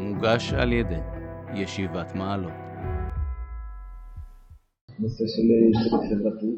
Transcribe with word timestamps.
מוגש 0.00 0.52
על 0.52 0.72
ידי 0.72 1.00
ישיבת 1.54 2.14
מעלות. 2.14 2.52
נושא 4.98 5.24
של 5.26 5.46
צדק 5.72 6.02
חברתי. 6.10 6.56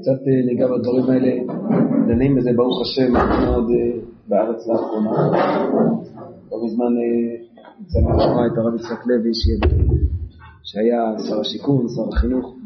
קצת 0.00 0.20
ניגע 0.46 0.66
בדברים 0.66 1.10
האלה, 1.10 1.32
דנים 2.08 2.36
בזה 2.36 2.50
ברוך 2.56 2.82
השם 2.82 3.12
מאוד 3.12 3.66
בארץ 4.28 4.66
לאחרונה. 4.68 5.10
לא 6.50 6.64
מזמן 6.64 6.92
לי 6.96 7.38
לשמוע 7.86 8.46
את 8.46 8.58
הרב 8.58 8.74
יצחק 8.74 9.06
לוי 9.06 9.30
שהיה 10.64 11.00
שר 11.28 11.40
השיכון, 11.40 11.86
שר 11.88 12.16
החינוך, 12.16 12.56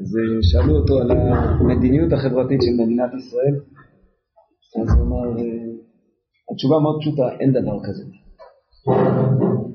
אז 0.00 0.18
שאלו 0.42 0.76
אותו 0.76 0.98
על 0.98 1.10
המדיניות 1.10 2.12
החברתית 2.12 2.60
של 2.62 2.82
מדינת 2.84 3.10
ישראל, 3.14 3.54
אז 4.82 4.96
הוא 4.96 5.06
אמר, 5.06 5.42
התשובה 6.52 6.78
מאוד 6.78 6.96
פשוטה, 7.00 7.26
אין 7.40 7.50
דבר 7.52 7.78
כזה. 7.86 8.04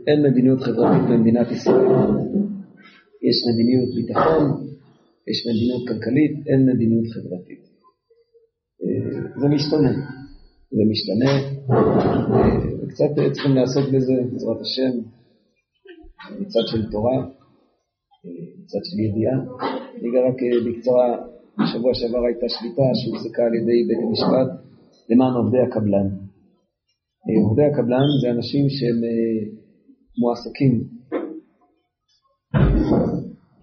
אין 0.08 0.20
מדיניות 0.28 0.62
חברתית 0.62 1.04
במדינת 1.10 1.48
ישראל. 1.52 1.86
יש 3.28 3.38
מדיניות 3.50 3.90
ביטחון, 3.96 4.46
יש 5.30 5.38
מדיניות 5.48 5.84
כלכלית, 5.88 6.48
אין 6.48 6.62
מדיניות 6.70 7.08
חברתית. 7.14 7.64
זה 9.42 9.48
משתנה. 9.56 9.94
זה 10.78 10.84
משתנה, 10.92 11.34
וקצת 12.82 13.12
צריכים 13.34 13.56
לעסוק 13.56 13.86
בזה, 13.94 14.14
בעזרת 14.32 14.62
השם, 14.62 14.94
מצד 16.42 16.66
של 16.72 16.92
תורה, 16.92 17.18
מצד 18.64 18.84
של 18.84 19.00
ידיעה. 19.00 19.38
אני 20.00 20.10
רק 20.28 20.38
בקצרה, 20.66 21.08
בשבוע 21.60 21.94
שעבר 21.94 22.26
הייתה 22.26 22.46
שליטה 22.50 22.88
שהופסקה 23.00 23.44
על 23.46 23.54
ידי 23.56 23.80
בית 23.88 23.98
המשפט 24.04 24.50
למען 25.10 25.34
עובדי 25.34 25.62
הקבלן. 25.68 26.23
עובדי 27.44 27.64
הקבלן 27.64 28.08
זה 28.22 28.32
אנשים 28.32 28.66
שהם 28.70 29.00
מועסקים 30.20 30.74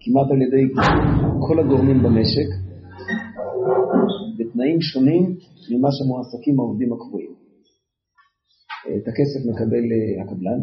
כמעט 0.01 0.27
על 0.31 0.41
ידי 0.41 0.73
כל 1.47 1.59
הגורמים 1.59 2.03
במשק, 2.03 2.49
בתנאים 4.37 4.81
שונים 4.81 5.23
ממה 5.71 5.89
שמועסקים 5.91 6.59
העובדים 6.59 6.93
הקבועים. 6.93 7.31
את 8.97 9.07
הכסף 9.07 9.41
מקבל 9.51 9.85
הקבלן, 10.21 10.59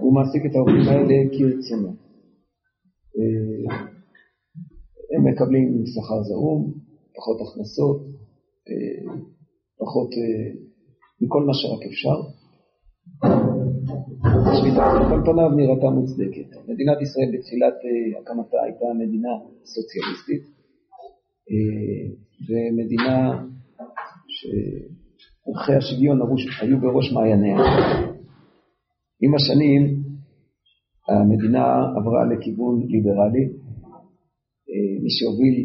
הוא 0.00 0.14
מעסיק 0.14 0.42
את 0.46 0.54
העובדים 0.54 0.88
האלה 0.88 1.16
כרצונו. 1.34 1.92
הם 5.12 5.22
מקבלים 5.28 5.82
שכר 5.86 6.22
זעום, 6.22 6.72
פחות 7.16 7.38
הכנסות, 7.40 8.00
פחות 9.78 10.10
מכל 11.20 11.42
מה 11.46 11.54
שרק 11.54 11.82
אפשר. 11.90 12.18
השביתה 14.50 14.82
על 14.90 15.22
פניו 15.24 15.50
נראתה 15.56 15.90
מוצדקת. 15.90 16.48
מדינת 16.68 16.98
ישראל 17.04 17.28
בתחילת 17.34 17.76
הקמתה 18.20 18.56
הייתה 18.64 18.86
מדינה 18.98 19.32
סוציאליסטית, 19.74 20.42
ומדינה 22.48 23.44
שערכי 24.36 25.74
השוויון 25.78 26.18
היו 26.62 26.80
בראש 26.80 27.12
מעייניה. 27.12 27.56
עם 29.22 29.34
השנים 29.34 29.82
המדינה 31.08 31.64
עברה 31.96 32.24
לכיוון 32.30 32.86
ליברלי. 32.88 33.44
מי 35.02 35.10
שהוביל 35.16 35.56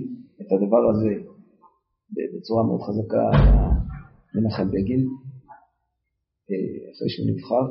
את 0.42 0.52
הדבר 0.52 0.90
הזה 0.92 1.14
בצורה 2.38 2.64
מאוד 2.64 2.82
חזקה 2.82 3.26
מנחם 4.36 4.68
בגין, 4.68 5.04
אחרי 6.92 7.10
שהוא 7.14 7.28
נבחר. 7.32 7.66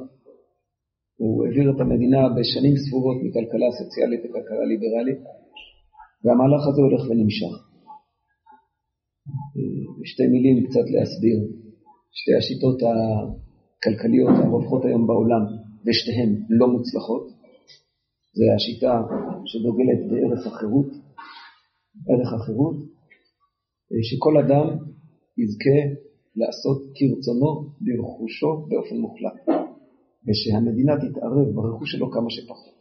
הוא 1.20 1.44
העביר 1.44 1.66
את 1.70 1.80
המדינה 1.80 2.20
בשנים 2.36 2.74
ספורות 2.84 3.18
מכלכלה 3.24 3.68
סוציאלית 3.78 4.20
לכלכלה 4.24 4.64
ליברלית, 4.70 5.20
והמהלך 6.22 6.62
הזה 6.68 6.80
הולך 6.86 7.02
ונמשך. 7.10 7.54
בשתי 10.00 10.26
מילים 10.32 10.56
קצת 10.66 10.86
להסביר, 10.94 11.38
שתי 12.18 12.32
השיטות 12.38 12.78
הכלכליות 12.88 14.34
הרווחות 14.38 14.84
היום 14.84 15.06
בעולם, 15.06 15.44
ושתיהן 15.84 16.30
לא 16.58 16.66
מוצלחות, 16.74 17.24
זה 18.38 18.44
השיטה 18.56 18.94
שדוגלת 19.50 20.00
בערך 20.10 20.46
החירות, 20.46 20.90
ערך 22.08 22.32
החירות, 22.32 22.76
שכל 24.08 24.34
אדם 24.38 24.66
יזכה 25.40 25.78
לעשות 26.36 26.78
כרצונו 26.96 27.50
ברכושו 27.84 28.66
באופן 28.68 28.96
מוחלט, 28.96 29.38
ושהמדינה 30.26 30.92
תתערב 30.96 31.46
ברכוש 31.54 31.92
שלו 31.92 32.10
כמה 32.10 32.30
שפחות. 32.30 32.78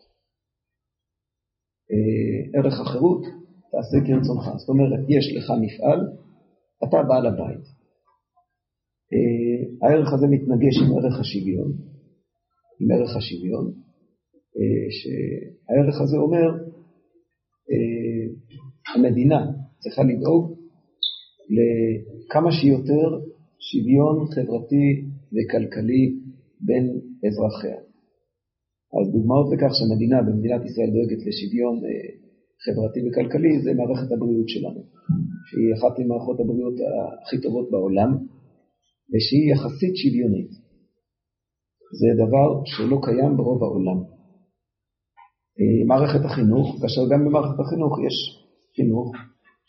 ערך 2.55 2.79
החירות, 2.79 3.21
תעשה 3.71 3.97
כרצונך. 4.07 4.45
זאת 4.57 4.69
אומרת, 4.69 4.99
יש 5.09 5.25
לך 5.37 5.47
מפעל, 5.61 5.99
אתה 6.83 6.97
בעל 7.07 7.25
הבית. 7.25 7.65
הערך 9.81 10.13
הזה 10.13 10.27
מתנגש 10.27 10.75
עם 10.81 10.97
ערך 10.97 11.19
השוויון, 11.19 11.71
עם 12.79 12.91
ערך 12.91 13.15
השוויון, 13.15 13.65
שהערך 14.97 16.01
הזה 16.01 16.17
אומר, 16.17 16.47
המדינה 18.95 19.41
צריכה 19.79 20.01
לדאוג 20.03 20.57
לכמה 21.55 22.51
שיותר 22.51 23.30
שוויון 23.67 24.15
חברתי 24.33 24.87
וכלכלי 25.33 26.03
בין 26.67 26.85
אזרחיה. 27.25 27.79
אז 28.95 29.05
דוגמאות 29.13 29.47
לכך 29.53 29.71
שהמדינה 29.77 30.17
במדינת 30.27 30.61
ישראל 30.65 30.89
דואגת 30.95 31.21
לשוויון 31.27 31.75
חברתי 32.63 32.99
וכלכלי 33.03 33.53
זה 33.63 33.71
מערכת 33.79 34.09
הבריאות 34.11 34.49
שלנו, 34.53 34.81
שהיא 35.47 35.71
אחת 35.77 35.93
ממערכות 35.99 36.37
הבריאות 36.39 36.77
הכי 37.21 37.37
טובות 37.41 37.71
בעולם, 37.71 38.11
ושהיא 39.11 39.45
יחסית 39.51 39.93
שוויונית. 40.01 40.51
זה 41.99 42.09
דבר 42.23 42.47
שלא 42.65 42.97
קיים 43.05 43.37
ברוב 43.37 43.63
העולם. 43.63 43.99
מערכת 45.87 46.25
החינוך, 46.25 46.67
כאשר 46.81 47.01
גם 47.11 47.25
במערכת 47.25 47.59
החינוך 47.59 47.93
יש 48.07 48.17
חינוך 48.75 49.07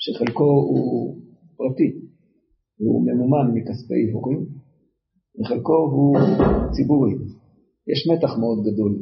שחלקו 0.03 0.45
הוא 0.45 1.17
פרטי, 1.57 1.91
הוא 2.85 3.07
ממומן 3.07 3.47
מכספי 3.55 4.11
הורים, 4.13 4.47
וחלקו 5.41 5.79
הוא 5.93 6.17
ציבורי. 6.73 7.15
יש 7.93 8.09
מתח 8.13 8.39
מאוד 8.39 8.59
גדול 8.67 8.93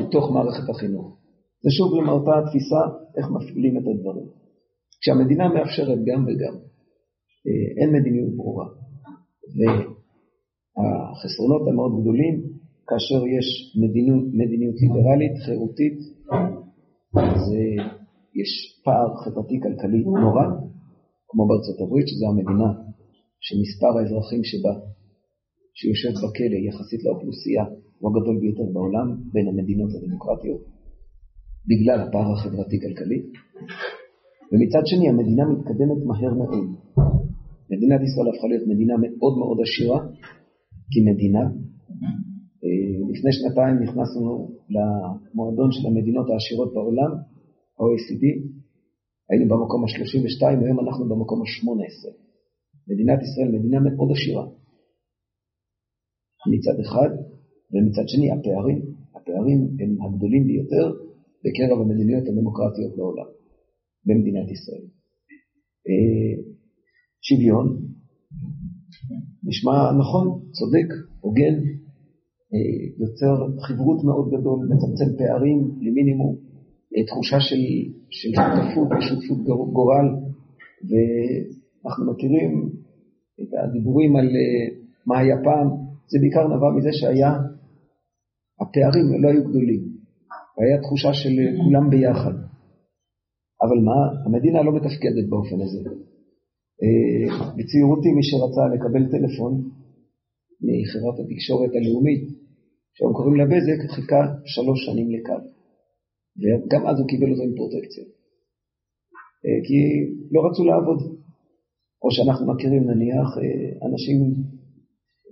בתוך 0.00 0.30
מערכת 0.32 0.70
החינוך. 0.70 1.18
זה 1.62 1.70
שוב 1.70 2.08
אותה 2.08 2.30
התפיסה 2.38 2.82
איך 3.16 3.26
מפעילים 3.30 3.74
את 3.78 3.86
הדברים. 3.90 4.26
כשהמדינה 5.00 5.48
מאפשרת 5.54 5.98
גם 6.08 6.20
וגם, 6.26 6.54
אין 7.80 7.90
מדיניות 7.96 8.36
ברורה. 8.36 8.66
והחסרונות 10.76 11.68
המאוד 11.68 11.92
גדולים, 12.00 12.34
כאשר 12.88 13.20
יש 13.36 13.46
מדיניות, 13.82 14.24
מדיניות 14.40 14.76
ליברלית, 14.82 15.34
חירותית, 15.46 15.98
אז 17.16 17.42
יש 18.40 18.50
פער 18.84 19.08
חברתי-כלכלי 19.16 20.00
נורא, 20.04 20.46
כמו 21.34 21.46
בארצות 21.48 21.78
הברית, 21.80 22.06
שזו 22.08 22.26
המדינה 22.32 22.68
שמספר 23.44 23.92
האזרחים 23.98 24.42
שבה, 24.50 24.74
שיושב 25.78 26.12
בכלא 26.22 26.58
יחסית 26.68 27.00
לאוכלוסייה, 27.04 27.64
הוא 27.98 28.06
הגדול 28.10 28.36
ביותר 28.42 28.66
בעולם, 28.74 29.06
בין 29.32 29.46
המדינות 29.48 29.90
הדמוקרטיות, 29.94 30.62
בגלל 31.70 31.98
הפער 32.00 32.28
החברתי-כלכלי. 32.32 33.20
ומצד 34.50 34.84
שני, 34.90 35.06
המדינה 35.08 35.44
מתקדמת 35.52 36.00
מהר 36.08 36.34
מאוד. 36.40 36.66
מדינת 37.70 38.00
ישראל 38.06 38.28
הפכה 38.30 38.46
להיות 38.50 38.66
מדינה 38.72 38.94
מאוד 39.02 39.34
מאוד 39.40 39.58
עשירה, 39.66 39.98
כמדינה. 40.92 41.44
לפני 43.12 43.32
שנתיים 43.36 43.74
נכנסנו 43.84 44.50
למועדון 44.74 45.70
של 45.72 45.84
המדינות 45.88 46.26
העשירות 46.30 46.74
בעולם, 46.74 47.12
ה-OECD, 47.76 48.24
היינו 49.28 49.44
במקום 49.52 49.84
ה-32, 49.84 50.64
היום 50.64 50.80
אנחנו 50.80 51.08
במקום 51.08 51.38
ה-18. 51.42 52.02
מדינת 52.88 53.20
ישראל 53.22 53.48
מדינה 53.56 53.78
מאוד 53.80 54.08
עשירה. 54.16 54.44
מצד 56.52 56.76
אחד, 56.84 57.10
ומצד 57.72 58.06
שני 58.12 58.28
הפערים, 58.32 58.80
הפערים 59.16 59.60
הם 59.80 59.90
הגדולים 60.02 60.44
ביותר 60.48 60.86
בקרב 61.44 61.78
המדינות 61.80 62.24
הדמוקרטיות 62.28 62.96
בעולם, 62.96 63.28
במדינת 64.06 64.48
ישראל. 64.50 64.84
שוויון, 67.26 67.66
נשמע 69.48 69.78
נכון, 70.00 70.26
צודק, 70.58 70.88
הוגן, 71.20 71.54
יוצר 73.02 73.34
חברות 73.66 74.04
מאוד 74.04 74.26
גדול, 74.34 74.58
מצמצם 74.70 75.10
פערים 75.18 75.58
למינימום, 75.84 76.36
תחושה 77.06 77.40
של, 77.40 77.62
של 78.10 78.30
שותפות 78.34 78.88
ושותפות 78.98 79.38
גורל, 79.72 80.08
ואנחנו 80.88 82.12
מכירים 82.12 82.70
את 83.40 83.48
הדיבורים 83.62 84.16
על 84.16 84.28
מה 85.06 85.18
היה 85.18 85.36
פעם, 85.44 85.68
זה 86.10 86.18
בעיקר 86.20 86.44
נבע 86.48 86.70
מזה 86.76 86.92
שהיה, 86.92 87.32
הפערים 88.60 89.22
לא 89.22 89.28
היו 89.28 89.44
גדולים, 89.48 89.82
והיה 90.58 90.82
תחושה 90.82 91.12
של 91.14 91.34
כולם 91.64 91.90
ביחד. 91.90 92.34
אבל 93.62 93.78
מה, 93.88 94.00
המדינה 94.26 94.62
לא 94.62 94.72
מתפקדת 94.72 95.26
באופן 95.28 95.60
הזה. 95.60 95.78
אה, 96.82 97.26
בצעירותי 97.56 98.10
מי 98.16 98.22
שרצה 98.22 98.64
לקבל 98.74 99.04
טלפון 99.12 99.52
מחברת 100.66 101.16
התקשורת 101.20 101.70
הלאומית, 101.74 102.24
שהיום 102.94 103.12
קוראים 103.12 103.36
לה 103.36 103.44
בזק, 103.44 103.90
חיכה 103.94 104.22
שלוש 104.44 104.78
שנים 104.86 105.08
לקו. 105.10 105.53
וגם 106.40 106.82
אז 106.88 106.96
הוא 107.00 107.08
קיבל 107.08 107.30
אותו 107.30 107.42
עם 107.42 107.54
פרוטקציה. 107.58 108.04
אה, 109.44 109.58
כי 109.66 109.78
לא 110.32 110.40
רצו 110.46 110.64
לעבוד. 110.64 111.00
או 112.02 112.08
שאנחנו 112.14 112.44
מכירים 112.52 112.82
נניח 112.90 113.28
אה, 113.42 113.86
אנשים, 113.88 114.18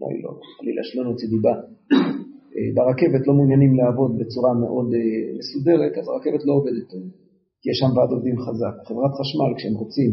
אולי 0.00 0.22
לא, 0.22 0.30
חלילה 0.56 0.82
שלא 0.88 1.04
נוציא 1.04 1.28
דיבה, 1.28 1.54
ברכבת 2.74 3.26
לא 3.26 3.34
מעוניינים 3.34 3.72
לעבוד 3.78 4.10
בצורה 4.20 4.52
מאוד 4.54 4.88
מסודרת, 5.38 5.92
אז 5.98 6.06
הרכבת 6.08 6.42
לא 6.46 6.52
עובדת 6.58 6.86
טוב, 6.92 7.02
כי 7.60 7.66
יש 7.70 7.76
שם 7.80 7.90
ועד 7.96 8.10
עובדים 8.16 8.36
חזק. 8.44 8.74
חברת 8.88 9.12
חשמל, 9.20 9.50
כשהם 9.56 9.76
רוצים 9.82 10.10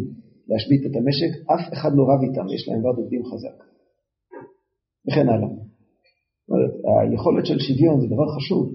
להשבית 0.50 0.82
את 0.88 0.96
המשק, 1.00 1.32
אף 1.54 1.64
אחד 1.74 1.92
לא 1.98 2.04
רב 2.10 2.22
איתם, 2.28 2.46
יש 2.56 2.64
להם 2.68 2.86
ועד 2.86 2.98
עובדים 3.02 3.24
חזק. 3.26 3.58
וכן 5.06 5.28
הלאה. 5.30 5.52
היכולת 7.02 7.46
של 7.46 7.60
שוויון 7.60 8.02
זה 8.02 8.08
דבר 8.08 8.28
חשוב, 8.36 8.66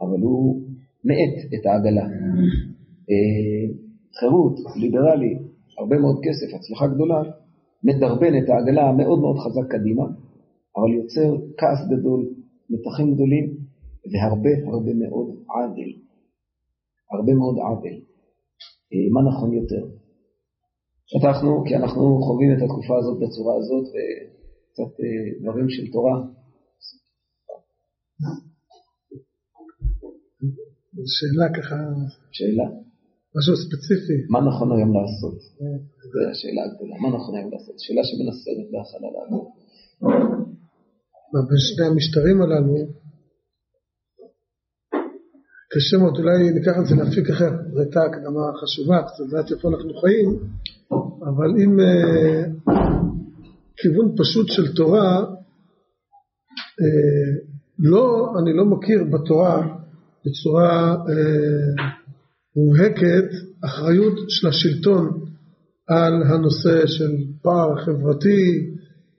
אבל 0.00 0.20
הוא 0.26 0.62
מאט 1.04 1.34
את 1.54 1.66
העגלה. 1.66 2.06
אה, 3.10 3.64
חירות, 4.18 4.54
ליברלי, 4.76 5.34
הרבה 5.78 5.98
מאוד 5.98 6.16
כסף, 6.24 6.54
הצלחה 6.54 6.86
גדולה, 6.94 7.22
מדרבן 7.84 8.32
את 8.38 8.48
העגלה 8.48 8.88
המאוד 8.88 9.20
מאוד 9.20 9.38
חזק 9.44 9.66
קדימה, 9.70 10.04
אבל 10.76 10.90
יוצר 10.98 11.28
כעס 11.58 11.80
גדול, 11.92 12.20
מתחים 12.70 13.14
גדולים 13.14 13.46
והרבה 14.12 14.50
הרבה 14.72 14.92
מאוד 14.94 15.28
עוול. 15.54 15.92
הרבה 17.12 17.32
מאוד 17.34 17.56
עוול. 17.58 17.96
אה, 18.92 19.06
מה 19.14 19.20
נכון 19.28 19.52
יותר? 19.52 19.84
פתחנו 21.12 21.64
כי 21.66 21.76
אנחנו 21.76 22.02
חווים 22.26 22.50
את 22.52 22.62
התקופה 22.62 22.98
הזאת 22.98 23.16
בצורה 23.22 23.54
הזאת 23.56 23.86
וקצת 23.92 24.92
אה, 25.00 25.42
דברים 25.42 25.68
של 25.68 25.92
תורה. 25.92 26.16
שאלה 31.14 31.46
ככה... 31.56 31.76
שאלה. 32.32 32.68
משהו 33.36 33.56
ספציפי. 33.56 34.18
מה 34.28 34.40
נכון 34.48 34.68
היום 34.72 34.90
לעשות? 34.96 35.38
זו 36.12 36.18
השאלה 36.30 36.62
הגדולה. 36.64 36.96
מה 37.02 37.08
נכון 37.16 37.36
היום 37.36 37.50
לעשות? 37.52 37.74
שאלה 37.78 38.02
שמנסרת 38.04 38.66
בהכלה 38.72 39.08
לעבור. 39.14 39.44
בשני 41.50 41.86
המשטרים 41.86 42.42
הללו 42.42 42.76
קשה 45.74 45.98
מאוד, 45.98 46.18
אולי 46.18 46.52
ניקח 46.52 46.72
את 46.80 46.86
זה 46.86 46.94
לאפיק 46.94 47.30
אחר, 47.30 47.50
זו 47.72 47.80
הייתה 47.80 48.02
הקדמה 48.02 48.40
חשובה, 48.60 49.02
קצת 49.02 49.24
לדעת 49.28 49.52
איפה 49.52 49.68
אנחנו 49.68 49.94
חיים, 49.94 50.28
אבל 51.22 51.50
אם 51.62 51.76
uh, 51.80 52.70
כיוון 53.76 54.14
פשוט 54.18 54.48
של 54.48 54.74
תורה, 54.74 55.20
uh, 55.20 56.84
לא, 57.78 58.32
אני 58.38 58.56
לא 58.56 58.64
מכיר 58.64 59.04
בתורה 59.12 59.81
בצורה 60.26 60.94
uh, 60.94 61.82
מובהקת 62.56 63.28
אחריות 63.64 64.14
של 64.28 64.48
השלטון 64.48 65.24
על 65.88 66.22
הנושא 66.22 66.86
של 66.86 67.10
פער 67.42 67.84
חברתי 67.84 68.70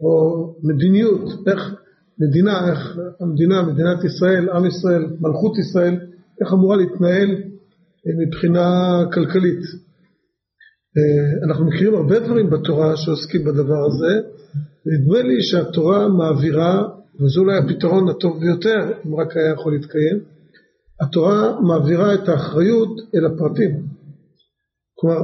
או 0.02 0.56
מדיניות, 0.64 1.48
איך 1.48 1.76
מדינה, 2.20 2.72
איך 2.72 2.98
המדינה, 3.22 3.62
מדינת 3.62 4.04
ישראל, 4.04 4.50
עם 4.50 4.66
ישראל, 4.66 5.06
מלכות 5.20 5.58
ישראל, 5.58 6.00
איך 6.42 6.54
אמורה 6.54 6.78
להתנהל 6.78 7.30
מבחינה 8.28 9.00
כלכלית. 9.14 9.64
אה, 10.98 11.48
אנחנו 11.48 11.66
מכירים 11.66 11.96
הרבה 11.96 12.20
דברים 12.20 12.50
בתורה 12.50 12.98
שעוסקים 12.98 13.44
בדבר 13.44 13.86
הזה, 13.86 14.22
נדמה 14.86 15.22
לי 15.22 15.44
שהתורה 15.44 16.08
מעבירה, 16.08 16.84
וזה 17.20 17.40
אולי 17.40 17.58
הפתרון 17.58 18.10
הטוב 18.10 18.40
ביותר, 18.40 18.92
אם 19.06 19.16
רק 19.16 19.38
היה 19.38 19.54
יכול 19.54 19.74
להתקיים, 19.74 20.20
התורה 21.04 21.62
מעבירה 21.62 22.14
את 22.14 22.30
האחריות 22.30 22.90
אל 23.16 23.26
הפרטים. 23.26 23.72
כלומר, 24.96 25.16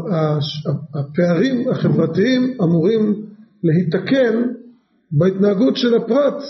הפערים 0.93 1.69
החברתיים 1.69 2.57
אמורים 2.63 3.25
להיתקן 3.63 4.49
בהתנהגות 5.11 5.77
של 5.77 5.95
הפרט 5.95 6.43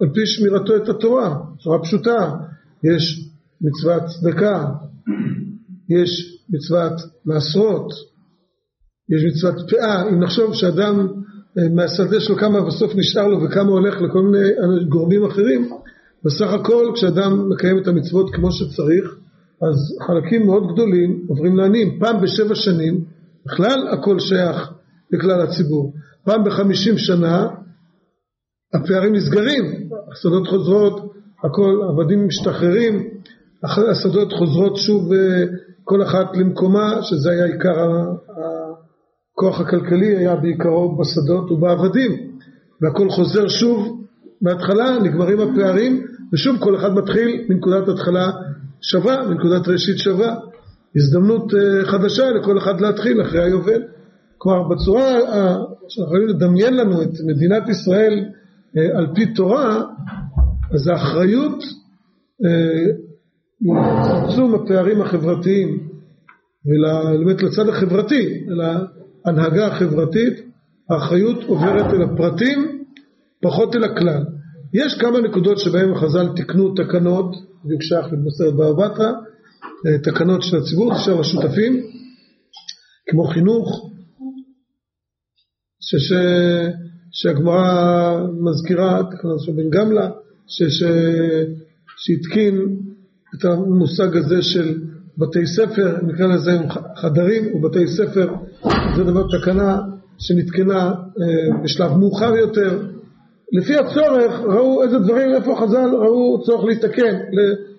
על 0.00 0.08
פי 0.14 0.26
שמירתו 0.26 0.76
את 0.76 0.88
התורה, 0.88 1.34
בצורה 1.54 1.82
פשוטה. 1.82 2.30
יש 2.84 3.30
מצוות 3.60 4.02
צדקה, 4.06 4.66
יש 5.88 6.40
מצוות 6.50 6.92
מעשרות, 7.24 7.92
יש 9.10 9.24
מצוות 9.24 9.70
פאה, 9.70 10.08
אם 10.08 10.22
נחשוב 10.22 10.54
שאדם 10.54 11.08
אה, 11.58 11.68
מהשדה 11.74 12.20
שלו 12.20 12.36
כמה 12.36 12.60
בסוף 12.60 12.92
נשאר 12.96 13.28
לו 13.28 13.42
וכמה 13.42 13.70
הולך 13.70 13.94
לכל 13.94 14.22
מיני 14.22 14.48
גורמים 14.88 15.24
אחרים, 15.24 15.70
בסך 16.24 16.52
הכל 16.52 16.90
כשאדם 16.94 17.48
מקיים 17.48 17.78
את 17.78 17.88
המצוות 17.88 18.34
כמו 18.34 18.52
שצריך, 18.52 19.16
אז 19.62 19.98
חלקים 20.06 20.46
מאוד 20.46 20.72
גדולים 20.72 21.24
עוברים 21.28 21.56
לעניים. 21.56 21.98
פעם 21.98 22.20
בשבע 22.20 22.54
שנים 22.54 23.04
בכלל 23.46 23.88
הכל 23.88 24.18
שייך 24.18 24.72
לכלל 25.12 25.40
הציבור. 25.42 25.92
פעם 26.24 26.44
בחמישים 26.44 26.98
שנה 26.98 27.46
הפערים 28.74 29.14
נסגרים, 29.14 29.64
השדות 30.12 30.48
חוזרות, 30.48 31.12
הכל, 31.44 31.80
עבדים 31.88 32.26
משתחררים, 32.26 33.08
השדות 33.90 34.32
חוזרות 34.32 34.76
שוב 34.76 35.12
אה, 35.12 35.44
כל 35.84 36.02
אחת 36.02 36.36
למקומה, 36.36 37.02
שזה 37.02 37.30
היה 37.30 37.44
עיקר 37.44 37.88
הכוח 39.32 39.60
הכלכלי, 39.60 40.16
היה 40.16 40.36
בעיקרו 40.36 40.96
בשדות 40.96 41.50
ובעבדים, 41.50 42.12
והכל 42.82 43.10
חוזר 43.10 43.48
שוב 43.48 43.99
בהתחלה, 44.42 44.98
נגמרים 45.02 45.40
הפערים, 45.40 46.06
ושוב 46.32 46.56
כל 46.60 46.76
אחד 46.76 46.94
מתחיל 46.94 47.44
מנקודת 47.48 47.88
התחלה 47.88 48.30
שווה, 48.80 49.28
מנקודת 49.28 49.68
ראשית 49.68 49.98
שווה, 49.98 50.36
הזדמנות 50.96 51.54
אה, 51.54 51.84
חדשה 51.84 52.30
לכל 52.30 52.58
אחד 52.58 52.80
להתחיל 52.80 53.22
אחרי 53.22 53.44
היובל. 53.44 53.82
כלומר 54.38 54.68
בצורה 54.68 55.20
שאנחנו 55.88 56.04
יכולים 56.04 56.28
לדמיין 56.28 56.76
לנו 56.76 57.02
את 57.02 57.12
מדינת 57.26 57.68
ישראל 57.68 58.24
אה, 58.76 58.98
על 58.98 59.06
פי 59.14 59.34
תורה, 59.34 59.82
אז 60.74 60.86
האחריות 60.88 61.64
לצמצום 63.60 64.54
הפערים 64.54 65.00
החברתיים 65.00 65.90
ובאמת 66.66 67.42
לצד 67.42 67.68
החברתי, 67.68 68.44
להנהגה 69.26 69.66
החברתית, 69.66 70.34
האחריות 70.90 71.44
עוברת 71.44 71.94
אל 71.94 72.02
הפרטים, 72.02 72.69
פחות 73.42 73.76
אל 73.76 73.84
הכלל. 73.84 74.24
יש 74.74 74.98
כמה 75.00 75.20
נקודות 75.20 75.58
שבהן 75.58 75.94
חז"ל 75.94 76.28
תיקנו 76.36 76.74
תקנות, 76.74 77.36
בדיוק 77.64 77.82
שייך 77.82 78.06
למסרת 78.12 78.54
בבא 78.54 78.88
בתרא, 78.88 79.12
תקנות 80.02 80.42
של 80.42 80.56
הציבור, 80.56 80.94
של 80.94 81.20
השותפים, 81.20 81.86
כמו 83.08 83.24
חינוך, 83.24 83.90
שש, 85.80 86.12
שהגמרא 87.12 88.16
מזכירה, 88.40 89.02
תקנות 89.10 89.40
של 89.40 89.52
בן 89.52 89.70
גמלה, 89.70 90.10
שהתקין 91.96 92.76
את 93.34 93.44
המושג 93.44 94.16
הזה 94.16 94.42
של 94.42 94.78
בתי 95.18 95.46
ספר, 95.46 95.96
נקרא 96.02 96.26
לזה 96.26 96.58
חדרים 96.96 97.54
ובתי 97.54 97.86
ספר, 97.86 98.34
זה 98.96 99.04
דבר 99.04 99.22
תקנה 99.38 99.78
שנתקנה 100.18 100.92
אה, 101.20 101.62
בשלב 101.62 101.92
מאוחר 101.92 102.36
יותר. 102.36 102.99
לפי 103.52 103.76
הצורך 103.76 104.40
ראו 104.40 104.82
איזה 104.82 104.98
דברים, 104.98 105.34
איפה 105.34 105.56
חז"ל 105.60 105.90
ראו 105.94 106.42
צורך 106.42 106.64
להתקן, 106.64 107.18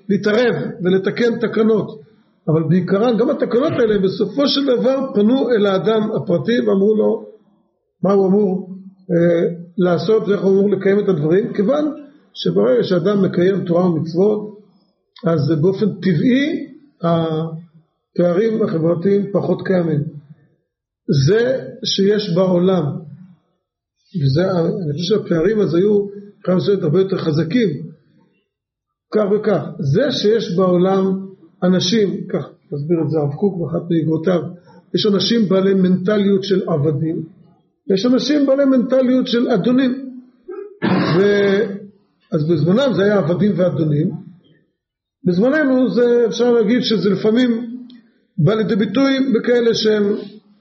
להתערב 0.10 0.56
ולתקן 0.84 1.40
תקנות. 1.40 2.02
אבל 2.48 2.64
בעיקרן 2.70 3.18
גם 3.18 3.30
התקנות 3.30 3.72
האלה 3.72 4.00
בסופו 4.00 4.48
של 4.48 4.66
דבר 4.66 5.14
פנו 5.14 5.50
אל 5.50 5.66
האדם 5.66 6.12
הפרטי 6.12 6.60
ואמרו 6.60 6.96
לו 6.96 7.26
מה 8.04 8.14
הוא 8.14 8.28
אמור 8.28 8.70
אה, 9.12 9.48
לעשות 9.78 10.28
ואיך 10.28 10.42
הוא 10.42 10.52
אמור 10.52 10.70
לקיים 10.70 11.00
את 11.00 11.10
הדברים, 11.10 11.54
כיוון 11.54 11.94
שברגע 12.34 12.84
שאדם 12.84 13.22
מקיים 13.26 13.66
תורה 13.66 13.92
ומצוות 13.92 14.58
אז 15.26 15.62
באופן 15.62 15.86
טבעי 15.86 16.68
הפערים 17.02 18.64
החברתיים 18.64 19.32
פחות 19.32 19.62
קיימים. 19.62 20.04
זה 21.28 21.64
שיש 21.86 22.36
בעולם, 22.36 22.84
וזה, 24.20 24.52
אני 24.52 24.94
חושב 24.94 25.16
שהפערים 25.16 25.60
אז 25.60 25.76
היו 25.76 26.06
מבחינה 26.38 26.58
מסוימת 26.58 26.84
הרבה 26.84 27.00
יותר 27.00 27.18
חזקים, 27.18 27.70
כך 29.14 29.24
וכך. 29.36 29.64
זה 29.80 30.12
שיש 30.12 30.56
בעולם 30.56 31.28
אנשים, 31.64 32.28
כך 32.28 32.50
מסביר 32.72 32.98
את 33.06 33.10
זה 33.10 33.20
הרב 33.20 33.34
קוק 33.34 33.62
באחת 33.62 33.86
מאגרותיו, 33.90 34.42
יש 34.96 35.06
אנשים 35.06 35.50
בעלי 35.50 35.74
מנטליות 35.74 36.44
של 36.44 36.70
עבדים, 36.70 37.24
יש 37.94 38.06
אנשים 38.06 38.46
בעלי 38.46 38.66
מנטליות 38.66 39.28
של 39.28 39.50
אדונים, 39.50 40.10
ו... 41.18 41.22
אז 42.32 42.48
בזמנם 42.48 42.94
זה 42.94 43.04
היה 43.04 43.18
עבדים 43.18 43.52
ואדונים, 43.56 44.12
בזמננו 45.28 45.90
זה 45.90 46.26
אפשר 46.28 46.52
להגיד 46.52 46.82
שזה 46.82 47.10
לפעמים 47.10 47.78
בא 48.38 48.54
לידי 48.54 48.76
ביטוי 48.76 49.32
בכאלה 49.34 49.74
שהם 49.74 50.04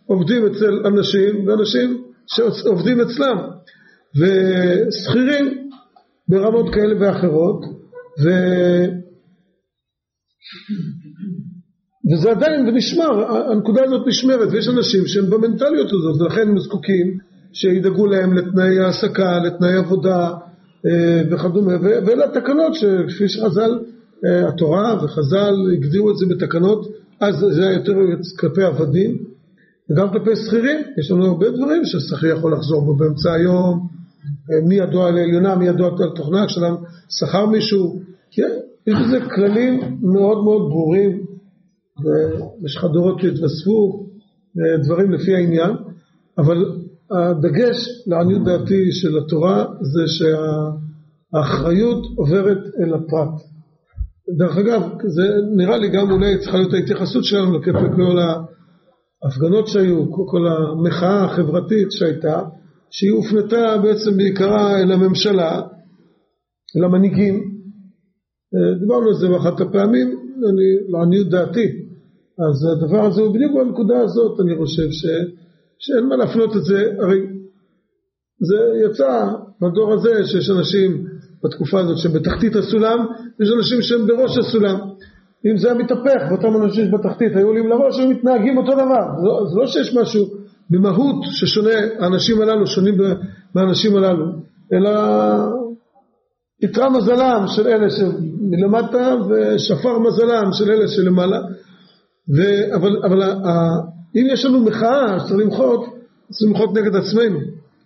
עובדים 0.07 0.47
אצל 0.47 0.87
אנשים 0.87 1.49
ואנשים 1.49 2.00
שעובדים 2.37 3.01
אצלם. 3.01 3.39
ושכירים 4.19 5.71
ברמות 6.29 6.75
כאלה 6.75 6.95
ואחרות 7.01 7.65
ו... 8.25 8.29
וזה 12.13 12.31
עדיין 12.31 12.67
נשמר, 12.67 13.33
הנקודה 13.53 13.85
הזאת 13.85 14.07
נשמרת 14.07 14.49
ויש 14.53 14.69
אנשים 14.69 15.07
שהם 15.07 15.31
במנטליות 15.31 15.87
הזאת 15.87 16.21
ולכן 16.21 16.49
הם 16.49 16.59
זקוקים 16.59 17.19
שידאגו 17.53 18.07
להם 18.07 18.33
לתנאי 18.33 18.79
העסקה, 18.79 19.39
לתנאי 19.39 19.75
עבודה 19.75 20.31
אה, 20.87 21.23
וכדומה. 21.31 21.73
ואלה 21.81 22.25
התקנות 22.25 22.75
שכפי 22.75 23.29
שחז"ל, 23.29 23.79
אה, 24.25 24.49
התורה 24.49 25.05
וחז"ל 25.05 25.55
הגדירו 25.73 26.11
את 26.11 26.17
זה 26.17 26.27
בתקנות 26.27 26.87
אז 27.21 27.35
זה 27.51 27.63
היה 27.63 27.73
יותר 27.73 27.93
כלפי 28.39 28.63
עבדים 28.63 29.30
וגם 29.91 30.11
כלפי 30.11 30.37
שכירים, 30.37 30.81
יש 30.99 31.11
לנו 31.11 31.27
הרבה 31.27 31.51
דברים 31.51 31.85
ששכיר 31.85 32.37
יכול 32.37 32.53
לחזור 32.53 32.85
בו 32.85 32.95
באמצע 32.97 33.33
היום, 33.33 33.89
אה, 34.53 34.69
מי 34.69 34.75
ידוע 34.75 35.09
על 35.09 35.19
העליונה, 35.19 35.57
מי 35.57 35.67
ידוע 35.67 35.89
על 35.89 36.11
תוכנה, 36.17 36.47
כשאדם 36.47 36.77
שכר 37.09 37.47
מישהו, 37.47 38.01
כן, 38.31 38.51
יש 38.87 38.95
בזה 39.07 39.21
כללים 39.35 39.99
מאוד 40.03 40.45
מאוד 40.45 40.69
ברורים, 40.69 41.25
במשך 41.99 42.85
הדורות 42.85 43.21
שהתווספו 43.21 44.07
אה, 44.59 44.77
דברים 44.85 45.11
לפי 45.11 45.35
העניין, 45.35 45.71
אבל 46.39 46.65
הדגש 47.11 47.77
לעניות 48.07 48.45
דעתי 48.45 48.93
של 48.93 49.19
התורה 49.19 49.65
זה 49.81 50.03
שהאחריות 51.33 52.07
עוברת 52.17 52.59
אל 52.81 52.95
הפרט. 52.95 53.41
דרך 54.39 54.57
אגב, 54.57 54.83
זה 55.07 55.23
נראה 55.57 55.77
לי 55.77 55.89
גם 55.89 56.11
אולי 56.11 56.39
צריכה 56.39 56.57
להיות 56.57 56.73
ההתייחסות 56.75 57.25
שלנו 57.25 57.63
כלפי 57.63 57.97
כל 57.97 58.19
ההפגנות 59.25 59.69
שהיו, 59.69 60.13
כל 60.13 60.47
המחאה 60.49 61.25
החברתית 61.25 61.93
שהייתה, 61.93 62.43
שהיא 62.91 63.13
הופנתה 63.13 63.77
בעצם 63.83 64.17
בעיקרה 64.17 64.81
אל 64.81 64.93
הממשלה, 64.93 65.61
אל 66.77 66.85
המנהיגים. 66.85 67.51
דיברנו 68.81 69.09
על 69.09 69.15
זה 69.15 69.29
באחת 69.29 69.61
הפעמים, 69.61 70.09
אני, 70.49 70.93
לעניות 70.93 71.29
דעתי. 71.29 71.69
אז 72.49 72.67
הדבר 72.73 73.07
הזה 73.07 73.21
הוא 73.23 73.35
בדיוק 73.35 73.53
בנקודה 73.57 74.01
הזאת, 74.01 74.41
אני 74.41 74.57
חושב 74.57 74.91
ש, 74.91 75.07
שאין 75.79 76.07
מה 76.09 76.17
להפנות 76.17 76.57
את 76.57 76.65
זה, 76.65 76.93
הרי 76.99 77.19
זה 78.41 78.57
יצא 78.87 79.27
בדור 79.61 79.93
הזה 79.93 80.27
שיש 80.27 80.51
אנשים 80.51 81.07
בתקופה 81.45 81.81
הזאת 81.81 81.99
שהם 81.99 82.13
בתחתית 82.13 82.57
הסולם, 82.57 83.07
יש 83.41 83.49
אנשים 83.59 83.83
שהם 83.83 84.07
בראש 84.07 84.39
הסולם. 84.39 84.79
אם 85.47 85.57
זה 85.57 85.69
היה 85.69 85.79
מתהפך 85.79 86.23
ואותם 86.31 86.63
אנשים 86.63 86.87
שבתחתית 86.87 87.37
היו 87.37 87.47
עולים 87.47 87.69
לראש, 87.69 88.01
הם 88.01 88.11
מתנהגים 88.11 88.59
אותו 88.59 88.73
דבר. 88.73 89.21
זה 89.21 89.27
לא, 89.27 89.47
לא 89.55 89.67
שיש 89.67 89.97
משהו 89.97 90.25
במהות 90.71 91.17
ששונה, 91.23 91.71
האנשים 91.99 92.43
הללו 92.43 92.67
שונים 92.67 92.95
מהאנשים 93.55 93.97
הללו, 93.97 94.27
אלא 94.73 94.91
איתרע 96.63 96.89
מזלם 96.89 97.45
של 97.47 97.69
אלה 97.69 97.87
שמלמטה 97.91 99.15
ושפר 99.29 99.99
מזלם 99.99 100.53
של 100.53 100.71
אלה 100.71 100.89
שלמעלה. 100.89 101.39
ו, 102.37 102.41
אבל, 102.77 102.97
אבל 103.05 103.23
ה, 103.23 103.29
אם 104.17 104.27
יש 104.33 104.45
לנו 104.45 104.61
מחאה 104.61 105.19
שצריך 105.19 105.41
למחות, 105.41 105.81
צריך 106.31 106.51
למחות 106.51 106.71
נגד 106.75 106.97
עצמנו. 106.97 107.39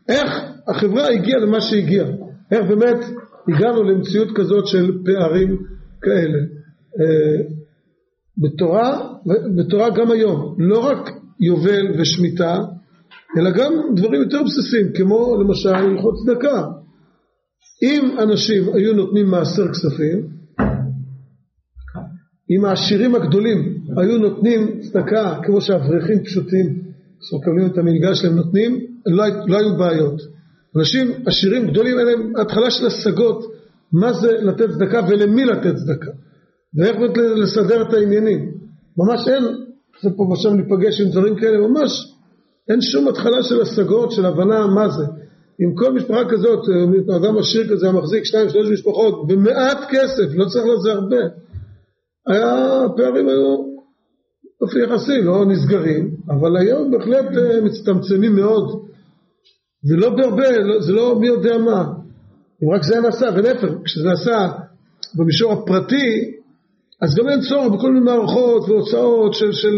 איך 0.08 0.42
החברה 0.68 1.08
הגיעה 1.08 1.40
למה 1.40 1.61
שהגיעה? 1.61 2.06
איך 2.52 2.61
באמת 2.68 3.04
הגענו 3.49 3.82
למציאות 3.82 4.28
כזאת 4.34 4.66
של 4.66 4.92
פערים 5.04 5.56
כאלה. 6.02 6.38
אה, 7.00 7.42
בתורה, 8.38 9.12
בתורה 9.56 9.90
גם 9.90 10.10
היום, 10.10 10.56
לא 10.58 10.78
רק 10.78 11.10
יובל 11.40 12.00
ושמיטה, 12.00 12.64
אלא 13.38 13.50
גם 13.50 13.72
דברים 13.96 14.22
יותר 14.22 14.42
בסיסיים, 14.42 14.92
כמו 14.96 15.36
למשל 15.40 15.74
הלכות 15.74 16.14
צדקה. 16.24 16.64
אם 17.82 18.16
אנשים 18.18 18.62
היו 18.74 18.94
נותנים 18.94 19.26
מעשר 19.26 19.68
כספים, 19.68 20.28
אם 22.50 22.64
העשירים 22.64 23.14
הגדולים 23.14 23.78
היו 23.96 24.18
נותנים 24.18 24.80
צדקה 24.80 25.38
כמו 25.42 25.60
שאברכים 25.60 26.24
פשוטים 26.24 26.82
שמקבלים 27.20 27.66
את 27.66 27.78
המלגה 27.78 28.14
שלהם 28.14 28.36
נותנים, 28.36 28.80
לא, 29.06 29.24
לא 29.46 29.58
היו 29.58 29.76
בעיות. 29.76 30.20
אנשים 30.78 31.12
עשירים 31.26 31.66
גדולים 31.66 31.98
אין 31.98 32.06
להם 32.06 32.32
התחלה 32.36 32.70
של 32.70 32.86
השגות 32.86 33.44
מה 33.92 34.12
זה 34.12 34.32
לתת 34.32 34.70
צדקה 34.70 35.00
ולמי 35.08 35.44
לתת 35.44 35.74
צדקה 35.74 36.10
ואיך 36.76 36.97
באמת 36.97 37.16
לסדר 37.16 37.83
את 37.83 37.95
העניינים. 37.95 38.50
ממש 38.99 39.28
אין, 39.28 39.45
זה 40.02 40.11
פה 40.16 40.23
ושם 40.23 40.57
להיפגש 40.57 41.00
עם 41.00 41.09
דברים 41.09 41.37
כאלה, 41.37 41.59
ממש 41.59 42.14
אין 42.69 42.81
שום 42.81 43.09
התחלה 43.09 43.43
של 43.43 43.61
השגות, 43.61 44.12
של 44.12 44.26
הבנה 44.26 44.66
מה 44.66 44.88
זה. 44.88 45.04
עם 45.61 45.75
כל 45.75 45.93
משפחה 45.93 46.21
כזאת, 46.31 46.61
אדם 47.16 47.38
עשיר 47.38 47.73
כזה 47.73 47.88
המחזיק 47.88 48.25
שתיים 48.25 48.49
שלוש 48.49 48.71
משפחות 48.73 49.26
במעט 49.26 49.78
כסף, 49.90 50.35
לא 50.35 50.45
צריך 50.45 50.64
לזה 50.66 50.93
הרבה. 50.93 51.23
היה, 52.26 52.85
הפערים 52.85 53.28
היו 53.28 53.75
באופן 54.61 54.78
יחסי, 54.78 55.23
לא 55.23 55.47
נסגרים, 55.47 56.16
אבל 56.28 56.57
היום 56.57 56.90
בהחלט 56.90 57.26
אה, 57.37 57.61
מצטמצמים 57.61 58.37
מאוד. 58.37 58.85
זה 59.83 59.97
לא 59.97 60.11
בהרבה, 60.11 60.59
לא, 60.59 60.81
זה 60.81 60.93
לא 60.93 61.19
מי 61.21 61.26
יודע 61.26 61.59
מה. 61.59 61.85
אם 62.62 62.71
רק 62.75 62.83
זה 62.83 63.00
נעשה, 63.00 63.26
ולהפך, 63.37 63.69
כשזה 63.85 64.09
נעשה 64.09 64.49
במישור 65.19 65.52
הפרטי, 65.52 66.35
אז 67.02 67.14
גם 67.18 67.28
אין 67.28 67.40
צורך 67.40 67.72
בכל 67.72 67.92
מיני 67.92 68.04
מערכות 68.04 68.68
והוצאות 68.68 69.34
של, 69.34 69.52
של, 69.52 69.76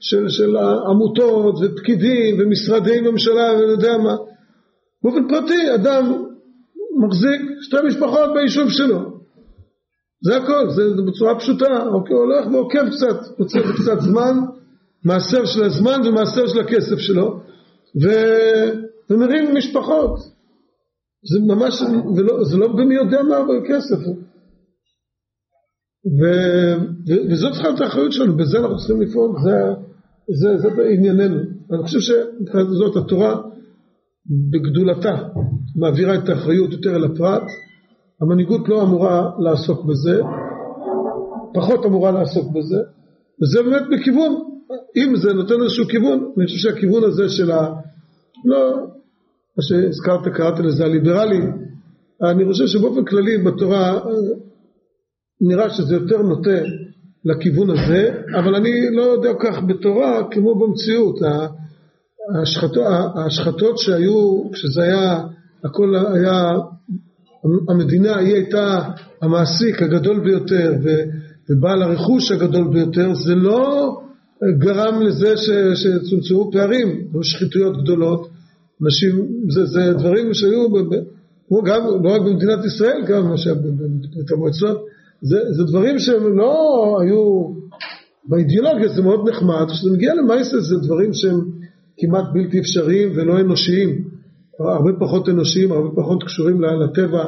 של, 0.00 0.28
של 0.28 0.56
עמותות 0.90 1.54
ופקידים 1.62 2.36
ומשרדי 2.38 3.00
ממשלה 3.00 3.52
ואני 3.52 3.70
יודע 3.72 3.98
מה. 3.98 4.16
באופן 5.02 5.28
פרטי 5.28 5.74
אדם 5.74 6.24
מחזיק 7.06 7.40
שתי 7.60 7.76
משפחות 7.86 8.30
ביישוב 8.34 8.70
שלו. 8.70 9.18
זה 10.24 10.36
הכל, 10.36 10.70
זה, 10.70 10.82
בצורה 11.06 11.38
פשוטה, 11.38 11.82
אוקיי, 11.86 12.16
הולך 12.16 12.46
ועוקב 12.52 12.88
קצת, 12.88 13.38
רוצה 13.38 13.58
קצת 13.60 14.00
זמן, 14.00 14.38
מעשר 15.04 15.44
של 15.44 15.64
הזמן 15.64 16.00
ומעשר 16.06 16.46
של 16.46 16.60
הכסף 16.60 16.98
שלו, 16.98 17.40
ו... 18.02 18.08
ומרים 19.10 19.54
משפחות. 19.54 20.18
זה 21.32 21.54
ממש, 21.54 21.82
ולא, 22.16 22.44
זה 22.44 22.56
לא 22.56 22.68
במי 22.68 22.94
יודע 22.94 23.22
מה 23.22 23.36
אבל 23.38 23.60
כסף. 23.68 23.96
ו, 26.06 26.22
ו, 27.08 27.32
וזאת 27.32 27.52
צריכה 27.52 27.68
להיות 27.68 27.80
האחריות 27.80 28.12
שלנו, 28.12 28.36
בזה 28.36 28.58
אנחנו 28.58 28.76
צריכים 28.76 29.00
לפעול, 29.00 29.36
זה, 29.44 29.74
זה, 30.28 30.58
זה 30.58 30.70
בענייננו. 30.70 31.40
אני 31.72 31.82
חושב 31.82 31.98
שזאת 32.00 32.96
התורה 32.96 33.40
בגדולתה 34.50 35.16
מעבירה 35.76 36.14
את 36.14 36.28
האחריות 36.28 36.72
יותר 36.72 36.96
אל 36.96 37.04
הפרט, 37.04 37.42
המנהיגות 38.20 38.68
לא 38.68 38.82
אמורה 38.82 39.30
לעסוק 39.38 39.84
בזה, 39.84 40.20
פחות 41.54 41.86
אמורה 41.86 42.10
לעסוק 42.10 42.52
בזה, 42.52 42.78
וזה 43.42 43.62
באמת 43.62 43.82
בכיוון, 43.92 44.42
אם 44.96 45.16
זה 45.16 45.32
נותן 45.32 45.54
איזשהו 45.62 45.86
כיוון, 45.86 46.32
אני 46.36 46.46
חושב 46.46 46.58
שהכיוון 46.58 47.04
הזה 47.04 47.28
של 47.28 47.50
ה... 47.50 47.74
לא, 48.44 48.74
מה 49.56 49.62
שהזכרת, 49.62 50.34
קראת 50.34 50.58
לזה 50.60 50.84
הליברלי, 50.84 51.40
אני 52.22 52.44
חושב 52.44 52.66
שבאופן 52.66 53.04
כללי 53.04 53.38
בתורה 53.38 54.00
נראה 55.40 55.70
שזה 55.70 55.94
יותר 55.94 56.22
נוטה 56.22 56.60
לכיוון 57.24 57.70
הזה, 57.70 58.22
אבל 58.38 58.54
אני 58.54 58.90
לא 58.90 59.02
יודע 59.02 59.30
כך 59.40 59.62
בתורה 59.66 60.22
כמו 60.30 60.54
במציאות. 60.54 61.18
ההשחתות, 62.34 62.84
ההשחתות 63.14 63.78
שהיו, 63.78 64.50
כשזה 64.52 64.82
היה, 64.82 65.20
הכל 65.64 65.94
היה, 66.14 66.52
המדינה 67.68 68.16
היא 68.16 68.34
הייתה 68.34 68.80
המעסיק 69.22 69.82
הגדול 69.82 70.20
ביותר 70.20 70.74
ובעל 71.48 71.82
הרכוש 71.82 72.32
הגדול 72.32 72.68
ביותר, 72.72 73.14
זה 73.14 73.34
לא 73.34 73.96
גרם 74.58 75.02
לזה 75.02 75.34
שצומצמו 75.74 76.50
פערים, 76.52 77.08
שחיתויות 77.22 77.82
גדולות, 77.82 78.28
אנשים, 78.84 79.28
זה, 79.48 79.66
זה 79.66 79.92
דברים 79.92 80.34
שהיו, 80.34 80.68
גם, 81.64 81.80
לא 82.04 82.14
רק 82.14 82.20
במדינת 82.20 82.64
ישראל, 82.64 83.04
גם 83.06 83.28
מה 83.28 83.38
שהיה 83.38 83.54
בברית 83.54 84.30
המועצות, 84.32 84.84
זה, 85.22 85.38
זה 85.56 85.64
דברים 85.70 85.98
שהם 85.98 86.38
לא 86.38 86.54
היו, 87.02 87.48
באידיאולוגיה 88.28 88.88
זה 88.88 89.02
מאוד 89.02 89.28
נחמד, 89.28 89.66
כשזה 89.70 89.90
מגיע 89.92 90.14
למייסס 90.14 90.68
זה 90.68 90.76
דברים 90.82 91.12
שהם 91.12 91.40
כמעט 91.98 92.24
בלתי 92.32 92.60
אפשריים 92.60 93.12
ולא 93.14 93.40
אנושיים, 93.40 94.04
הרבה 94.60 94.90
פחות 95.00 95.28
אנושיים, 95.28 95.72
הרבה 95.72 96.02
פחות 96.02 96.24
קשורים 96.24 96.60
לטבע 96.60 97.24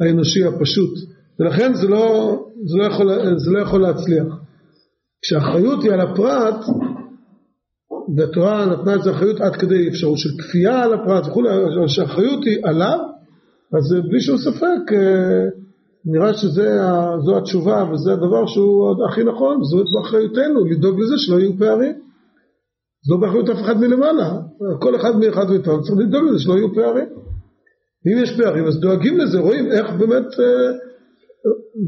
האנושי 0.00 0.44
הפשוט, 0.44 0.94
ולכן 1.40 1.74
זה 1.74 1.88
לא, 1.88 2.36
זה 2.64 2.78
לא, 2.78 2.84
יכול, 2.84 3.08
זה 3.36 3.50
לא 3.50 3.58
יכול 3.58 3.80
להצליח. 3.80 4.26
כשהאחריות 5.22 5.84
היא 5.84 5.92
על 5.92 6.00
הפרט, 6.00 6.64
והתורה 8.16 8.66
נתנה 8.66 8.94
את 8.94 9.02
זה 9.02 9.10
אחריות 9.10 9.40
עד 9.40 9.56
כדי 9.56 9.88
אפשרות 9.88 10.18
של 10.18 10.28
כפייה 10.42 10.82
על 10.82 10.94
הפרט 10.94 11.26
וכולי, 11.26 11.48
אבל 11.48 11.88
שהאחריות 11.88 12.44
היא 12.44 12.58
עליו, 12.62 12.98
אז 13.76 13.96
בלי 14.10 14.20
שום 14.20 14.38
ספק 14.38 14.92
נראה 16.06 16.34
שזו 16.34 17.36
התשובה 17.38 17.90
וזה 17.92 18.12
הדבר 18.12 18.46
שהוא 18.46 19.04
הכי 19.10 19.24
נכון, 19.24 19.64
זו 19.64 19.84
באחריותנו 19.94 20.64
לדאוג 20.64 21.00
לזה 21.00 21.14
שלא 21.18 21.40
יהיו 21.40 21.58
פערים. 21.58 21.94
זו 23.06 23.18
באחריות 23.18 23.48
אף 23.48 23.60
אחד 23.64 23.76
מלמעלה, 23.80 24.40
כל 24.80 24.96
אחד 24.96 25.16
מאחד 25.16 25.50
מאיתנו 25.50 25.82
צריך 25.82 25.98
לדאוג 25.98 26.24
לזה 26.28 26.38
שלא 26.38 26.54
יהיו 26.54 26.74
פערים. 26.74 27.08
אם 28.06 28.22
יש 28.22 28.30
פערים 28.36 28.64
אז 28.64 28.80
דואגים 28.80 29.18
לזה, 29.18 29.38
רואים 29.38 29.72
איך 29.72 29.86
באמת 29.98 30.28
אה, 30.40 30.70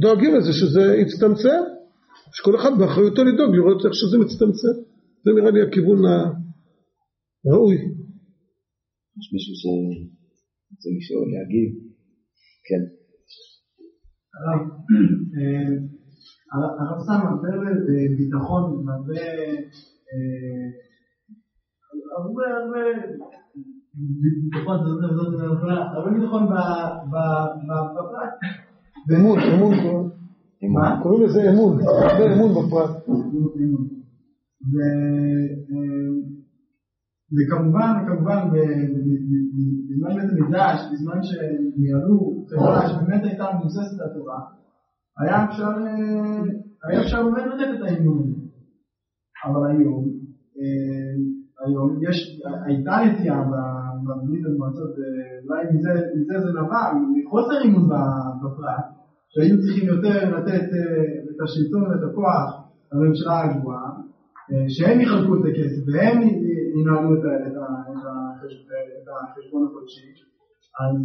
דואגים 0.00 0.34
לזה 0.34 0.52
שזה 0.52 0.96
יצטמצם, 1.02 1.62
שכל 2.32 2.56
אחד 2.56 2.78
באחריותו 2.78 3.24
לדאוג 3.24 3.54
לראות 3.54 3.86
איך 3.86 3.94
שזה 3.94 4.18
מצטמצם. 4.18 4.74
זה 5.24 5.30
נראה 5.36 5.50
לי 5.50 5.62
הכיוון 5.62 5.98
הראוי. 7.46 7.76
יש 9.18 9.26
מישהו 9.32 9.54
שרוצה 9.60 10.88
לשאול, 10.98 11.26
להגיב? 11.32 11.70
כן. 12.68 12.82
הרב 16.52 17.00
סתם 17.00 17.26
הרבה 17.26 17.48
ביטחון, 18.16 18.84
הרבה 18.88 19.20
הרבה 22.16 22.42
הרבה 22.56 22.80
ביטחון, 24.52 24.78
הרבה 25.94 26.10
ביטחון 26.10 26.42
בפרט. 26.44 28.32
אמון, 29.14 29.38
אמון 29.38 29.74
קוראים 31.02 31.22
לזה 31.24 31.50
אמון, 31.50 31.78
הרבה 31.80 32.34
אמון 32.34 32.50
בפרט. 32.50 32.90
וכמובן, 37.34 37.92
כמובן, 38.06 38.40
בזמן 39.88 40.14
בית 40.14 40.30
המקדש, 40.32 40.80
בזמן 40.92 41.22
שהם 41.22 41.62
ניהלו 41.76 42.44
חברה 42.50 42.88
שבאמת 42.88 43.24
הייתה 43.24 43.44
מבוססת 43.54 44.00
על 44.00 44.10
התורה, 44.10 44.40
היה 45.20 45.44
אפשר, 45.44 45.70
היה 46.88 47.00
אפשר 47.02 47.22
באמת 47.24 47.46
לתת 47.46 47.70
את 47.74 47.82
האמון. 47.82 48.22
אבל 49.44 49.70
היום, 49.70 50.04
היום 51.64 51.98
יש, 52.02 52.40
הייתה 52.66 52.96
נטייה 53.06 53.42
בברית 54.04 54.44
המועצות, 54.46 54.94
אולי 55.48 55.64
מזה, 55.72 56.40
זה 56.40 56.50
נבע, 56.50 56.82
מחוסר 57.16 57.64
אמון 57.66 57.88
בפרט, 58.42 58.84
שהיו 59.28 59.60
צריכים 59.60 59.88
יותר 59.88 60.38
לתת 60.38 60.64
את 61.30 61.38
השלטון 61.44 61.82
ואת 61.82 62.10
הכוח 62.10 62.66
לממשלה 62.92 63.42
הגבוהה, 63.42 63.90
שהם 64.68 65.00
יחלקו 65.00 65.34
את 65.34 65.44
הכסף 65.50 65.82
והם 65.92 66.18
ינהלו 66.80 67.14
את, 67.14 67.24
החשבון 69.08 69.66
החודשי, 69.66 70.12
אז, 70.80 70.96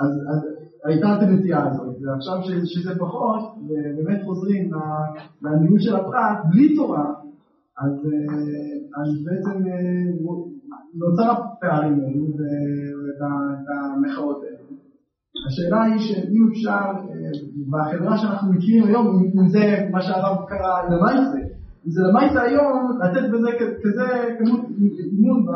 אז 0.00 0.46
הייתה 0.84 1.16
את 1.16 1.22
הנטייה 1.22 1.66
הזאת, 1.66 1.96
ועכשיו 2.02 2.36
שזה 2.64 2.98
פחות, 2.98 3.42
ובאמת 3.68 4.20
חוזרים 4.24 4.70
לניהול 5.42 5.80
של 5.80 5.96
הפרט 5.96 6.38
בלי 6.50 6.76
תורה, 6.76 7.14
אז, 7.78 7.92
אז 8.96 9.24
בעצם 9.24 9.64
נוצר 10.94 11.30
הפערים 11.30 12.00
האלו 12.00 12.26
ואת 12.38 13.20
המחאות 13.68 14.42
האלו. 14.42 14.58
השאלה 15.46 15.82
היא 15.82 15.98
שאם 15.98 16.48
אפשר, 16.52 16.84
בחברה 17.70 18.18
שאנחנו 18.18 18.52
מכירים 18.52 18.84
היום, 18.84 19.22
אם 19.40 19.48
זה 19.48 19.88
מה 19.90 20.02
שהרב 20.02 20.36
קרא 20.48 20.82
למעשה, 20.90 21.38
אם 21.38 21.47
זה 21.84 22.00
למעשה 22.08 22.42
היום, 22.42 22.76
לתת 23.02 23.24
בזה 23.32 23.50
כזה 23.82 24.06
כמות 24.38 24.60
אימון 25.12 25.46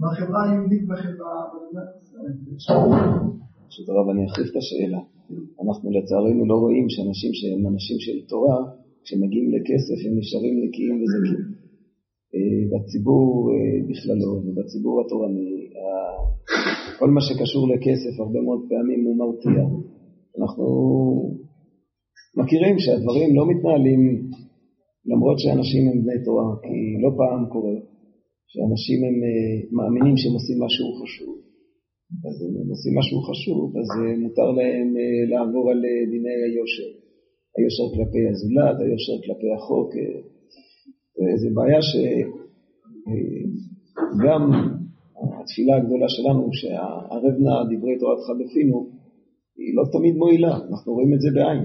בחברה 0.00 0.50
היהודית 0.50 0.88
בחברה 0.88 1.36
במדינת 1.52 1.88
ישראל. 2.02 2.32
פשוט 3.68 3.88
הרב, 3.88 4.08
אני 4.12 4.26
אחריף 4.26 4.48
את 4.50 4.56
השאלה. 4.56 5.00
אנחנו 5.64 5.90
לצערנו 5.90 6.46
לא 6.46 6.54
רואים 6.54 6.86
שאנשים 6.88 7.30
שהם 7.38 7.66
אנשים 7.72 7.98
של 8.04 8.26
תורה, 8.28 8.58
כשמגיעים 9.04 9.48
לכסף 9.54 9.98
הם 10.06 10.18
נשארים 10.18 10.54
נקיים 10.64 10.96
וזקים. 11.00 11.40
בציבור 12.70 13.50
בכללו 13.88 14.32
ובציבור 14.44 14.94
התורני, 15.00 15.70
כל 16.98 17.10
מה 17.10 17.20
שקשור 17.20 17.68
לכסף 17.72 18.20
הרבה 18.20 18.40
מאוד 18.40 18.60
פעמים 18.68 19.04
הוא 19.04 19.16
מרתיע. 19.18 19.62
אנחנו 20.38 20.66
מכירים 22.36 22.78
שהדברים 22.78 23.36
לא 23.36 23.44
מתנהלים 23.50 24.00
למרות 25.10 25.38
שאנשים 25.42 25.82
הם 25.88 25.96
בני 26.02 26.18
תורה, 26.24 26.48
כי 26.64 26.76
לא 27.02 27.10
פעם 27.20 27.42
קורה 27.54 27.76
שאנשים 28.52 28.98
הם 29.06 29.16
מאמינים 29.76 30.16
שהם 30.20 30.34
עושים 30.38 30.56
משהו 30.64 30.86
חשוב. 31.00 31.34
אז 32.26 32.34
הם 32.62 32.68
עושים 32.74 32.92
משהו 32.98 33.18
חשוב, 33.28 33.64
אז 33.80 33.88
מותר 34.24 34.50
להם 34.58 34.88
לעבור 35.30 35.64
על 35.70 35.80
דיני 36.12 36.36
היושר. 36.46 36.90
היושר 37.56 37.86
כלפי 37.94 38.22
הזולת, 38.30 38.76
היושר 38.80 39.16
כלפי 39.24 39.50
החוק. 39.56 39.90
זו 41.40 41.48
בעיה 41.56 41.80
שגם 41.88 42.32
התפילה 45.40 45.76
הגדולה 45.76 46.08
שלנו, 46.08 46.42
שהערב 46.58 47.34
נא 47.44 47.56
דברי 47.70 47.94
תורתך 48.00 48.26
בפינו, 48.40 48.78
היא 49.58 49.72
לא 49.78 49.84
תמיד 49.94 50.14
מועילה, 50.16 50.54
אנחנו 50.70 50.92
רואים 50.96 51.14
את 51.14 51.20
זה 51.24 51.30
בעין. 51.34 51.62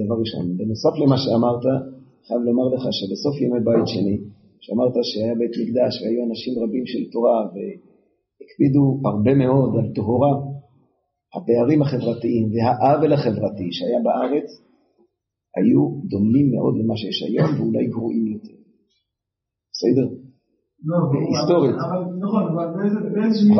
דבר 0.00 0.16
ראשון. 0.22 0.44
בנוסף 0.56 0.94
למה 1.02 1.16
שאמרת, 1.22 1.64
חייב 2.30 2.42
לומר 2.48 2.66
לך 2.74 2.82
שבסוף 2.98 3.34
ימי 3.42 3.60
בית 3.68 3.88
שני, 3.94 4.16
שאמרת 4.64 4.94
שהיה 5.08 5.34
בית 5.40 5.54
מקדש 5.60 5.92
והיו 6.00 6.20
אנשים 6.28 6.52
רבים 6.62 6.84
של 6.92 7.02
תורה 7.12 7.38
והקפידו 7.52 8.84
הרבה 9.10 9.34
מאוד 9.42 9.70
על 9.78 9.88
טהורה, 9.94 10.34
הפערים 11.34 11.82
החברתיים 11.82 12.44
והעוול 12.52 13.12
החברתי 13.12 13.68
שהיה 13.76 14.00
בארץ 14.06 14.48
היו 15.56 15.82
דומים 16.10 16.46
מאוד 16.54 16.74
למה 16.80 16.94
שיש 17.00 17.18
היום 17.28 17.50
ואולי 17.56 17.86
גרועים 17.94 18.26
יותר. 18.34 18.56
בסדר? 19.72 20.06
לא, 20.88 20.96
היסטורית. 21.30 21.76
נכון, 22.24 22.44
אבל 22.52 22.66
באיזושהי 23.14 23.54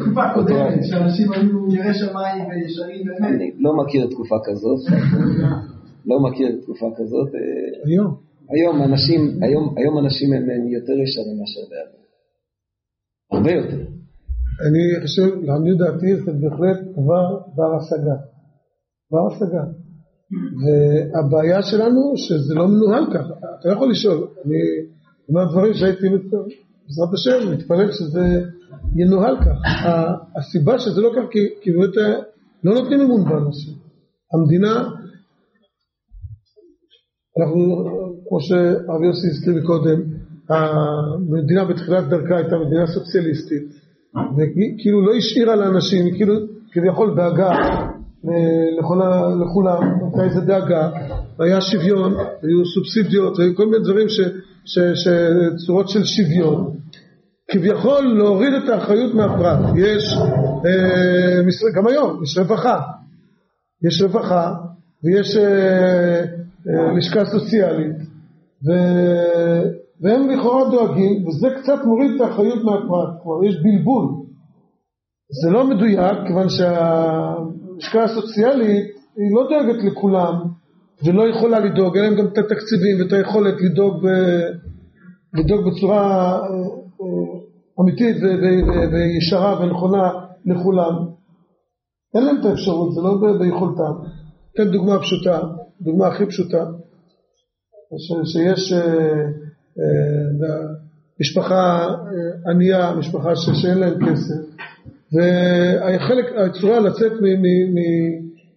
תקופה 0.00 0.24
קודמת, 0.34 0.80
שאנשים 0.90 1.32
היו 1.32 1.74
יראי 1.74 1.94
שמיים 1.94 2.44
וישרים 2.48 3.04
באמת. 3.04 3.34
אני 3.34 3.50
לא 3.58 3.72
מכיר 3.76 4.06
תקופה 4.10 4.36
כזאת. 4.44 4.80
לא 6.06 6.20
מכיר 6.20 6.60
תקופה 6.62 6.86
כזאת. 6.96 7.28
היום. 7.84 8.24
היום 8.50 8.82
אנשים, 8.82 9.20
היום, 9.42 9.74
היום 9.78 9.98
אנשים 9.98 10.32
הם, 10.32 10.42
הם 10.42 10.68
יותר 10.68 10.92
ישרים 10.92 11.38
מאשר 11.40 11.60
בעבר. 11.70 12.04
הרבה 13.32 13.52
יותר. 13.52 13.90
אני 14.66 15.00
חושב, 15.02 15.28
לעניות 15.42 15.78
דעתי 15.78 16.16
זה 16.16 16.32
בהחלט 16.32 16.80
דבר 16.92 17.38
בר 17.56 17.76
השגה. 17.76 18.16
בר 19.10 19.26
השגה. 19.32 19.64
והבעיה 20.60 21.62
שלנו 21.62 22.16
שזה 22.16 22.54
לא 22.54 22.68
מנוהל 22.68 23.06
ככה. 23.14 23.34
אתה 23.60 23.68
יכול 23.72 23.90
לשאול, 23.90 24.28
אני 24.44 24.56
אומר 25.28 25.50
דברים 25.52 25.74
שהייתי, 25.74 26.06
בעזרת 26.08 27.12
השם, 27.14 27.52
מתפלל 27.52 27.92
שזה 27.92 28.44
ינוהל 28.96 29.36
ככה. 29.40 30.14
הסיבה 30.36 30.78
שזה 30.78 31.00
לא 31.00 31.10
ככה, 31.16 31.26
כי, 31.30 31.38
כי 31.62 31.70
באמת 31.72 31.96
לא 32.64 32.74
נותנים 32.74 33.00
אמון 33.00 33.24
באנשים. 33.24 33.74
המדינה 34.34 34.88
אנחנו, 37.38 37.84
כמו 38.28 38.40
שהרב 38.40 39.02
יוסי 39.02 39.26
הזכיר 39.28 39.54
מקודם, 39.54 40.00
המדינה 40.48 41.64
בתחילת 41.64 42.08
דרכה 42.08 42.36
הייתה 42.36 42.56
מדינה 42.66 42.86
סוציאליסטית, 42.86 43.62
וכאילו 44.14 45.06
לא 45.06 45.14
השאירה 45.14 45.56
לאנשים, 45.56 46.14
כאילו 46.14 46.34
כביכול 46.72 47.16
דאגה 47.16 47.50
לכולם, 49.40 49.82
הייתה 50.04 50.24
איזה 50.24 50.40
דאגה, 50.40 50.90
והיה 51.38 51.60
שוויון, 51.60 52.14
היו 52.42 52.66
סובסידיות, 52.74 53.38
היו 53.38 53.56
כל 53.56 53.66
מיני 53.66 53.84
דברים, 53.84 54.08
ש, 54.08 54.20
ש, 54.64 54.78
ש, 54.94 55.08
צורות 55.66 55.88
של 55.88 56.04
שוויון. 56.04 56.74
כביכול 57.50 58.14
להוריד 58.18 58.52
את 58.54 58.68
האחריות 58.68 59.14
מהפרט. 59.14 59.58
יש, 59.76 60.14
אה, 60.66 61.72
גם 61.74 61.86
היום, 61.86 62.22
יש 62.22 62.38
רווחה. 62.38 62.80
יש 63.88 64.02
רווחה 64.02 64.52
ויש 65.04 65.36
אה, 65.36 66.24
לשכה 66.96 67.24
סוציאלית, 67.24 67.96
ו... 68.66 68.70
והם 70.00 70.30
לכאורה 70.30 70.70
דואגים, 70.70 71.26
וזה 71.26 71.48
קצת 71.50 71.84
מוריד 71.84 72.10
את 72.16 72.20
האחריות 72.20 72.64
מהפרט, 72.64 73.22
כלומר 73.22 73.44
יש 73.44 73.56
בלבול. 73.62 74.04
זה 75.42 75.50
לא 75.50 75.66
מדויק, 75.66 76.18
כיוון 76.26 76.48
שהלשכה 76.48 78.04
הסוציאלית 78.04 78.86
היא 79.16 79.34
לא 79.34 79.48
דואגת 79.48 79.84
לכולם, 79.84 80.34
ולא 81.04 81.28
יכולה 81.28 81.58
לדאוג, 81.58 81.96
אין 81.96 82.04
להם 82.04 82.14
גם 82.14 82.26
את 82.26 82.38
התקציבים 82.38 83.00
ואת 83.00 83.12
היכולת 83.12 83.54
לדאוג, 83.60 83.94
ב... 84.06 84.08
לדאוג 85.38 85.60
בצורה 85.70 86.40
אמיתית 87.80 88.16
וישרה 88.92 89.62
ונכונה 89.62 90.12
לכולם. 90.46 90.94
אין 92.14 92.24
להם 92.24 92.40
את 92.40 92.44
האפשרות, 92.44 92.94
זה 92.94 93.00
לא 93.00 93.38
ביכולתם. 93.38 93.92
אתן 94.54 94.70
דוגמה 94.70 94.98
פשוטה. 94.98 95.40
דוגמה 95.80 96.06
הכי 96.06 96.26
פשוטה, 96.26 96.64
שיש 98.24 98.72
אה, 98.72 98.78
אה, 99.78 100.56
משפחה 101.20 101.86
אה, 101.86 102.50
ענייה, 102.50 102.94
משפחה 102.94 103.36
שאין 103.36 103.78
להם 103.78 103.94
כסף, 104.06 104.54
והחלק, 105.12 106.24
הצורה 106.36 106.80
לצאת 106.80 107.12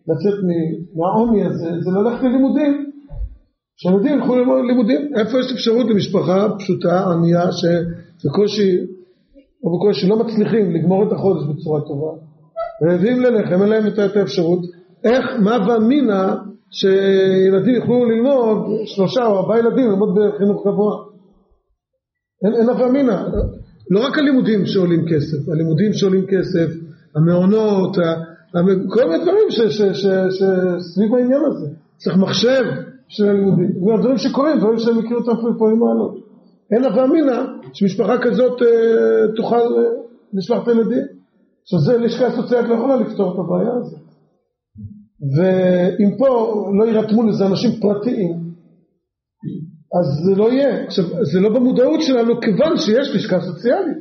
לצאת 0.08 0.40
מהעוני 0.96 1.46
הזה, 1.46 1.70
זה 1.82 1.92
ללכת 1.92 2.24
ללימודים. 2.24 2.88
שהילדים 3.78 4.20
ילכו 4.20 4.36
ללמוד 4.36 4.66
לימודים. 4.66 5.12
איפה 5.16 5.40
יש 5.40 5.52
אפשרות 5.52 5.88
למשפחה 5.90 6.48
פשוטה, 6.60 7.12
ענייה, 7.12 7.44
שבקושי, 7.52 8.78
או 9.64 9.78
בקושי 9.78 10.08
לא 10.08 10.20
מצליחים 10.20 10.72
לגמור 10.72 11.08
את 11.08 11.12
החודש 11.12 11.44
בצורה 11.44 11.82
טובה, 11.82 12.12
רעבים 12.84 13.20
ללחם, 13.20 13.62
אין 13.62 13.70
להם 13.70 13.88
את 13.88 14.16
האפשרות. 14.16 14.60
איך, 15.04 15.26
מה 15.40 15.58
ואמינא 15.68 16.34
שילדים 16.72 17.76
יוכלו 17.76 18.06
ללמוד, 18.06 18.58
שלושה 18.86 19.26
או 19.26 19.38
ארבעה 19.38 19.60
ילדים 19.60 19.90
ללמוד 19.90 20.10
בחינוך 20.16 20.68
גבוה. 20.68 20.96
אין, 22.44 22.70
אף 22.70 22.82
אמינא. 22.90 23.24
לא 23.92 24.00
רק 24.06 24.18
הלימודים 24.18 24.66
שעולים 24.66 25.06
כסף, 25.06 25.50
הלימודים 25.50 25.94
שעולים 25.94 26.26
כסף, 26.26 26.68
המעונות, 27.16 27.98
כל 28.90 29.04
מיני 29.10 29.24
דברים 29.24 29.50
שסביב 29.50 31.16
העניין 31.16 31.42
הזה. 31.46 31.68
צריך 31.98 32.18
מחשב 32.18 32.64
של 33.08 33.30
הלימודים. 33.30 33.72
זה 34.02 34.18
שקורים, 34.18 34.58
דברים 34.58 34.78
שאני 34.78 35.00
מכיר 35.00 35.18
אותם 35.18 35.42
פה 35.42 35.48
פעמים 35.60 35.80
מעלות. 35.80 36.28
אין 36.72 36.84
אף 36.86 36.98
אמינא 36.98 37.46
שמשפחה 37.74 38.18
כזאת 38.22 38.62
אה, 38.62 38.68
תוכל 39.36 39.56
אה, 39.56 39.84
לשלוח 40.34 40.64
את 40.64 40.68
הילדים. 40.68 41.06
עכשיו 41.64 41.80
זה 41.80 41.98
לשכה 41.98 42.32
סוציאלית 42.32 42.70
לא 42.70 42.76
יכולה 42.76 42.96
לפתור 42.96 43.34
את 43.34 43.40
הבעיה 43.40 43.74
הזאת. 43.74 44.07
ואם 45.22 46.18
פה 46.18 46.28
לא 46.80 46.86
יירתמו 46.86 47.24
לזה 47.24 47.46
אנשים 47.46 47.72
פרטיים, 47.82 48.48
אז 50.00 50.26
זה 50.26 50.36
לא 50.36 50.52
יהיה. 50.52 50.84
עכשיו, 50.86 51.06
זה 51.34 51.40
לא 51.40 51.50
במודעות 51.50 52.02
שלנו 52.02 52.42
כיוון 52.42 52.78
שיש 52.78 53.16
לשכה 53.16 53.40
סוציאלית. 53.42 53.98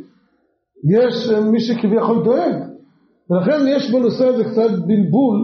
יש 0.91 1.31
אה, 1.31 1.41
מי 1.41 1.61
שכביכול 1.61 2.25
דואג. 2.25 2.55
ולכן 3.31 3.61
יש 3.69 3.91
בנושא 3.91 4.27
הזה 4.27 4.45
קצת 4.45 4.71
בלבול 4.87 5.37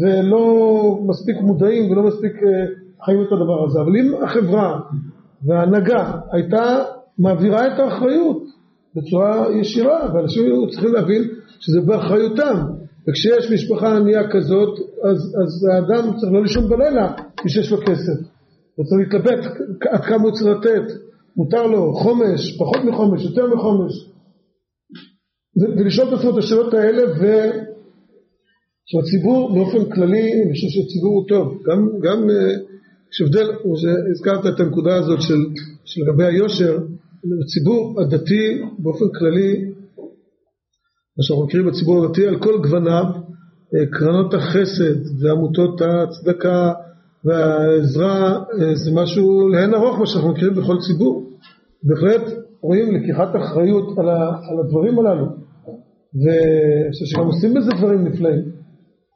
ולא 0.00 0.98
מספיק 1.06 1.36
מודעים 1.40 1.90
ולא 1.90 2.02
מספיק 2.02 2.32
אה, 2.32 2.66
חיים 3.04 3.22
את 3.22 3.32
הדבר 3.32 3.64
הזה. 3.64 3.80
אבל 3.80 3.96
אם 3.96 4.24
החברה 4.24 4.80
וההנהגה 5.46 6.12
הייתה 6.32 6.84
מעבירה 7.18 7.66
את 7.66 7.78
האחריות 7.78 8.42
בצורה 8.96 9.46
ישירה, 9.60 10.14
ואנשים 10.14 10.44
היו 10.44 10.70
צריכים 10.70 10.92
להבין 10.92 11.22
שזה 11.60 11.80
באחריותם. 11.86 12.56
וכשיש 13.08 13.50
משפחה 13.52 13.96
ענייה 13.96 14.30
כזאת, 14.30 14.78
אז, 14.78 15.18
אז 15.42 15.66
האדם 15.72 16.16
צריך 16.16 16.32
לא 16.32 16.42
לישון 16.42 16.68
בלילה 16.68 17.12
כי 17.36 17.48
שיש 17.48 17.70
לו 17.72 17.78
כסף. 17.78 18.18
הוא 18.74 18.84
צריך 18.86 19.00
להתלבט 19.00 19.44
עד 19.90 20.04
כמה 20.04 20.22
הוא 20.22 20.32
צריך 20.32 20.46
לתת. 20.46 20.92
מותר 21.36 21.66
לו 21.66 21.92
חומש, 21.94 22.58
פחות 22.58 22.84
מחומש, 22.84 23.24
יותר 23.24 23.46
מחומש. 23.54 24.10
ולשאול 25.78 26.08
את 26.08 26.12
עצמו 26.12 26.30
את 26.30 26.36
השאלות 26.38 26.74
האלה, 26.74 27.02
ושהציבור 28.84 29.54
באופן 29.54 29.90
כללי, 29.90 30.32
אני 30.42 30.52
חושב 30.52 30.68
שהציבור 30.68 31.14
הוא 31.14 31.28
טוב. 31.28 31.62
גם, 31.66 31.88
גם 32.02 32.30
אה, 32.30 32.52
יש 33.12 33.20
הבדל, 33.20 33.50
הזכרת 34.10 34.46
את 34.54 34.60
הנקודה 34.60 34.96
הזאת 34.96 35.22
של, 35.22 35.40
של 35.84 36.00
לגבי 36.02 36.24
היושר, 36.24 36.78
הציבור 37.44 38.00
הדתי 38.00 38.62
באופן 38.78 39.04
כללי 39.18 39.65
מה 41.18 41.22
שאנחנו 41.22 41.44
מכירים 41.44 41.66
בציבור 41.66 42.04
הדתי 42.04 42.26
על 42.26 42.38
כל 42.38 42.58
גווניו, 42.62 43.04
אה, 43.74 43.86
קרנות 43.86 44.34
החסד 44.34 44.98
ועמותות 45.20 45.80
הצדקה 45.80 46.72
והעזרה 47.24 48.32
אה, 48.32 48.74
זה 48.74 48.90
משהו 48.94 49.48
לאין 49.48 49.74
ארוך 49.74 49.98
מה 49.98 50.06
שאנחנו 50.06 50.30
מכירים 50.30 50.54
בכל 50.54 50.76
ציבור. 50.86 51.30
בהחלט 51.82 52.22
רואים 52.60 52.94
לקיחת 52.94 53.36
אחריות 53.36 53.98
על, 53.98 54.58
הדברים 54.60 54.98
הללו 54.98 55.26
ואני 56.22 56.92
חושב 56.92 57.04
שגם 57.04 57.26
עושים 57.26 57.54
בזה 57.54 57.70
דברים 57.78 58.04
נפלאים. 58.04 58.44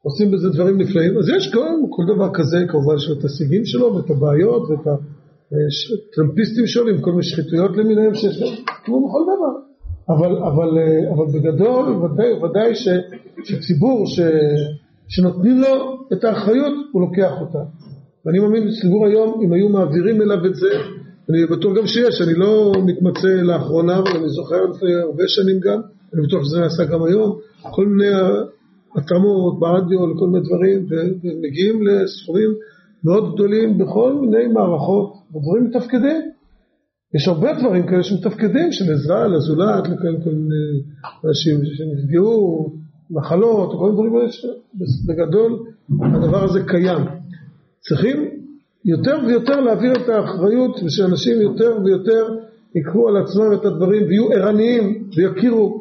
עושים 0.02 0.30
בזה 0.30 0.48
דברים 0.54 0.78
נפלאים. 0.78 1.18
אז 1.18 1.28
יש 1.36 1.52
כל, 1.54 1.68
כל 1.90 2.14
דבר 2.14 2.30
כזה, 2.34 2.58
כמובן 2.68 2.94
יש 2.96 3.10
את 3.18 3.24
השיגים 3.24 3.64
שלו 3.64 3.94
ואת 3.94 4.10
הבעיות 4.10 4.62
ואת 4.70 4.86
הטרמפיסטים 4.86 6.66
שלו 6.66 6.88
עם 6.88 7.00
כל 7.00 7.10
מיני 7.10 7.22
שחיתויות 7.22 7.76
למיניהם 7.76 8.14
שיש 8.14 8.42
להם, 8.42 8.54
כמו 8.84 9.08
בכל 9.08 9.22
דבר. 9.32 9.69
אבל, 10.12 10.36
אבל, 10.36 10.78
אה, 10.78 11.12
אבל 11.14 11.26
בגדול 11.34 11.86
ודאי, 11.88 12.32
ודאי 12.32 12.74
ש, 12.74 12.88
שציבור 13.44 14.06
ש, 14.06 14.20
שנותנים 15.08 15.60
לו 15.60 15.96
את 16.12 16.24
האחריות 16.24 16.72
הוא 16.92 17.02
לוקח 17.02 17.32
אותה. 17.40 17.58
ואני 18.26 18.38
מאמין 18.38 18.70
שציבור 18.70 19.06
היום 19.06 19.40
אם 19.44 19.52
היו 19.52 19.68
מעבירים 19.68 20.22
אליו 20.22 20.46
את 20.46 20.54
זה 20.54 20.70
אני 21.30 21.46
בטוח 21.46 21.76
גם 21.76 21.86
שיש, 21.86 22.20
אני 22.20 22.34
לא 22.34 22.72
מתמצא 22.86 23.28
לאחרונה 23.28 23.98
אבל 23.98 24.10
אני 24.16 24.28
זוכר 24.28 24.64
לפני 24.64 24.94
הרבה 24.94 25.24
שנים 25.26 25.60
גם 25.60 25.80
אני 26.14 26.26
בטוח 26.26 26.44
שזה 26.44 26.60
נעשה 26.60 26.84
גם 26.84 27.02
היום 27.02 27.38
כל 27.70 27.86
מיני 27.86 28.10
התאמות 28.96 29.58
ברדיו 29.60 30.06
לכל 30.06 30.26
מיני 30.26 30.44
דברים 30.46 30.86
ומגיעים 31.22 31.86
לסכומים 31.86 32.50
מאוד 33.04 33.34
גדולים 33.34 33.78
בכל 33.78 34.14
מיני 34.14 34.46
מערכות 34.46 35.12
ודברים 35.30 35.64
מתפקדים 35.64 36.20
יש 37.14 37.28
הרבה 37.28 37.52
דברים 37.60 37.86
כאלה 37.86 38.02
שמתפקדים 38.02 38.72
של 38.72 38.92
עזרה 38.92 39.28
לזולת, 39.28 39.88
לכל 39.88 40.30
מיני 40.30 40.82
אנשים 41.24 41.60
שנפגעו, 41.64 42.72
מחלות, 43.10 43.70
כל 43.78 43.84
מיני 43.84 43.94
דברים 43.94 44.16
האלה 44.16 44.28
שבגדול 44.32 45.58
הדבר 46.14 46.44
הזה 46.44 46.60
קיים. 46.66 47.04
צריכים 47.80 48.16
יותר 48.84 49.18
ויותר 49.26 49.60
להעביר 49.60 49.92
את 49.92 50.08
האחריות 50.08 50.80
ושאנשים 50.84 51.40
יותר 51.40 51.78
ויותר 51.84 52.36
ייקחו 52.74 53.08
על 53.08 53.16
עצמם 53.16 53.52
את 53.54 53.64
הדברים 53.64 54.06
ויהיו 54.06 54.32
ערניים 54.32 55.08
ויכירו 55.16 55.80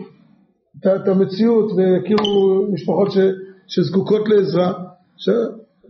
את 0.78 1.08
המציאות 1.08 1.72
ויכירו 1.72 2.68
משפחות 2.74 3.12
ש, 3.12 3.18
שזקוקות 3.68 4.30
לעזרה 4.30 4.74
ש... 5.18 5.30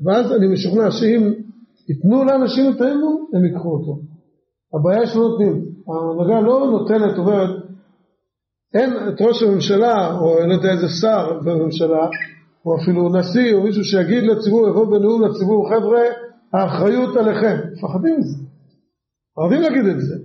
ואז 0.03 0.31
אני 0.31 0.47
משוכנע 0.47 0.91
שאם 0.91 1.33
ייתנו 1.89 2.23
לאנשים 2.23 2.71
את 2.71 2.81
האמון 2.81 3.25
הם 3.33 3.45
ייקחו 3.45 3.69
אותו 3.69 3.99
הבעיה 4.73 5.07
שלא 5.07 5.21
נותנים. 5.21 5.65
ההנהגה 5.87 6.39
לא 6.41 6.67
נותנת, 6.71 7.17
אומרת, 7.17 7.49
אין 8.73 8.93
את 9.09 9.21
ראש 9.21 9.43
הממשלה, 9.43 10.17
או 10.19 10.39
אני 10.39 10.49
לא 10.49 10.53
יודע 10.53 10.71
איזה 10.71 10.87
שר 10.87 11.39
בממשלה, 11.45 12.07
או 12.65 12.77
אפילו 12.81 13.09
נשיא, 13.09 13.53
או 13.53 13.63
מישהו 13.63 13.83
שיגיד 13.83 14.23
לציבור, 14.23 14.69
יבוא 14.69 14.85
בנאום 14.85 15.21
לציבור, 15.25 15.69
חבר'ה, 15.69 16.01
האחריות 16.53 17.17
עליכם. 17.17 17.57
מפחדים 17.73 18.19
מזה. 18.19 18.37
מפחדים 19.37 19.61
להגיד 19.61 19.85
את 19.85 19.99
זה, 19.99 20.15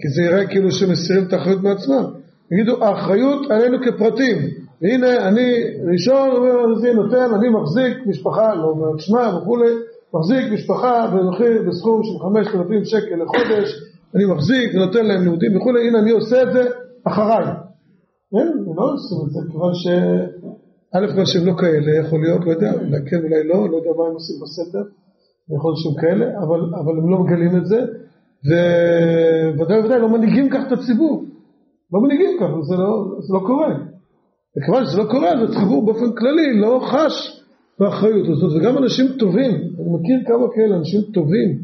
כי 0.00 0.08
זה 0.08 0.22
יראה 0.22 0.46
כאילו 0.46 0.72
שמסירים 0.72 1.24
את 1.28 1.32
האחריות 1.32 1.62
מעצמם. 1.62 2.04
יגידו, 2.52 2.84
האחריות 2.84 3.50
עלינו 3.50 3.78
כפרטים. 3.84 4.36
והנה, 4.82 5.28
אני 5.28 5.52
ראשון, 5.92 6.30
אומר 6.36 6.58
הנשיא, 6.58 6.92
נותן, 6.92 7.34
אני 7.34 7.48
מחזיק 7.48 8.06
משפחה, 8.06 8.54
לא 8.54 8.64
אומר 8.64 8.98
שמה 8.98 9.38
וכולי, 9.38 9.72
מחזיק 10.16 10.52
משפחה 10.52 11.06
במחיר 11.12 11.62
בסכום 11.68 12.00
של 12.04 12.18
5,000 12.18 12.84
שקל 12.84 13.16
לחודש, 13.22 13.68
אני 14.14 14.24
מחזיק 14.24 14.74
ונותן 14.74 15.06
להם 15.06 15.22
לימודים 15.24 15.56
וכולי, 15.56 15.88
הנה 15.88 15.98
אני 15.98 16.10
עושה 16.10 16.42
את 16.42 16.52
זה 16.52 16.62
אחריי. 17.04 17.46
הם 18.32 18.48
לא 18.76 18.84
עושים 18.92 19.18
את 19.26 19.30
זה, 19.32 19.40
כיוון 19.52 19.74
ש... 19.74 19.86
א' 20.94 21.06
כיוון 21.06 21.26
שהם 21.26 21.46
לא 21.46 21.52
כאלה, 21.58 22.06
יכול 22.06 22.20
להיות, 22.20 22.44
לא 22.46 22.50
יודע, 22.50 22.72
אולי 22.72 22.98
כן, 23.10 23.16
אולי 23.24 23.48
לא, 23.48 23.70
לא 23.70 23.76
יודע 23.76 23.90
מה 23.98 24.04
הם 24.08 24.12
עושים 24.12 24.36
בסתר, 24.42 24.84
יכול 25.54 25.70
להיות 25.70 25.80
שהם 25.82 25.96
כאלה, 26.02 26.26
אבל, 26.38 26.60
אבל 26.80 26.98
הם 26.98 27.10
לא 27.10 27.18
מגלים 27.18 27.56
את 27.56 27.66
זה, 27.66 27.80
וודאי 29.58 29.80
וודאי 29.80 30.00
לא 30.00 30.08
מנהיגים 30.08 30.48
כך 30.50 30.60
את 30.66 30.72
הציבור, 30.72 31.24
לא 31.92 32.00
מנהיגים 32.00 32.36
כך, 32.40 32.46
זה 32.68 32.76
לא, 32.76 32.90
זה 33.20 33.34
לא 33.34 33.40
קורה. 33.46 33.74
וכיוון 34.56 34.84
שזה 34.86 34.98
לא 34.98 35.08
קורה, 35.10 35.32
אז 35.32 35.50
הציבור 35.50 35.86
באופן 35.86 36.12
כללי 36.18 36.60
לא 36.60 36.80
חש 36.82 37.35
באחריות 37.80 38.28
הזאת, 38.28 38.52
וגם 38.56 38.78
אנשים 38.78 39.06
טובים, 39.18 39.52
אני 39.54 39.88
מכיר 39.94 40.18
כמה 40.26 40.46
כאלה, 40.54 40.76
אנשים 40.76 41.00
טובים, 41.14 41.62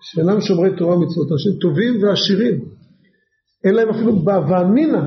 שאינם 0.00 0.40
שומרי 0.40 0.76
תורה 0.76 0.96
ומצוות, 0.96 1.32
אנשים 1.32 1.52
טובים 1.60 2.02
ועשירים, 2.02 2.64
אין 3.64 3.74
להם 3.74 3.88
אפילו 3.88 4.16
בהווה 4.16 4.60
אמינא, 4.60 5.00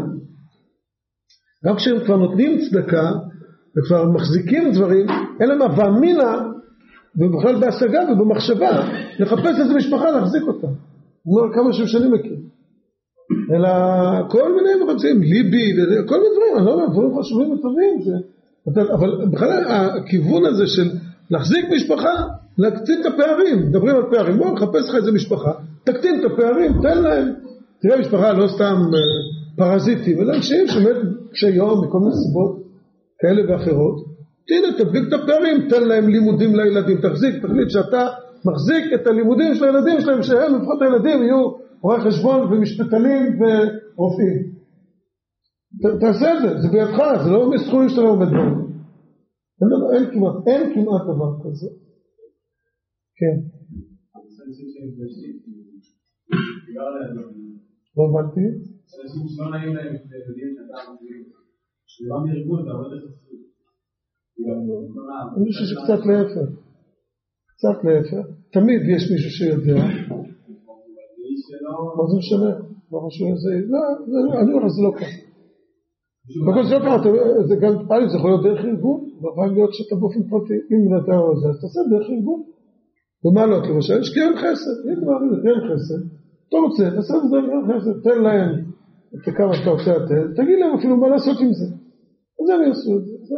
גם 1.66 1.76
כשהם 1.76 2.06
כבר 2.06 2.18
נותנים 2.18 2.60
צדקה 2.60 3.12
וכבר 3.78 4.12
מחזיקים 4.12 4.72
דברים, 4.74 5.06
אין 5.40 5.50
להם 5.50 5.62
הווה 5.62 5.88
אמינא, 5.88 6.32
ובכלל 7.18 7.60
בהשגה 7.60 8.00
ובמחשבה, 8.12 8.70
לחפש 9.20 9.60
איזה 9.60 9.74
משפחה 9.74 10.12
להחזיק 10.12 10.44
אותה. 10.44 10.68
אומר 11.28 11.54
כמה 11.54 11.74
שאני 11.74 12.08
מכיר. 12.08 12.38
אלא 13.56 13.70
כל 14.30 14.54
מיני 14.56 14.86
מרצים, 14.86 15.22
ליבי, 15.22 15.74
כל 16.08 16.16
מיני 16.16 16.30
דברים, 16.36 16.58
אני 16.58 16.66
לא 16.66 16.72
יודע, 16.72 16.86
דברים 16.86 17.20
חשובים 17.20 17.52
וטובים. 17.52 18.00
אבל 18.76 19.26
בכלל 19.32 19.64
הכיוון 19.68 20.46
הזה 20.46 20.68
של 20.68 20.90
להחזיק 21.30 21.66
משפחה, 21.76 22.14
להקטין 22.58 23.02
את 23.02 23.06
הפערים, 23.06 23.60
מדברים 23.70 23.96
על 23.96 24.04
פערים, 24.12 24.38
בוא 24.38 24.52
נחפש 24.52 24.90
לך 24.90 24.96
איזה 24.96 25.12
משפחה, 25.12 25.52
תקטין 25.84 26.20
את 26.20 26.32
הפערים, 26.32 26.82
תן 26.82 27.04
להם, 27.04 27.34
תראה 27.82 28.00
משפחה 28.00 28.34
לא 28.34 28.48
סתם 28.48 28.76
אה, 28.94 29.00
פרזיטים, 29.58 30.22
אלא 30.22 30.34
אנשים 30.34 30.68
שבאמת 30.68 30.98
קשי 31.32 31.50
יום 31.50 31.86
מכל 31.86 32.00
מיני 32.00 32.12
סיבות 32.12 32.64
כאלה 33.20 33.42
ואחרות, 33.52 34.06
הנה 34.52 34.68
תדביק 34.78 35.04
את 35.08 35.14
הפערים, 35.14 35.68
תן 35.70 35.88
להם 35.88 36.10
לימודים 36.10 36.56
לילדים, 36.56 36.98
תחזיק, 37.02 37.36
תחליט 37.46 37.70
שאתה 37.70 38.08
מחזיק 38.46 38.94
את 38.94 39.08
הלימודים 39.08 39.56
של 39.56 39.64
הילדים 39.64 40.02
שלהם, 40.02 40.24
שהם 40.24 40.56
לפחות 40.56 40.82
הילדים 40.82 41.24
יהיו 41.24 41.52
רואי 41.82 42.02
חשבון 42.02 42.54
ומשפטנים 42.54 43.40
ורופאים. 43.40 44.57
תעשה 45.82 46.28
את 46.34 46.40
זה, 46.42 46.50
זה 46.62 46.68
בידך, 46.74 46.98
זה 47.24 47.30
לא 47.32 47.50
מסכומים 47.52 47.90
שאתה 47.90 48.02
לא 48.02 48.10
עומד 48.10 48.30
בהם. 48.36 48.56
אין, 49.60 49.70
אין 49.94 50.06
כמעט, 50.14 50.36
אין 50.48 50.74
כמעט 50.74 51.04
דבר 51.12 51.32
כזה. 51.44 51.70
כן. 53.20 53.36
לא 57.98 58.04
הבנתי. 58.08 58.42
אני 65.38 65.52
חושב 65.52 65.66
שקצת 65.72 66.02
להפך. 66.08 66.50
קצת 67.52 67.78
להפך. 67.86 68.26
תמיד 68.52 68.82
יש 68.96 69.04
מישהו 69.12 69.32
שיודע. 69.38 69.76
מה 71.98 72.04
זה 72.10 72.16
משנה? 72.18 72.52
לא 72.92 72.98
חשוב 73.08 73.28
איזה... 73.32 73.52
לא, 73.72 73.80
אני 74.42 74.54
אומר 74.54 74.70
שזה 74.70 74.82
לא 74.82 74.92
ככה. 75.00 75.27
בכל 76.48 76.64
זה 76.70 76.76
לא 76.76 76.84
ככה, 76.86 76.98
זה 77.50 77.56
גם, 77.56 77.74
א', 77.92 78.04
זה 78.12 78.18
יכול 78.18 78.30
להיות 78.30 78.44
דרך 78.44 78.66
ארגון, 78.66 79.00
יכול 79.18 79.48
להיות 79.54 79.74
שאתה 79.74 79.96
באופן 79.96 80.24
פרטי, 80.30 80.60
אם 80.72 80.98
אתה 81.00 81.18
רוצה, 81.18 81.48
אז 81.50 81.58
תעשה 81.62 81.80
דרך 81.92 82.08
ארגון. 82.10 82.42
במעלות 83.24 83.64
למשל, 83.70 84.00
יש 84.02 84.10
קרן 84.16 84.36
חסד, 84.42 84.78
אם 84.86 84.94
אתה 84.98 85.06
מעביר 85.06 85.34
קרן 85.44 85.62
חסד, 85.70 86.02
אתה 86.48 86.58
רוצה, 86.64 86.84
תעשה 86.96 87.14
את 87.18 87.26
זה 87.30 87.38
דרך 87.68 87.82
חסד, 87.82 87.96
תן 88.04 88.22
להם 88.26 88.52
את 89.14 89.36
כמה 89.38 89.56
שאתה 89.56 89.70
רוצה 89.70 89.92
לתת, 89.98 90.28
תגיד 90.38 90.58
להם 90.60 90.74
אפילו 90.78 90.98
מה 90.98 91.08
לעשות 91.08 91.38
עם 91.44 91.54
זה. 91.60 91.68
אז 92.40 92.50
הם 92.50 92.62
יעשו 92.68 92.98
את 92.98 93.06
זה, 93.06 93.14
זה 93.28 93.36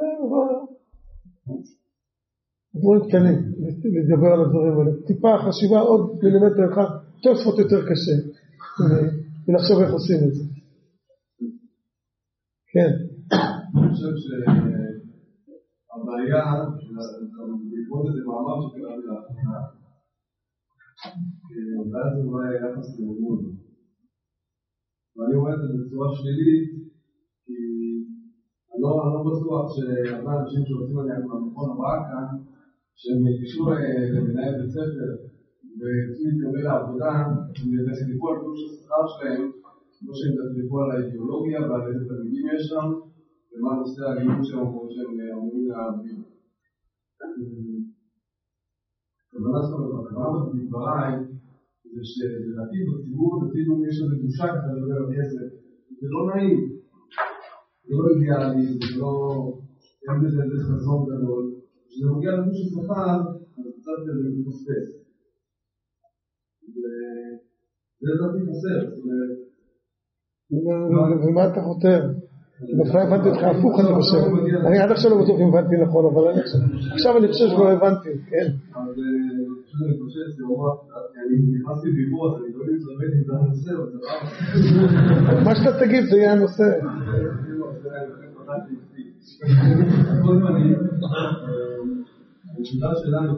דברים 2.76 3.02
קטנים, 3.08 3.40
לדבר 3.96 4.28
על 4.34 4.42
הדברים 4.46 4.74
האלה. 4.80 4.92
טיפה 5.08 5.32
חשיבה 5.46 5.80
עוד 5.80 6.02
מילימטר 6.24 6.74
אחד, 6.74 6.90
תוספות 7.24 7.60
יותר 7.60 7.82
קשה, 7.90 8.16
ולחשוב 9.48 9.78
איך 9.82 9.94
עושים 9.94 10.20
את 10.28 10.34
זה. 10.36 10.44
כן. 12.74 12.92
אני 13.76 13.88
חושב 13.92 14.14
שהבעיה, 14.24 16.46
בעקבות 17.70 18.04
איזה 18.08 18.22
מאמר 18.28 18.58
שקראתי 18.64 19.04
לאחרונה, 19.10 19.58
ואז 21.92 22.10
זה 22.16 22.22
אולי 22.28 22.48
היחס 22.50 22.88
לאמון. 23.00 23.40
ואני 25.16 25.36
רואה 25.40 25.54
את 25.54 25.60
זה 25.62 25.68
בצורה 25.78 26.08
שלילית, 26.16 26.68
כי 27.46 27.58
אני 28.72 28.82
לא, 28.84 28.92
לא 29.14 29.20
בטוח 29.28 29.64
שהרבה 29.74 30.32
אנשים 30.40 30.62
שרוצים 30.68 30.98
עליהם 31.00 31.24
במכון 31.30 31.68
הבאה 31.72 31.98
כאן, 32.08 32.28
שהם 33.00 33.20
ייגשו 33.28 33.64
למנהל 34.14 34.54
בית 34.60 34.72
ספר 34.76 35.10
ורצו 35.80 36.22
להתקבל 36.26 36.64
לעבודה, 36.68 37.12
הם 37.58 37.68
ידעו 37.76 38.26
על 38.30 38.38
תלוש 38.42 38.60
השכר 38.66 39.04
שלהם 39.14 39.44
כמו 40.00 40.12
שהם 40.18 40.34
תדלקו 40.38 40.76
על 40.82 40.90
האידיאולוגיה 40.92 41.60
ועל 41.62 41.84
איזה 41.88 42.04
תלמידים 42.10 42.46
יש 42.54 42.62
שם, 42.70 42.88
ומה 43.52 43.72
נושא 43.80 44.02
הלימוד 44.06 44.44
שלהם 44.48 44.70
כמו 44.72 44.86
שהם 44.94 45.10
אמורים 45.36 45.66
להבין. 45.72 46.20
הכוונה 49.28 49.60
שלנו 49.68 49.88
בכוונה 49.96 50.40
בדבריי, 50.46 51.12
זה 51.94 52.02
שלדעתי 52.12 52.78
בציבור 52.88 53.30
הדתי 53.36 53.60
יש 53.88 53.96
איזו 54.02 54.16
בושה 54.24 54.48
ככה 54.54 54.68
לדבר 54.74 54.98
על 55.02 55.08
כסף. 55.16 55.48
זה 56.00 56.08
לא 56.14 56.22
נעים, 56.30 56.60
זה 57.86 57.94
לא 58.00 58.04
אידיאלי, 58.12 58.66
זה 58.82 59.00
לא... 59.02 59.14
אין 60.06 60.18
בזה 60.22 60.40
איזה 60.44 60.60
חזון 60.68 61.02
גדול. 61.10 61.44
כשזה 61.88 62.06
מגיע 62.14 62.32
של 62.58 62.68
שכר, 62.76 63.20
אז 63.58 63.66
קצת 63.78 63.98
זה 64.06 64.12
מפספס. 64.36 64.88
וזה 66.80 68.10
לדעתי 68.14 68.40
חסר, 68.48 68.80
זאת 68.90 69.04
אומרת 69.04 69.49
ומה 70.52 71.48
אתה 71.48 71.62
חותר? 71.62 72.02
בכלל 72.80 73.02
הבנתי 73.02 73.30
אותך 73.30 73.44
הפוך 73.44 73.80
אני 73.80 73.94
חושב, 73.96 74.18
אני 74.68 74.80
עד 74.80 74.92
עכשיו 74.92 75.12
לא 75.12 75.24
בטוח 75.24 75.40
אם 75.40 75.48
הבנתי 75.48 75.76
נכון, 75.78 76.06
אבל 76.06 76.42
עכשיו 76.94 77.18
אני 77.18 77.28
חושב 77.28 77.48
שכבר 77.48 77.68
הבנתי, 77.68 78.10
כן. 78.30 78.48
מה 85.46 85.56
שאתה 85.56 85.80
תגיד 85.80 86.04
זה 86.06 86.18
יהיה 86.18 86.32
הנושא. 86.32 86.64
הנקודה 92.58 92.90
שלנו 93.04 93.34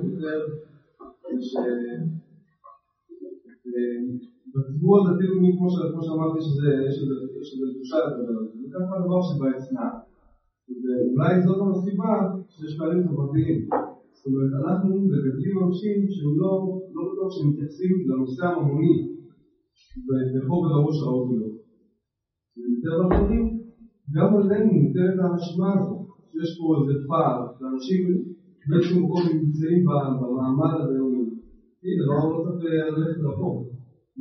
בציבור 4.53 4.93
הדתי 4.97 5.23
לאומי, 5.27 5.51
כמו 5.57 5.67
שאמרתי, 6.05 6.37
איזו 6.37 7.67
תחושה 7.73 7.97
לדבר 8.05 8.35
על 8.39 8.45
זה, 8.49 8.55
זה 8.61 8.67
ככה 8.73 8.91
הדבר 8.97 9.19
שבאצנה. 9.27 9.87
ואולי 10.81 11.31
זאת 11.43 11.57
גם 11.59 11.69
הסיבה 11.71 12.11
שיש 12.53 12.71
פערים 12.77 13.07
חברתיים. 13.07 13.57
זאת 14.15 14.25
אומרת, 14.27 14.51
אנחנו 14.61 14.89
מגדלים 15.01 15.55
אנשים 15.65 15.97
שהם 16.13 16.33
לא, 16.41 16.51
לא 16.95 17.01
בטוח 17.07 17.29
שהם 17.33 17.47
מתייחסים 17.49 17.93
לנושא 18.09 18.43
הממוני 18.47 18.93
בכובד 20.33 20.71
הראש 20.75 20.97
הראוי 21.03 21.35
לו. 21.39 21.49
ומטבע 22.57 23.03
הדברים, 23.05 23.45
גם 24.15 24.29
עלינו 24.37 24.71
ניתנת 24.81 25.17
האשמה 25.23 25.69
הזו, 25.73 25.95
שיש 26.31 26.49
פה 26.57 26.65
איזה 26.77 26.95
פער, 27.09 27.37
שאנשים 27.57 28.01
באיזשהו 28.67 28.99
מקום 29.03 29.21
נמצאים 29.39 29.79
במעמד 30.19 30.73
הלאומי. 30.81 31.25
הנה, 31.83 32.03
לא 32.07 32.43
צריך 32.43 32.57
ללכת 32.63 33.19
רחוק. 33.27 33.70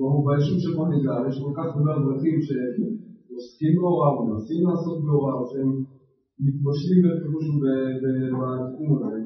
ברור, 0.00 0.20
ביישוב 0.26 0.58
שבו 0.64 0.80
אני 0.86 0.98
גר, 1.04 1.20
יש 1.28 1.36
כל 1.44 1.52
כך 1.58 1.68
הרבה 1.74 1.90
אברכים 1.98 2.36
שעוסקים 2.46 3.72
בהוראה 3.76 4.10
מנסים 4.18 4.60
לעסוק 4.66 4.98
בהוראה, 5.04 5.40
שהם 5.50 5.70
מתבשלים 6.44 7.00
בפירוש 7.04 7.46
בתחום 8.02 8.88
הזה. 8.94 9.20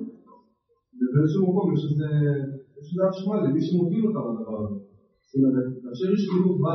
ובאיזשהו 0.98 1.42
מקום 1.48 1.66
יש 1.74 1.82
איזה 1.88 2.08
אשמה 3.10 3.34
למי 3.44 3.60
שמוביל 3.66 4.02
אותם 4.06 4.24
לדבר 4.30 4.56
הזה. 4.62 4.78
זאת 5.28 5.34
אומרת, 5.38 5.66
כאשר 5.82 6.08
איש 6.14 6.22
חינוך 6.30 6.54
בא 6.62 6.74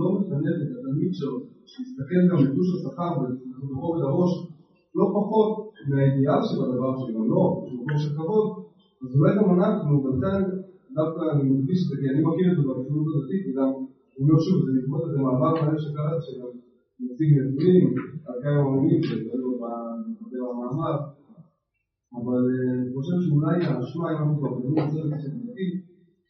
לא 0.00 0.06
מחנך 0.14 0.56
את 0.62 0.70
התלמיד 0.74 1.12
שלו, 1.18 1.36
שיסתכל 1.70 2.22
גם 2.30 2.38
בתלוש 2.42 2.68
השכר 2.74 3.12
ובכובד 3.20 4.02
הראש, 4.06 4.32
לא 4.98 5.04
פחות 5.16 5.52
מהאידיאל 5.88 6.40
שבדבר 6.48 6.92
שגם 7.00 7.26
לא, 7.32 7.42
במקום 7.64 7.98
של 8.02 8.12
כבוד, 8.16 8.46
אז 9.02 9.08
אולי 9.16 9.32
גם 9.38 9.48
אנחנו, 9.56 9.92
בינתיים 10.04 10.44
דווקא 10.96 11.20
אני 11.32 11.42
מדגיש 11.50 11.78
את 11.82 11.88
זה, 11.88 11.94
כי 12.00 12.06
אני 12.12 12.20
מכיר 12.26 12.46
את 12.50 12.56
זה 12.56 12.62
בציונות 12.68 13.06
הדתית, 13.12 13.42
וגם, 13.46 13.70
אני 14.12 14.20
אומר 14.22 14.38
שוב, 14.44 14.56
זה 14.64 14.70
בעקבות 14.74 15.02
איזה 15.04 15.18
מעבר 15.24 15.52
מלא 15.60 15.78
שקראתי, 15.84 16.22
שגם 16.26 16.50
מציג 17.04 17.28
נתונים, 17.38 17.86
על 18.26 18.36
כמה 18.42 18.60
עולמים, 18.66 19.00
שהתגלו 19.06 19.50
במאמר, 20.30 20.96
אבל 22.18 22.42
אני 22.80 22.90
חושב 22.96 23.16
שאולי 23.24 23.56
האשמה, 23.66 24.06
אם 24.10 24.16
אנחנו 24.18 24.36
כבר 24.38 24.50
מדברים 24.54 24.78
על 24.78 24.90
צוות 24.92 25.12
חברתי, 25.22 25.68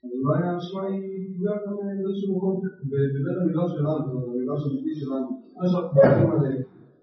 אז 0.03 0.11
אולי 0.21 0.41
האשמה 0.47 0.83
היא 0.91 1.03
תפגע 1.25 1.55
גם 1.65 1.77
באיזשהו 2.03 2.31
מקום 2.37 2.55
בבית 2.91 3.37
המדרש 3.41 3.71
שלנו, 3.77 4.07
במדרש 4.25 4.61
הדתי 4.67 4.93
שלנו, 5.01 5.29
מה 5.57 5.65
שאנחנו 5.71 5.93
מדברים 5.97 6.31
על 6.35 6.43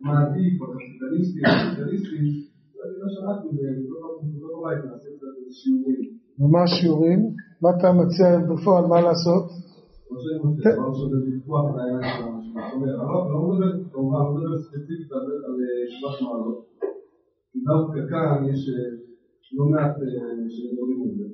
מה 0.06 0.14
עדיף, 0.24 0.54
הקפיטליסטי, 0.64 1.40
הקפיטליסטי, 1.46 2.20
זה 2.92 2.98
מה 3.02 3.08
שאנחנו, 3.14 3.48
בתוך 4.34 4.52
הבית 4.58 4.82
נעשה 4.86 5.10
קצת 5.16 5.34
שיעורים. 5.60 6.02
ומה 6.40 6.60
השיעורים? 6.64 7.20
מה 7.62 7.70
אתה 7.78 7.88
מציע 8.00 8.30
בפועל, 8.50 8.86
מה 8.92 9.02
לעשות? 9.02 9.46
דווקא 17.68 18.00
כאן 18.12 18.50
יש 18.50 18.62
לא 19.58 19.66
מעט 19.72 19.96
שמדברים 20.54 21.00
על 21.04 21.12
זה. 21.18 21.28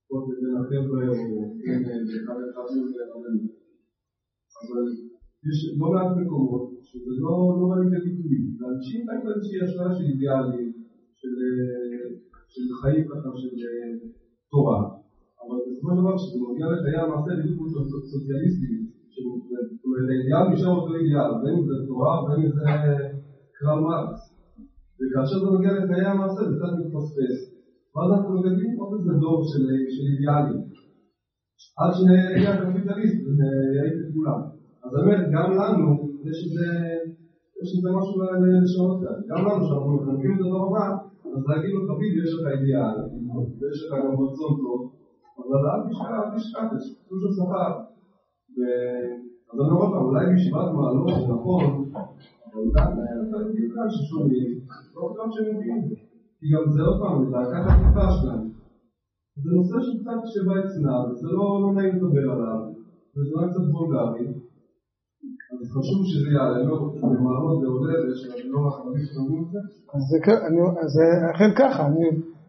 לפחות 0.00 0.24
בין 0.40 0.54
החבר'ה 0.60 1.08
או 1.08 1.24
בין 1.64 2.04
אחד 2.24 2.36
האחדים 2.42 2.84
לרבנים. 2.96 3.48
אבל 4.62 4.84
יש 5.48 5.58
לא 5.78 5.86
מעט 5.92 6.10
מקומות 6.20 6.64
שזה 6.88 7.12
לא 7.24 7.32
בא 7.68 7.76
לידי 7.80 8.00
ביטוי. 8.04 8.38
לאנשים 8.60 9.00
הייתה 9.10 9.28
איזושהי 9.34 9.60
השוואה 9.64 9.94
של 9.96 10.04
אידיאלים, 10.10 10.72
של 12.52 12.64
חיים 12.80 13.04
ככה, 13.08 13.30
של 13.40 13.54
תורה. 14.50 15.01
אבל 15.42 15.58
בסופו 15.66 15.88
של 15.90 15.98
דבר 16.00 16.14
כשזה 16.18 16.38
מגיע 16.48 16.66
לחיי 16.72 16.98
המעשה 17.02 17.30
בדיוק 17.38 17.56
כמו 17.56 17.66
סוציאליסטים, 18.12 18.74
זאת 19.12 19.84
אומרת 19.84 20.06
האידיאל 20.10 20.44
נשאר 20.52 20.74
אותו 20.78 20.92
אידיאל, 20.98 21.32
בין 21.42 21.54
אם 21.58 21.64
זה 21.68 21.76
תורה 21.88 22.12
ובין 22.18 22.38
אם 22.44 22.50
זה 22.56 22.62
קרב 23.56 23.78
מרקס. 23.86 24.22
וכאשר 24.98 25.38
זה 25.42 25.48
מגיע 25.56 25.72
לחיי 25.78 26.06
המעשה 26.12 26.40
זה 26.48 26.52
קצת 26.56 26.72
מתפספס. 26.78 27.38
ואז 27.92 28.08
אנחנו 28.12 28.28
מגדלים 28.36 28.72
עוד 28.80 28.90
איזה 28.96 29.12
דור 29.22 29.38
של 29.50 29.62
אידיאלים. 30.12 30.60
עד 31.80 31.90
שנהיה 31.96 32.52
קפיטליסט 32.60 33.18
ויעיף 33.36 33.96
את 34.02 34.08
כולם. 34.14 34.40
אז 34.84 34.90
באמת 34.96 35.22
גם 35.34 35.48
לנו 35.60 35.88
יש 36.30 36.38
איזה 37.74 37.88
משהו 37.98 38.14
לשנות 38.42 38.96
כאן. 39.02 39.18
גם 39.30 39.40
לנו 39.46 39.60
שאנחנו 39.66 39.90
מחנכים 39.96 40.30
את 40.34 40.40
הדור 40.44 40.64
הבא 40.66 40.86
אז 41.34 41.42
להגיד 41.48 41.70
לו 41.74 41.80
תמיד 41.90 42.12
יש 42.22 42.30
לך 42.34 42.44
אידיאל, 42.54 42.96
ויש 43.58 43.78
לך 43.82 43.90
גם 44.04 44.14
רצון 44.22 44.52
טוב, 44.62 44.80
אבל 45.44 45.60
אל 45.70 45.80
תשכח, 46.34 46.68
יש 46.76 46.84
תלוש 47.08 47.22
השכר. 47.28 47.72
אז 49.50 49.56
אני 49.60 49.70
אומר 49.70 49.86
לך, 49.88 49.94
אולי 50.06 50.26
בישיבת 50.26 50.68
מעלות 50.76 51.08
זה 51.18 51.32
נכון, 51.34 51.64
אבל 52.46 52.64
גם 52.74 52.88
תלמידים 53.30 53.68
כאן 53.74 53.88
ששומעים, 53.94 54.50
לא 54.94 55.26
שהם 55.32 55.46
יודעים 55.52 55.80
זה. 55.88 55.94
כי 56.38 56.46
גם 56.54 56.64
זה 56.74 56.80
עוד 56.86 56.96
פעם, 57.00 57.14
זה 57.24 57.30
להקת 57.34 57.64
התקופה 57.70 58.06
שלנו. 58.16 58.46
זה 59.42 59.50
נושא 59.56 59.76
שקצת 59.86 60.20
שבא 60.32 60.54
אצלה, 60.62 60.94
וזה 61.06 61.28
לא 61.38 61.72
נעים 61.76 61.94
לדבר 61.96 62.26
עליו, 62.32 62.60
וזה 63.14 63.32
רק 63.38 63.50
קצת 63.50 63.66
וולגרי. 63.72 64.26
אז 65.52 65.66
חשוב 65.76 66.00
שזה 66.10 66.28
יעלה, 66.36 66.62
לא 66.70 66.76
במעמד 67.02 67.56
לעודד, 67.62 68.02
לא 68.52 68.58
רק 68.66 68.74
שאומרים 69.12 69.42
את 69.44 69.50
זה. 69.52 69.58
אז 69.94 70.02
זה 70.10 70.18
אז 70.82 70.90
זה 70.96 71.04
אכן 71.34 71.50
ככה, 71.60 71.86
אני, 71.86 72.04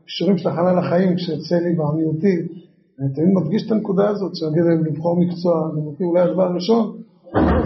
בשיעורים 0.05 0.37
של 0.37 0.49
הכנה 0.49 0.73
לחיים, 0.79 1.15
כשיוצא 1.15 1.55
לי 1.65 1.71
בעניותי, 1.77 2.35
אני 2.39 2.62
תמיד 3.15 3.31
מדגיש 3.33 3.67
את 3.67 3.71
הנקודה 3.71 4.09
הזאת, 4.09 4.35
שנגיד 4.35 4.63
להם 4.63 4.85
לבחור 4.85 5.19
מקצוע, 5.19 5.53
נימוקים 5.75 6.07
אולי 6.07 6.21
הדבר 6.21 6.43
הראשון, 6.43 6.97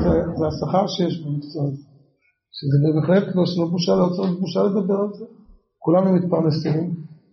זה, 0.03 0.13
זה 0.37 0.45
השכר 0.47 0.87
שיש 0.87 1.23
במקצוע 1.23 1.63
הזה. 1.67 1.83
שזה 2.57 2.87
בהחלט 2.95 3.35
לא, 3.35 3.45
שלא 3.45 3.65
בושה, 3.71 3.95
לא 3.95 4.07
צריך 4.15 4.39
בושה 4.39 4.63
לדבר 4.63 4.99
על 5.05 5.13
זה. 5.19 5.25
כולנו 5.79 6.13
מתפרנסים, 6.15 6.83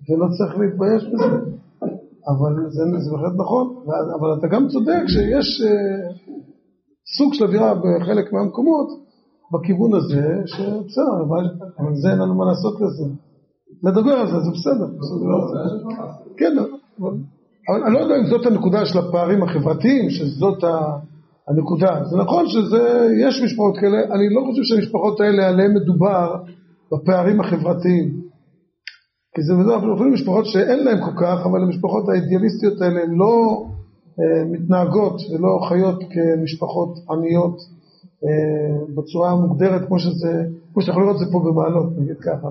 ולא 0.07 0.27
צריך 0.37 0.53
להתבייש 0.61 1.05
בזה. 1.13 1.37
אבל 2.31 2.53
זה, 2.71 2.83
זה 3.05 3.11
בהחלט 3.13 3.35
נכון, 3.43 3.67
אבל 4.21 4.39
אתה 4.39 4.47
גם 4.47 4.69
צודק 4.69 5.03
שיש 5.07 5.49
אה, 5.67 6.09
סוג 7.19 7.35
של 7.35 7.45
אווירה 7.45 7.75
בחלק 7.75 8.33
מהמקומות, 8.33 8.89
בכיוון 9.53 9.95
הזה, 9.95 10.25
שבסדר, 10.47 11.17
אבל 11.29 11.45
אבל 11.79 11.95
זה 12.03 12.11
אין 12.11 12.19
לנו 12.19 12.35
מה 12.35 12.45
לעשות 12.45 12.81
לזה. 12.81 13.05
לדבר 13.83 14.13
על 14.13 14.27
זה, 14.27 14.39
זה 14.41 14.51
בסדר. 14.51 14.87
כן, 16.37 16.59
אבל 16.59 16.69
אבל 17.01 17.15
אני 17.69 17.95
לא 17.95 17.99
יודע 17.99 18.17
אם 18.17 18.27
זאת 18.27 18.47
הנקודה 18.47 18.87
של 18.87 18.99
הפערים 18.99 19.43
החברתיים, 19.43 20.11
שזאת 20.11 20.65
הנקודה. 21.49 22.05
זה 22.05 22.17
נכון 22.17 22.47
שיש 22.49 23.43
משפחות 23.45 23.75
כאלה, 23.81 23.99
אני 24.15 24.35
לא 24.35 24.41
חושב 24.47 24.63
שהמשפחות 24.63 25.21
האלה 25.21 25.49
עליהן 25.49 25.75
מדובר 25.75 26.35
בפערים 26.93 27.41
החברתיים. 27.41 28.25
כי 29.35 29.43
זה 29.43 29.53
כלל 29.55 29.95
אפילו 29.95 30.11
משפחות 30.11 30.47
שאין 30.47 30.85
להן 30.85 31.01
כל 31.05 31.17
כך, 31.21 31.47
אבל 31.47 31.63
המשפחות 31.63 32.09
האידיאליסטיות 32.09 32.81
האלה 32.81 33.01
הן 33.03 33.15
לא 33.15 33.65
אה, 34.21 34.45
מתנהגות 34.45 35.21
ולא 35.31 35.59
חיות 35.69 35.99
כמשפחות 36.11 36.99
עניות 37.11 37.57
אה, 38.25 38.95
בצורה 38.95 39.31
המוגדרת 39.31 39.87
כמו 39.87 39.99
שזה, 39.99 40.45
כמו 40.73 40.83
שאתה 40.83 40.93
יכול 40.93 41.03
לראות 41.03 41.17
את 41.17 41.27
זה 41.27 41.33
פה 41.33 41.39
במעלות, 41.47 41.99
נגיד 41.99 42.17
ככה, 42.21 42.49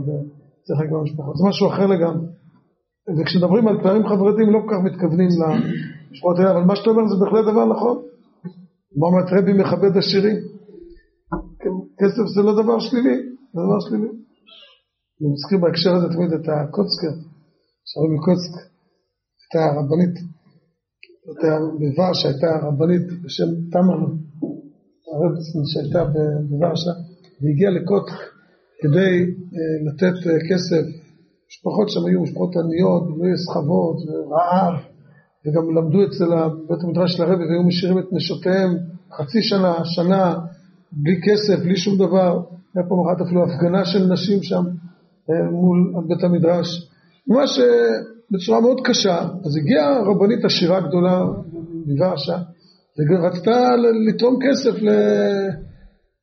אצל 0.63 0.75
חלק 0.75 0.91
מהמשפחות. 0.91 1.37
זה 1.37 1.43
משהו 1.47 1.67
אחר 1.67 1.85
לגמרי. 1.87 2.27
וכשמדברים 3.17 3.67
על 3.67 3.77
פערים 3.83 4.07
חברתיים 4.07 4.49
לא 4.53 4.59
כל 4.59 4.69
כך 4.71 4.79
מתכוונים 4.83 5.29
למשפחות 5.39 6.37
האלה, 6.37 6.51
אבל 6.51 6.63
מה 6.63 6.75
שאתה 6.75 6.89
אומר 6.89 7.07
זה 7.07 7.15
בהחלט 7.19 7.45
דבר 7.51 7.65
נכון. 7.73 7.97
מוחמד 8.95 9.25
רבי 9.37 9.53
מכבד 9.53 9.97
עשירים. 9.97 10.37
כסף 11.99 12.25
זה 12.35 12.41
לא 12.41 12.63
דבר 12.63 12.79
שלילי, 12.79 13.17
זה 13.53 13.59
דבר 13.65 13.79
שלילי. 13.85 14.11
אני 15.17 15.27
מזכיר 15.33 15.57
בהקשר 15.61 15.93
הזה 15.95 16.07
תמיד 16.13 16.31
את 16.33 16.45
הקוצקר, 16.49 17.13
שרבי 17.89 18.15
מקוצק, 18.17 18.55
הייתה 19.41 19.63
רבנית, 19.79 20.15
הייתה 21.27 21.51
בוורשה, 21.79 22.27
הייתה 22.29 22.49
רבנית 22.67 23.05
בשם 23.23 23.49
תמרנו, 23.71 24.07
הרבצן 25.07 25.63
שהייתה 25.71 26.01
בוורשה, 26.49 26.93
והגיעה 27.41 27.71
לקוטק 27.71 28.19
כדי 28.81 29.13
אה, 29.55 29.73
לתת 29.85 30.17
אה, 30.27 30.37
כסף, 30.49 30.85
משפחות 31.53 31.89
שם 31.89 32.05
היו 32.05 32.21
משפחות 32.21 32.55
עניות, 32.55 33.03
והיו 33.03 33.37
סחבות 33.37 33.97
ורעב, 34.07 34.75
וגם 35.45 35.75
למדו 35.75 35.99
אצל 36.03 36.29
בית 36.67 36.83
המדרש 36.83 37.13
של 37.13 37.23
הרבי 37.23 37.45
והיו 37.45 37.63
משאירים 37.63 37.99
את 37.99 38.05
נשותיהם 38.11 38.77
חצי 39.17 39.41
שנה, 39.41 39.73
שנה, 39.83 40.35
בלי 40.91 41.21
כסף, 41.25 41.63
בלי 41.63 41.75
שום 41.75 41.95
דבר. 41.97 42.41
היה 42.75 42.85
פעם 42.89 42.97
אחת 43.07 43.21
אפילו 43.25 43.43
הפגנה 43.43 43.85
של 43.85 44.13
נשים 44.13 44.43
שם 44.43 44.63
אה, 45.29 45.51
מול 45.51 45.93
בית 46.07 46.23
המדרש. 46.23 46.89
ממש 47.27 47.59
אה, 47.59 47.65
בצורה 48.31 48.61
מאוד 48.61 48.77
קשה. 48.83 49.19
אז 49.45 49.57
הגיעה 49.57 50.01
רבנית 50.01 50.45
עשירה 50.45 50.79
גדולה 50.79 51.21
מוורשה, 51.85 52.37
ורצתה 53.09 53.75
לתרום 54.07 54.39
כסף 54.43 54.81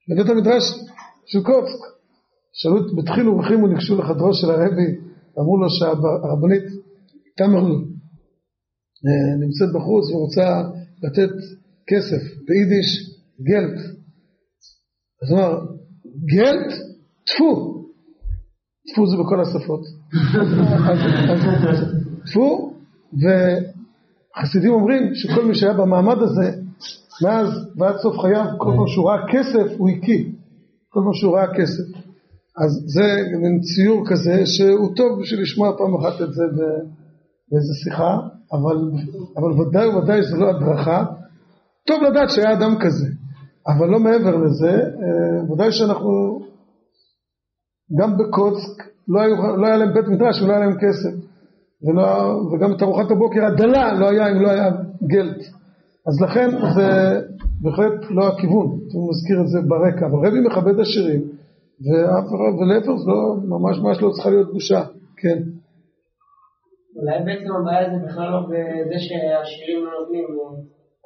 לבית 0.08 0.30
המדרש 0.30 0.64
של 1.26 1.42
קוצק. 1.42 1.80
שאלו, 2.52 2.96
בתחילו 2.96 3.36
ורחימו 3.36 3.66
ניגשו 3.66 3.96
לחדרו 3.96 4.34
של 4.34 4.50
הרבי, 4.50 5.09
אמרו 5.38 5.56
לו 5.56 5.70
שהרבנית 5.70 6.64
תמרנו 7.36 7.74
נמצאת 9.40 9.68
בחוץ 9.74 10.10
ורוצה 10.10 10.62
לתת 11.02 11.30
כסף, 11.86 12.22
ביידיש 12.46 13.10
גלט. 13.42 13.78
אז 15.22 15.30
הוא 15.30 15.38
אמר, 15.38 15.58
גלט? 16.24 16.72
טפו. 17.26 17.80
טפו 18.88 19.06
זה 19.06 19.16
בכל 19.16 19.40
השפות. 19.40 19.80
טפו, 22.30 22.74
וחסידים 23.12 24.70
אומרים 24.70 25.14
שכל 25.14 25.44
מי 25.44 25.54
שהיה 25.54 25.72
במעמד 25.72 26.16
הזה, 26.18 26.56
מאז 27.22 27.48
ועד 27.76 27.96
סוף 27.96 28.18
חייו, 28.18 28.44
כל 28.58 28.72
פעם 28.76 28.86
שהוא 28.86 29.10
ראה 29.10 29.26
כסף 29.32 29.78
הוא 29.78 29.90
הקיא. 29.90 30.24
כל 30.88 31.00
פעם 31.04 31.14
שהוא 31.14 31.36
ראה 31.36 31.46
כסף. 31.54 32.09
אז 32.58 32.70
זה 32.86 33.36
מין 33.38 33.60
ציור 33.60 34.04
כזה 34.10 34.46
שהוא 34.46 34.96
טוב 34.96 35.20
בשביל 35.20 35.42
לשמוע 35.42 35.76
פעם 35.78 35.94
אחת 35.94 36.22
את 36.22 36.32
זה 36.32 36.42
באיזה 37.50 37.74
שיחה, 37.84 38.16
אבל, 38.52 38.76
אבל 39.36 39.60
ודאי 39.60 39.88
וודאי 39.88 40.22
זה 40.22 40.36
לא 40.36 40.50
הדרכה. 40.50 41.04
טוב 41.86 42.02
לדעת 42.02 42.30
שהיה 42.30 42.52
אדם 42.52 42.76
כזה, 42.80 43.06
אבל 43.68 43.88
לא 43.88 43.98
מעבר 44.00 44.36
לזה, 44.36 44.82
ודאי 45.52 45.72
שאנחנו 45.72 46.40
גם 47.98 48.16
בקוצק 48.18 48.90
לא, 49.08 49.20
היו, 49.20 49.56
לא 49.56 49.66
היה 49.66 49.76
להם 49.76 49.94
בית 49.94 50.08
מדרש 50.08 50.42
ולא 50.42 50.52
היה 50.52 50.60
להם 50.60 50.76
כסף, 50.80 51.26
ולא, 51.82 52.34
וגם 52.52 52.72
את 52.72 52.82
ארוחת 52.82 53.10
הבוקר 53.10 53.44
הדלה 53.44 53.92
לא 53.92 54.08
היה 54.08 54.28
אם 54.30 54.42
לא 54.42 54.50
היה 54.50 54.70
גלט. 55.06 55.38
אז 56.08 56.20
לכן 56.20 56.50
זה 56.74 57.20
בהחלט 57.60 58.10
לא 58.10 58.28
הכיוון, 58.28 58.66
אני 58.66 59.08
מזכיר 59.10 59.40
את 59.40 59.48
זה 59.48 59.58
ברקע, 59.68 60.06
אבל 60.06 60.28
רבי 60.28 60.40
מכבד 60.40 60.80
עשירים, 60.80 61.20
ולהפך 61.84 62.40
זה 63.02 63.10
לא, 63.10 63.20
ממש 63.52 63.78
ממש 63.82 64.02
לא 64.02 64.10
צריכה 64.10 64.30
להיות 64.30 64.52
בושה, 64.52 64.82
כן. 65.20 65.38
אולי 66.96 67.18
בעצם 67.24 67.50
הבעיה 67.56 67.90
זה 67.90 68.06
בכלל 68.06 68.30
לא 68.30 68.40
בזה 68.50 68.98
שהשירים 69.06 69.84
לא 69.84 69.90
נותנים, 70.00 70.24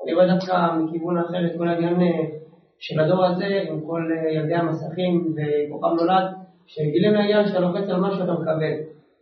אני 0.05 0.15
רואה 0.15 0.27
דווקא 0.35 0.55
מכיוון 0.79 1.19
אחר 1.19 1.47
את 1.47 1.53
כל 1.59 1.69
העניין 1.69 1.97
של 2.79 3.01
הדור 3.01 3.25
הזה 3.25 3.49
עם 3.69 3.81
כל 3.81 4.03
ילדי 4.35 4.55
המסכים 4.55 5.35
וכוכב 5.35 5.93
נולד, 6.01 6.27
שגילים 6.67 7.13
לעניין 7.13 7.47
שאתה 7.47 7.61
לוחץ 7.61 7.89
על 7.89 8.01
משהו 8.01 8.25
אתה 8.25 8.33
מקבל, 8.33 8.75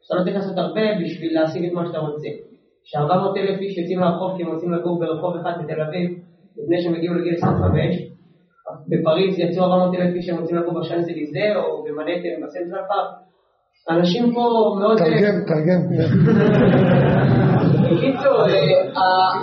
שאתה 0.03 0.15
לא 0.15 0.23
צריך 0.25 0.37
לעשות 0.37 0.59
הרבה 0.59 0.81
בשביל 1.05 1.35
להשיג 1.35 1.65
את 1.65 1.73
מה 1.73 1.87
שאתה 1.87 1.99
רוצה. 1.99 2.29
ש-400 2.85 3.39
אלף 3.39 3.61
איש 3.61 3.79
יוצאים 3.79 3.99
לרחוב 4.01 4.37
כי 4.37 4.43
הם 4.43 4.53
רוצים 4.53 4.73
לגור 4.73 5.01
ברחוב 5.01 5.37
אחד 5.37 5.53
בתל 5.63 5.81
אביב, 5.81 6.11
לפני 6.57 6.83
שהם 6.83 6.95
הגיעו 6.95 7.15
לגיל 7.15 7.35
25, 7.35 7.97
בפריז 8.89 9.39
יצאו 9.39 9.65
400 9.65 9.95
אלף 9.95 10.15
איש 10.15 10.27
שהם 10.27 10.39
רוצים 10.39 10.57
לגור 10.57 10.81
בשאנזליזה 10.81 11.47
או 11.57 11.85
במנהטן 11.85 12.35
בסנטרל 12.43 12.85
פארק, 12.89 13.11
אנשים 13.91 14.35
פה 14.35 14.43
מאוד... 14.81 14.99
תרגם, 14.99 15.37
תרגם. 15.47 15.81
בקיצור, 17.93 18.43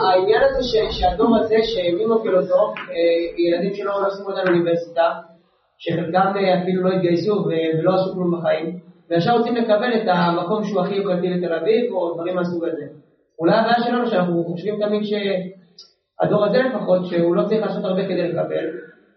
העניין 0.01 0.41
הזה 0.43 0.59
שהדור 0.91 1.37
הזה 1.37 1.55
שמי 1.63 2.05
מוביל 2.05 2.35
אותו, 2.37 2.73
ילדים 3.37 3.73
שלא 3.73 3.91
נוסעים 4.03 4.27
אותם 4.27 4.51
לאוניברסיטה, 4.51 5.07
שחלקם 5.77 6.31
אפילו 6.61 6.83
לא 6.83 6.95
התגייסו 6.95 7.33
ולא 7.33 7.95
עשו 7.95 8.13
כלום 8.13 8.39
בחיים, 8.39 8.79
ועכשיו 9.09 9.37
רוצים 9.37 9.55
לקבל 9.55 9.93
את 9.97 10.07
המקום 10.07 10.63
שהוא 10.63 10.81
הכי 10.81 10.95
יוקרתי 10.95 11.29
לתל 11.29 11.53
אביב 11.53 11.91
או 11.91 12.13
דברים 12.13 12.35
מהסוג 12.35 12.65
הזה. 12.65 12.85
אולי 13.39 13.55
הבעיה 13.55 13.83
שלנו 13.83 14.07
שאנחנו 14.07 14.43
חושבים 14.43 14.75
תמיד 14.85 15.01
שהדור 15.03 16.45
הזה 16.45 16.57
לפחות, 16.57 17.05
שהוא 17.05 17.35
לא 17.35 17.43
צריך 17.43 17.61
לעשות 17.61 17.85
הרבה 17.85 18.05
כדי 18.05 18.27
לקבל, 18.27 18.65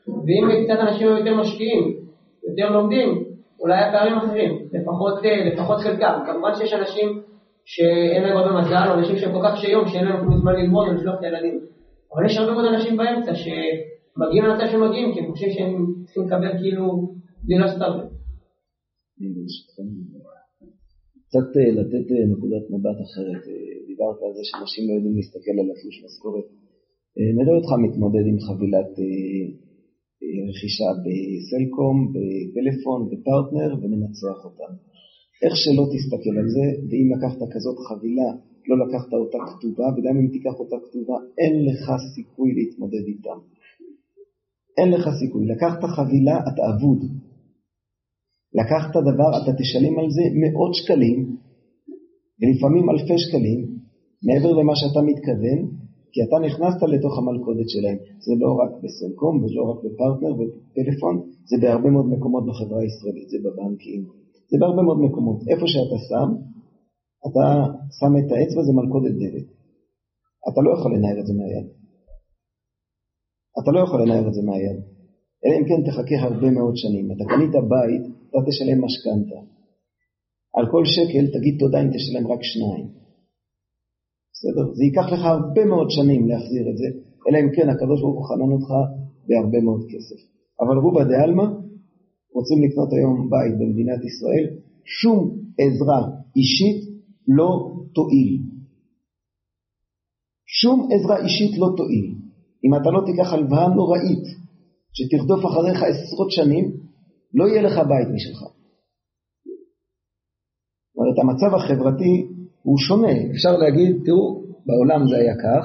ואם 0.08 0.64
קצת 0.64 0.78
אנשים 0.80 1.08
היו 1.08 1.16
יותר 1.16 1.34
משקיעים, 1.40 1.82
יותר 2.48 2.70
לומדים, 2.76 3.08
אולי 3.60 3.78
הפערים 3.84 4.14
אחרים, 4.14 4.50
לפחות, 4.72 5.14
לפחות 5.52 5.78
חלקם. 5.78 6.14
כמובן 6.26 6.52
שיש 6.58 6.72
אנשים 6.72 7.08
שאין 7.64 8.22
להם 8.22 8.36
הרבה 8.36 8.60
מזל, 8.60 8.84
או 8.88 8.94
אנשים 8.98 9.16
שהם 9.16 9.32
כל 9.32 9.42
כך 9.44 9.52
קשי 9.56 9.70
יום, 9.70 9.84
שאין 9.88 10.04
להם 10.04 10.20
כלום 10.20 10.36
זמן 10.40 10.52
ללמוד 10.52 10.88
ולשלוח 10.88 11.16
את 11.18 11.24
הילדים. 11.24 11.60
אבל 12.14 12.22
יש 12.26 12.36
הרבה 12.38 12.52
מאוד 12.52 12.66
אנשים 12.72 12.96
באמצע 12.96 13.32
שמגיעים 13.42 14.44
למצב 14.44 14.66
שהם 14.70 14.82
מגיעים, 14.88 15.08
כי 15.12 15.20
הם 15.20 15.26
חושבים 15.30 15.50
שהם 15.54 15.72
צריכים 16.04 16.22
לקבל 16.26 16.52
כאילו 16.60 16.86
בלי 17.44 17.58
לעשות 17.58 17.82
הרבה. 17.82 18.04
קצת 21.26 21.48
לתת 21.78 22.06
נקודת 22.32 22.64
מבט 22.72 22.98
אחרת, 23.06 23.44
דיברת 23.88 24.18
על 24.24 24.32
זה 24.36 24.42
שאנשים 24.48 24.82
לא 24.88 24.92
יודעים 24.96 25.14
להסתכל 25.18 25.54
על 25.60 25.68
התלוש 25.72 25.96
משכורת. 26.04 26.46
נראה 27.36 27.54
אותך 27.58 27.70
מתמודד 27.86 28.24
עם 28.30 28.38
חבילת 28.46 28.92
רכישה 30.48 30.90
בסלקום, 31.04 31.96
בפלאפון, 32.14 33.00
בפרטנר 33.10 33.70
ומנצח 33.80 34.38
אותה. 34.44 34.68
איך 35.42 35.54
שלא 35.62 35.84
תסתכל 35.92 36.34
על 36.40 36.48
זה, 36.56 36.66
ואם 36.88 37.06
לקחת 37.14 37.40
כזאת 37.54 37.78
חבילה, 37.86 38.30
לא 38.68 38.76
לקחת 38.84 39.12
אותה 39.12 39.38
כתובה, 39.50 39.86
וגם 39.94 40.14
אם 40.20 40.26
תיקח 40.34 40.54
אותה 40.62 40.76
כתובה, 40.84 41.16
אין 41.40 41.54
לך 41.66 41.82
סיכוי 42.14 42.50
להתמודד 42.56 43.04
איתה. 43.10 43.34
אין 44.78 44.88
לך 44.94 45.04
סיכוי. 45.20 45.44
לקחת 45.52 45.80
חבילה, 45.96 46.36
אתה 46.48 46.62
אבוד. 46.70 47.00
לקחת 48.58 48.92
דבר, 49.08 49.30
אתה 49.38 49.52
תשלם 49.60 49.94
על 50.00 50.08
זה 50.16 50.24
מאות 50.40 50.74
שקלים, 50.74 51.18
ולפעמים 52.38 52.90
אלפי 52.90 53.18
שקלים, 53.18 53.60
מעבר 54.26 54.52
למה 54.52 54.72
שאתה 54.76 55.00
מתכוון, 55.10 55.81
כי 56.12 56.18
אתה 56.26 56.36
נכנסת 56.46 56.82
לתוך 56.92 57.14
המלכודת 57.18 57.68
שלהם. 57.74 57.98
זה 58.26 58.32
לא 58.42 58.50
רק 58.60 58.72
בסלקום 58.82 59.34
ולא 59.42 59.62
רק 59.70 59.78
בפרטנר 59.84 60.32
ובטלפון, 60.38 61.14
זה 61.50 61.56
בהרבה 61.62 61.88
מאוד 61.94 62.08
מקומות 62.14 62.44
בחברה 62.48 62.80
הישראלית, 62.82 63.28
זה 63.32 63.38
בבנקים, 63.44 64.00
זה 64.50 64.56
בהרבה 64.60 64.82
מאוד 64.82 65.00
מקומות. 65.06 65.38
איפה 65.50 65.66
שאתה 65.72 65.98
שם, 66.08 66.28
אתה 67.26 67.44
שם 67.98 68.12
את 68.20 68.28
האצבע, 68.32 68.62
זה 68.66 68.72
מלכודת 68.78 69.14
דלת. 69.22 69.46
אתה 70.48 70.60
לא 70.64 70.70
יכול 70.76 70.90
לנער 70.94 71.18
את 71.20 71.26
זה 71.26 71.34
מהיד. 71.38 71.66
אתה 73.58 73.70
לא 73.74 73.80
יכול 73.84 74.02
לנער 74.02 74.28
את 74.28 74.34
זה 74.34 74.42
מהיד. 74.48 74.78
אלא 75.44 75.54
אם 75.58 75.64
כן 75.68 75.80
תחכה 75.86 76.16
הרבה 76.26 76.50
מאוד 76.50 76.74
שנים. 76.76 77.06
אתה 77.12 77.24
קנית 77.30 77.54
בית, 77.72 78.04
אתה 78.30 78.38
תשלם 78.46 78.78
משכנתה. 78.84 79.40
על 80.56 80.64
כל 80.72 80.84
שקל 80.94 81.24
תגיד 81.34 81.54
תודה 81.58 81.78
אם 81.82 81.90
תשלם 81.94 82.24
רק 82.32 82.42
שניים. 82.42 83.01
בסדר? 84.42 84.74
זה 84.74 84.84
ייקח 84.84 85.06
לך 85.12 85.22
הרבה 85.24 85.64
מאוד 85.64 85.88
שנים 85.90 86.28
להחזיר 86.28 86.64
את 86.70 86.76
זה, 86.80 86.88
אלא 87.24 87.36
אם 87.42 87.48
כן 87.56 87.68
הקדוש 87.68 88.00
ברוך 88.00 88.18
הוא 88.18 88.28
חנן 88.28 88.52
אותך 88.56 88.70
בהרבה 89.28 89.60
מאוד 89.60 89.82
כסף. 89.92 90.20
אבל 90.60 90.76
רובה 90.84 91.04
דה 91.04 91.22
עלמא, 91.22 91.46
רוצים 92.36 92.58
לקנות 92.64 92.92
היום 92.92 93.30
בית 93.30 93.54
במדינת 93.60 94.00
ישראל, 94.08 94.44
שום 94.84 95.18
עזרה 95.58 96.00
אישית 96.36 96.80
לא 97.28 97.50
תועיל. 97.94 98.42
שום 100.60 100.88
עזרה 100.92 101.16
אישית 101.24 101.58
לא 101.58 101.68
תועיל. 101.76 102.06
אם 102.64 102.74
אתה 102.74 102.90
לא 102.90 103.00
תיקח 103.06 103.32
הלוואה 103.32 103.68
נוראית, 103.68 104.24
שתרדוף 104.92 105.46
אחריך 105.46 105.82
עשרות 105.82 106.30
שנים, 106.30 106.64
לא 107.34 107.44
יהיה 107.48 107.62
לך 107.62 107.76
בית 107.78 108.08
משלך. 108.14 108.40
זאת 110.88 110.96
אומרת, 110.96 111.18
המצב 111.18 111.54
החברתי 111.54 112.28
הוא 112.62 112.78
שונה. 112.78 113.12
אפשר 113.30 113.56
להגיד, 113.56 113.96
תראו, 114.04 114.42
בעולם 114.66 115.08
זה 115.08 115.16
היה 115.16 115.34
כך, 115.34 115.64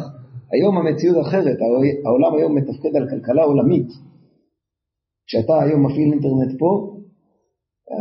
היום 0.52 0.78
המציאות 0.78 1.28
אחרת, 1.28 1.58
העולם 2.06 2.38
היום 2.38 2.58
מתפקד 2.58 2.96
על 2.96 3.10
כלכלה 3.10 3.44
עולמית. 3.44 3.88
כשאתה 5.28 5.62
היום 5.64 5.86
מפעיל 5.86 6.12
אינטרנט 6.14 6.60
פה, 6.60 6.98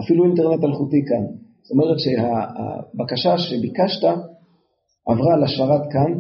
אפילו 0.05 0.25
אינטרנט 0.25 0.65
אלחוטי 0.65 1.03
כאן. 1.09 1.25
זאת 1.63 1.71
אומרת 1.71 1.99
שהבקשה 1.99 3.39
שביקשת 3.39 4.09
עברה 5.07 5.37
לשרת 5.37 5.83
כאן, 5.93 6.13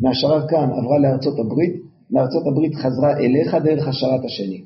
מהשרת 0.00 0.50
כאן 0.50 0.68
עברה 0.70 0.98
לארצות 1.02 1.38
הברית, 1.38 1.74
מארצות 2.10 2.46
הברית 2.46 2.74
חזרה 2.74 3.12
אליך 3.18 3.54
דרך 3.54 3.88
השרת 3.88 4.24
השני. 4.24 4.62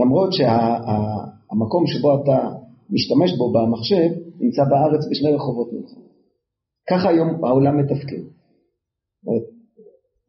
למרות 0.00 0.32
שהמקום 0.32 1.86
שה, 1.86 1.98
שבו 1.98 2.22
אתה 2.22 2.48
משתמש 2.90 3.38
בו 3.38 3.52
במחשב 3.52 4.08
נמצא 4.40 4.62
בארץ 4.70 5.02
בשני 5.10 5.32
רחובות 5.32 5.72
ממך. 5.72 6.07
ככה 6.90 7.08
היום 7.08 7.44
העולם 7.44 7.78
מתפקד. 7.80 8.22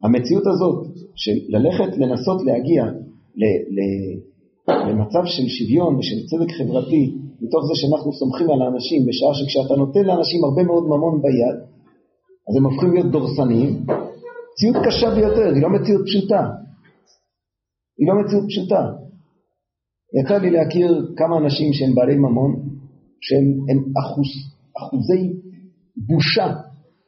המציאות 0.04 0.46
הזאת 0.46 0.86
של 1.16 1.36
ללכת 1.48 1.96
לנסות 1.96 2.38
להגיע 2.46 2.84
ל, 3.40 3.42
ל, 3.76 3.78
למצב 4.90 5.22
של 5.24 5.46
שוויון 5.48 5.96
ושל 5.96 6.26
צדק 6.30 6.50
חברתי 6.58 7.14
מתוך 7.40 7.62
זה 7.68 7.74
שאנחנו 7.80 8.12
סומכים 8.12 8.50
על 8.50 8.62
האנשים 8.62 9.06
בשעה 9.06 9.34
שכשאתה 9.34 9.74
נותן 9.76 10.04
לאנשים 10.04 10.44
הרבה 10.44 10.62
מאוד 10.62 10.84
ממון 10.84 11.22
ביד 11.22 11.70
אז 12.48 12.56
הם 12.56 12.64
הופכים 12.64 12.92
להיות 12.92 13.10
דורסניים. 13.10 13.70
מציאות 14.52 14.76
קשה 14.86 15.14
ביותר, 15.14 15.54
היא 15.54 15.62
לא 15.62 15.68
מציאות 15.68 16.02
פשוטה. 16.06 16.42
היא 17.98 18.08
לא 18.08 18.14
מציאות 18.20 18.44
פשוטה. 18.48 18.82
יצא 20.20 20.36
לי 20.36 20.50
להכיר 20.50 21.12
כמה 21.16 21.38
אנשים 21.38 21.72
שהם 21.72 21.94
בעלי 21.94 22.16
ממון 22.16 22.52
שהם 23.20 23.46
אחוז, 24.00 24.30
אחוזי 24.78 25.32
בושה 25.96 26.48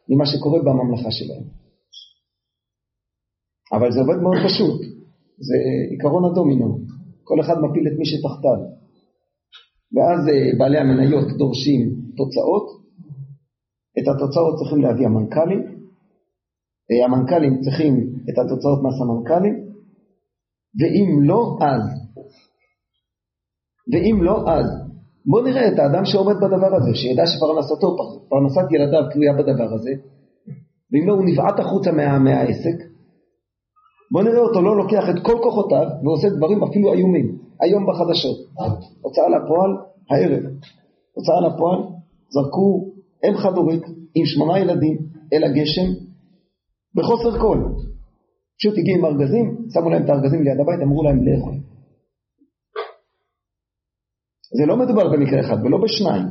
ממה 0.09 0.27
שקורה 0.27 0.61
בממלכה 0.63 1.11
שלהם. 1.11 1.45
אבל 3.73 3.93
זה 3.93 4.01
עובד 4.01 4.19
מאוד 4.23 4.37
פשוט, 4.47 4.81
זה 5.39 5.57
עיקרון 5.91 6.25
הדומינו, 6.25 6.79
כל 7.25 7.41
אחד 7.41 7.55
מפיל 7.65 7.87
את 7.89 7.99
מי 7.99 8.07
שתחתיו. 8.07 8.59
ואז 9.95 10.29
אה, 10.29 10.59
בעלי 10.59 10.79
המניות 10.79 11.29
דורשים 11.39 11.81
תוצאות, 12.17 12.67
את 13.99 14.07
התוצאות 14.09 14.55
צריכים 14.59 14.81
להביא 14.81 15.07
המנכ"לים, 15.07 15.63
אה, 16.91 17.05
המנכ"לים 17.05 17.61
צריכים 17.61 17.95
את 18.29 18.37
התוצאות 18.39 18.79
מהסמנכ"לים, 18.83 19.55
ואם 20.79 21.23
לא 21.23 21.59
אז, 21.61 21.85
ואם 23.93 24.23
לא 24.23 24.37
אז, 24.51 24.82
בוא 25.27 25.43
נראה 25.43 25.69
את 25.69 25.79
האדם 25.79 26.05
שעומד 26.05 26.37
בדבר 26.37 26.77
הזה, 26.77 26.95
שידע 26.95 27.27
שפרנסתו, 27.27 27.97
פרנסת 28.29 28.73
ילדיו 28.73 29.03
תלויה 29.13 29.33
בדבר 29.33 29.75
הזה, 29.75 29.91
ואם 30.93 31.09
לא 31.09 31.13
הוא 31.13 31.25
נבעט 31.25 31.61
החוצה 31.61 31.93
מה, 31.93 32.19
מהעסק, 32.19 32.79
בוא 34.13 34.23
נראה 34.23 34.39
אותו 34.39 34.63
לא 34.63 34.77
לוקח 34.77 35.05
את 35.11 35.23
כל 35.23 35.39
כוחותיו 35.43 35.87
ועושה 36.05 36.29
דברים 36.37 36.63
אפילו 36.63 36.93
איומים, 36.93 37.39
היום 37.61 37.87
בחדשות, 37.87 38.37
הוצאה 39.03 39.29
לפועל 39.29 39.71
הערב, 40.11 40.43
הוצאה 41.13 41.41
לפועל, 41.47 41.81
זרקו 42.29 42.93
אם 43.29 43.37
חד-הורית 43.37 43.83
עם 44.15 44.25
שמונה 44.27 44.59
ילדים 44.59 44.99
אל 45.33 45.45
הגשם 45.45 45.89
בחוסר 46.95 47.39
כל, 47.41 47.59
פשוט 48.59 48.79
הגיעו 48.79 48.99
עם 48.99 49.05
ארגזים, 49.05 49.57
שמו 49.75 49.91
להם 49.91 50.05
את 50.05 50.11
הארגזים 50.11 50.43
ליד 50.43 50.61
הבית, 50.61 50.81
אמרו 50.83 51.03
להם 51.03 51.19
לאכול. 51.27 51.55
זה 54.57 54.67
לא 54.67 54.77
מדובר 54.77 55.13
במקרה 55.13 55.41
אחד 55.41 55.57
ולא 55.65 55.79
בשניים. 55.85 56.27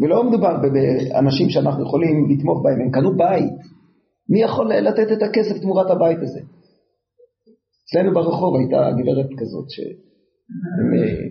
ולא 0.00 0.24
מדובר 0.28 0.54
באנשים 0.62 1.48
שאנחנו 1.50 1.82
יכולים 1.86 2.16
לתמוך 2.30 2.62
בהם, 2.64 2.80
הם 2.80 2.90
קנו 2.90 3.16
בית. 3.16 3.58
מי 4.30 4.42
יכול 4.42 4.72
לתת 4.74 5.12
את 5.12 5.22
הכסף 5.22 5.60
תמורת 5.62 5.90
הבית 5.90 6.18
הזה? 6.22 6.40
אצלנו 7.84 8.14
ברחוב 8.14 8.56
הייתה 8.56 8.76
גברת 8.98 9.30
כזאת 9.38 9.66
שהם, 9.70 10.88
אה, 10.94 11.28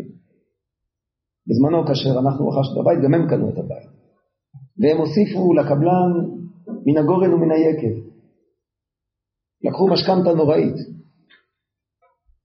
בזמנו 1.48 1.88
כאשר 1.88 2.20
אנחנו 2.20 2.48
רכשנו 2.48 2.74
את 2.74 2.80
הבית, 2.82 3.00
גם 3.04 3.14
הם 3.14 3.30
קנו 3.30 3.50
את 3.50 3.58
הבית. 3.58 3.90
והם 4.80 4.98
הוסיפו 4.98 5.54
לקבלן 5.54 6.12
מן 6.86 6.98
הגורן 6.98 7.34
ומן 7.34 7.52
היקב. 7.52 7.96
לקחו 9.64 9.88
משכנתה 9.88 10.34
נוראית. 10.34 10.76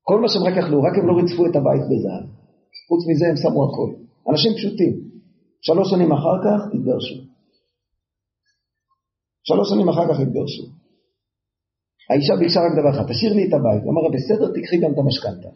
כל 0.03 0.21
מה 0.21 0.29
שהם 0.29 0.43
רק 0.43 0.57
יכלו, 0.57 0.83
רק 0.83 0.99
הם 0.99 1.07
לא 1.09 1.13
ריצפו 1.21 1.47
את 1.47 1.57
הבית 1.57 1.83
בזהב. 1.91 2.42
חוץ 2.93 3.03
מזה 3.09 3.25
הם 3.31 3.37
שמו 3.43 3.61
הכל. 3.67 3.91
אנשים 4.31 4.53
פשוטים. 4.59 4.93
שלוש 5.67 5.87
שנים 5.93 6.13
אחר 6.13 6.37
כך 6.45 6.61
התגרשו. 6.75 7.19
שלוש 9.49 9.67
שנים 9.73 9.89
אחר 9.89 10.07
כך 10.11 10.21
התגרשו. 10.21 10.65
האישה 12.11 12.35
ביקשה 12.41 12.61
רק 12.61 12.73
דבר 12.79 12.91
אחד, 12.95 13.07
תשאיר 13.11 13.33
לי 13.39 13.45
את 13.49 13.55
הבית. 13.57 13.83
אמרה, 13.89 14.09
בסדר, 14.15 14.49
תקחי 14.57 14.77
גם 14.83 14.91
את 14.93 14.99
המשכנתה. 14.99 15.51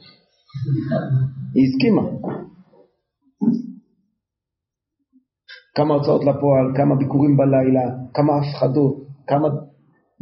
היא 1.54 1.64
הסכימה. 1.66 2.04
כמה 5.76 5.94
הוצאות 5.94 6.22
לפועל, 6.28 6.66
כמה 6.78 6.94
ביקורים 7.00 7.36
בלילה, 7.36 7.86
כמה 8.14 8.32
הפחדות, 8.38 8.94
כמה 9.26 9.48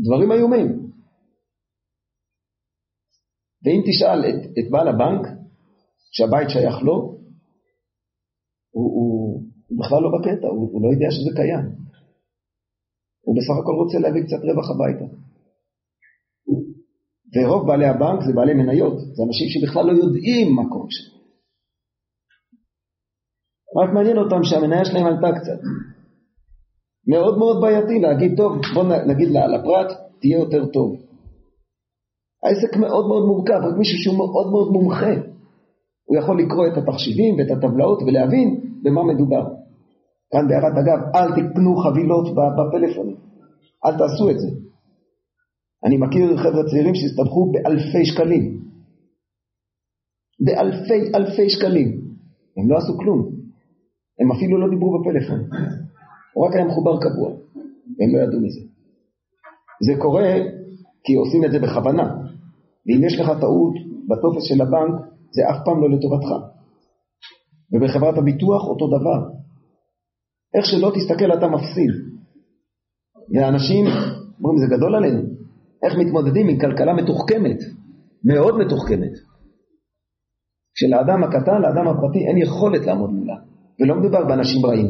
דברים 0.04 0.32
איומים. 0.32 0.68
ואם 3.64 3.80
תשאל 3.86 4.20
את, 4.28 4.40
את 4.58 4.70
בעל 4.70 4.88
הבנק, 4.88 5.22
שהבית 6.16 6.48
שייך 6.50 6.82
לו, 6.82 6.96
הוא, 8.74 8.88
הוא, 8.96 9.42
הוא 9.68 9.78
בכלל 9.78 10.00
לא 10.02 10.10
בקטע, 10.14 10.46
הוא, 10.46 10.68
הוא 10.72 10.82
לא 10.82 10.88
יודע 10.94 11.10
שזה 11.10 11.30
קיים. 11.36 11.66
הוא 13.24 13.36
בסך 13.36 13.56
הכל 13.60 13.74
רוצה 13.82 13.98
להביא 13.98 14.22
קצת 14.26 14.40
רווח 14.48 14.68
הביתה. 14.70 15.06
ורוב 17.34 17.66
בעלי 17.66 17.86
הבנק 17.86 18.20
זה 18.26 18.32
בעלי 18.36 18.54
מניות, 18.54 18.96
זה 19.14 19.22
אנשים 19.26 19.48
שבכלל 19.52 19.84
לא 19.86 19.92
יודעים 19.92 20.56
מה 20.56 20.62
קורה 20.72 20.86
שם. 20.90 21.14
רק 23.78 23.90
מעניין 23.94 24.18
אותם 24.18 24.42
שהמניה 24.42 24.84
שלהם 24.84 25.06
עלתה 25.06 25.30
קצת. 25.38 25.60
מאוד 27.12 27.38
מאוד 27.38 27.56
בעייתי 27.62 27.98
להגיד, 28.00 28.36
טוב, 28.36 28.52
בוא 28.74 28.84
נגיד 29.10 29.28
לפרט, 29.28 29.90
תהיה 30.20 30.38
יותר 30.38 30.66
טוב. 30.66 30.90
העסק 32.44 32.76
מאוד 32.76 33.08
מאוד 33.08 33.24
מורכב, 33.26 33.60
רק 33.66 33.78
מישהו 33.78 33.98
שהוא 33.98 34.16
מאוד 34.16 34.46
מאוד 34.50 34.68
מומחה. 34.72 35.33
הוא 36.04 36.18
יכול 36.18 36.42
לקרוא 36.42 36.66
את 36.66 36.76
התחשיבים 36.76 37.34
ואת 37.38 37.50
הטבלאות 37.50 38.02
ולהבין 38.02 38.60
במה 38.82 39.04
מדובר. 39.04 39.44
כאן 40.32 40.48
בהערת 40.48 40.78
אגב, 40.78 40.98
אל 41.14 41.28
תקנו 41.32 41.76
חבילות 41.76 42.26
בפלאפון, 42.36 43.14
אל 43.86 43.98
תעשו 43.98 44.30
את 44.30 44.38
זה. 44.38 44.48
אני 45.84 45.96
מכיר 45.96 46.36
חבר'ה 46.36 46.64
צעירים 46.70 46.94
שהסתבכו 46.94 47.52
באלפי 47.52 48.04
שקלים. 48.04 48.60
באלפי 50.40 51.00
אלפי 51.14 51.50
שקלים. 51.50 51.88
הם 52.56 52.70
לא 52.70 52.76
עשו 52.76 52.98
כלום. 52.98 53.30
הם 54.20 54.32
אפילו 54.32 54.60
לא 54.60 54.70
דיברו 54.70 54.98
בפלאפון. 54.98 55.40
הוא 56.34 56.46
רק 56.46 56.54
היה 56.54 56.64
מחובר 56.64 57.00
קבוע. 57.00 57.30
הם 58.00 58.16
לא 58.16 58.22
ידעו 58.22 58.40
מזה. 58.40 58.60
זה 59.86 59.92
קורה 59.98 60.32
כי 61.04 61.14
עושים 61.14 61.44
את 61.44 61.50
זה 61.52 61.58
בכוונה. 61.58 62.16
ואם 62.86 63.04
יש 63.04 63.20
לך 63.20 63.26
טעות 63.40 63.74
בטופס 64.08 64.44
של 64.48 64.62
הבנק, 64.62 65.13
זה 65.34 65.42
אף 65.50 65.64
פעם 65.64 65.80
לא 65.82 65.90
לטובתך. 65.90 66.30
ובחברת 67.72 68.18
הביטוח 68.18 68.62
אותו 68.68 68.86
דבר. 68.86 69.20
איך 70.54 70.64
שלא 70.66 70.92
תסתכל 70.94 71.32
אתה 71.32 71.48
מפסיד. 71.48 71.90
ואנשים, 73.34 73.84
אומרים 74.38 74.58
זה 74.58 74.76
גדול 74.76 74.94
עלינו, 74.94 75.22
איך 75.82 75.94
מתמודדים 75.98 76.48
עם 76.48 76.58
כלכלה 76.58 76.92
מתוחכמת, 76.94 77.58
מאוד 78.24 78.54
מתוחכמת. 78.58 79.12
כשלאדם 80.74 81.24
הקטן, 81.24 81.62
לאדם 81.62 81.88
הפרטי, 81.88 82.18
אין 82.28 82.38
יכולת 82.38 82.86
לעמוד 82.86 83.10
מולה. 83.10 83.36
ולא 83.80 83.94
מדובר 84.00 84.24
באנשים 84.24 84.66
רעים. 84.66 84.86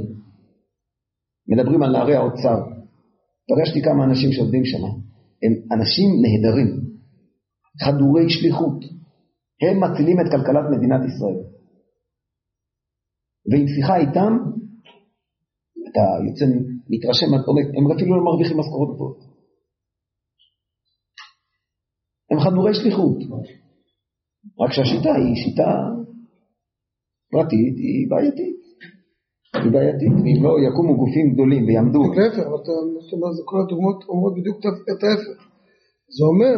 מדברים 1.49 1.83
על 1.83 1.93
נערי 1.93 2.17
האוצר. 2.17 2.59
פגשתי 3.49 3.83
כמה 3.83 4.05
אנשים 4.05 4.33
שעובדים 4.33 4.65
שם. 4.65 4.85
הם 5.43 5.79
אנשים 5.79 6.11
נהדרים, 6.23 6.81
חדורי 7.85 8.31
שליחות. 8.31 8.85
הם 9.63 9.75
מצילים 9.85 10.17
את 10.21 10.27
כלכלת 10.33 10.67
מדינת 10.75 11.03
ישראל. 11.09 11.41
ועם 13.51 13.67
שיחה 13.75 13.97
איתם, 13.97 14.33
אתה 15.89 16.05
יוצא, 16.27 16.45
מתרשם, 16.91 17.27
הם 17.77 17.93
אפילו 17.93 18.17
לא 18.17 18.25
מרוויחים 18.25 18.59
משכורות 18.61 18.95
גבוהות. 18.95 19.21
הם 22.31 22.41
חדורי 22.41 22.75
שליחות. 22.75 23.19
רק 24.61 24.71
שהשיטה 24.73 25.13
היא 25.15 25.37
שיטה 25.43 25.71
פרטית, 27.31 27.77
היא 27.77 28.07
בעייתית. 28.11 28.61
היא 29.63 29.73
בעייתית, 29.73 30.15
ואם 30.23 30.39
לא 30.45 30.53
יקומו 30.67 30.97
גופים 30.97 31.27
גדולים 31.33 31.63
ויעמדו. 31.67 32.03
להפך, 32.17 32.47
כל 33.45 33.59
הדוגמאות 33.61 34.05
אומרות 34.09 34.35
בדיוק 34.37 34.59
את 34.59 35.01
ההפך. 35.05 35.39
זה 36.17 36.23
אומר 36.31 36.57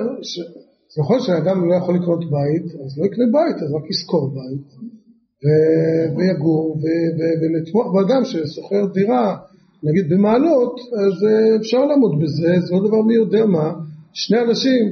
נכון 0.99 1.20
שאדם 1.20 1.68
לא 1.68 1.74
יכול 1.74 1.94
לקנות 1.94 2.24
בית, 2.30 2.64
אז 2.84 2.99
לא 2.99 3.05
יקנה 3.07 3.24
בית, 3.32 3.57
אז 3.62 3.72
רק 3.74 3.90
ישכור 3.90 4.30
בית, 4.34 4.66
ו- 5.44 6.16
ויגור, 6.16 6.76
ו- 6.76 7.11
ו- 7.16 7.36
ולתמוך 7.40 7.86
באדם 7.94 8.24
ששוכר 8.24 8.86
דירה, 8.94 9.36
נגיד 9.82 10.09
במעלות, 10.09 10.80
אז 10.80 11.24
אה, 11.28 11.57
אפשר 11.57 11.84
לעמוד 11.84 12.12
בזה, 12.22 12.61
זה 12.61 12.74
לא 12.74 12.88
דבר 12.88 13.03
מי 13.03 13.14
יודע 13.14 13.47
מה, 13.47 13.72
שני 14.12 14.40
אנשים 14.40 14.82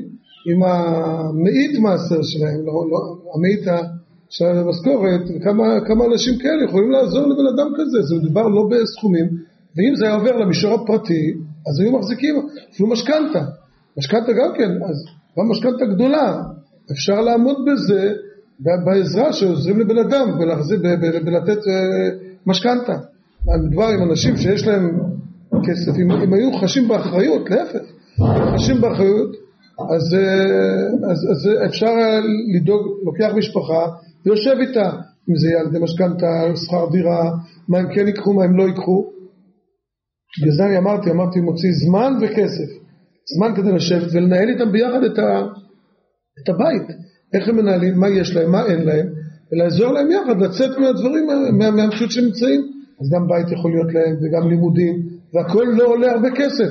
עם 0.50 0.62
המאית 0.62 1.78
מעשר 1.78 2.22
שלהם, 2.22 2.60
לא, 2.66 2.72
לא, 2.90 2.98
המאית 3.34 3.64
של 4.28 4.44
המשכורת, 4.44 5.20
וכמה 5.30 6.04
אנשים 6.12 6.38
כאלה 6.38 6.64
יכולים 6.64 6.90
לעזור 6.90 7.22
לבן 7.22 7.46
אדם 7.54 7.72
כזה, 7.76 8.02
זה 8.02 8.14
מדובר 8.14 8.48
לא 8.48 8.68
בסכומים, 8.70 9.26
ואם 9.76 9.94
זה 9.96 10.04
היה 10.04 10.14
עובר 10.14 10.36
למישור 10.36 10.72
הפרטי, 10.74 11.32
אז 11.68 11.80
היו 11.80 11.92
מחזיקים 11.98 12.34
אפילו 12.72 12.88
משכנתה, 12.88 13.44
משכנתה 13.98 14.32
גם 14.32 14.50
כן, 14.58 14.70
אז 14.82 15.04
גם 15.38 15.50
משכנתה 15.50 15.84
גדולה, 15.94 16.42
אפשר 16.92 17.20
לעמוד 17.20 17.56
בזה 17.66 18.12
בעזרה 18.84 19.32
שעוזרים 19.32 19.80
לבן 19.80 19.98
אדם 19.98 20.28
ולתת 21.26 21.58
אה, 21.58 22.16
משכנתה. 22.46 22.96
מדובר 23.66 23.88
עם 23.88 24.10
אנשים 24.10 24.36
שיש 24.36 24.66
להם 24.66 25.00
כסף, 25.64 25.98
אם, 25.98 26.10
אם 26.10 26.34
היו 26.34 26.52
חשים 26.52 26.88
באחריות, 26.88 27.50
להפך, 27.50 27.82
חשים 28.54 28.80
באחריות, 28.80 29.30
אז, 29.94 30.14
אה, 30.14 31.10
אז, 31.10 31.18
אז 31.30 31.50
אפשר 31.66 31.92
לדאוג, 32.56 32.82
לוקח 33.04 33.34
משפחה 33.36 33.86
ויושב 34.26 34.56
איתה, 34.60 34.90
אם 35.30 35.36
זה 35.36 35.48
יהיה 35.48 35.60
על 35.60 35.66
ידי 35.66 35.78
משכנתה, 35.78 36.26
שכר 36.56 36.90
דירה, 36.92 37.30
מה 37.68 37.78
הם 37.78 37.86
כן 37.94 38.06
ייקחו, 38.06 38.32
מה 38.32 38.44
הם 38.44 38.56
לא 38.56 38.62
ייקחו. 38.62 39.10
בגלל 40.40 40.52
זה 40.52 40.64
אני 40.66 40.78
אמרתי, 40.78 41.10
אמרתי 41.10 41.40
מוציא 41.40 41.70
זמן 41.72 42.12
וכסף. 42.20 42.83
זמן 43.36 43.54
כדי 43.56 43.72
לשבת 43.72 44.08
ולנהל 44.12 44.48
איתם 44.48 44.72
ביחד 44.72 45.04
את, 45.04 45.18
ה, 45.18 45.42
את 46.42 46.48
הבית, 46.48 46.96
איך 47.34 47.48
הם 47.48 47.56
מנהלים, 47.56 48.00
מה 48.00 48.08
יש 48.08 48.36
להם, 48.36 48.52
מה 48.52 48.66
אין 48.66 48.84
להם, 48.84 49.06
ולעזור 49.52 49.92
להם 49.92 50.10
יחד 50.10 50.40
לצאת 50.40 50.78
מהדברים, 50.78 51.26
מה, 51.58 51.70
מהמציאות 51.70 52.10
שהם 52.10 52.24
נמצאים. 52.24 52.60
אז 53.00 53.10
גם 53.10 53.28
בית 53.28 53.52
יכול 53.52 53.70
להיות 53.70 53.94
להם 53.94 54.16
וגם 54.22 54.48
לימודים, 54.48 55.02
והכל 55.34 55.64
לא 55.76 55.84
עולה 55.84 56.12
הרבה 56.12 56.30
כסף, 56.30 56.70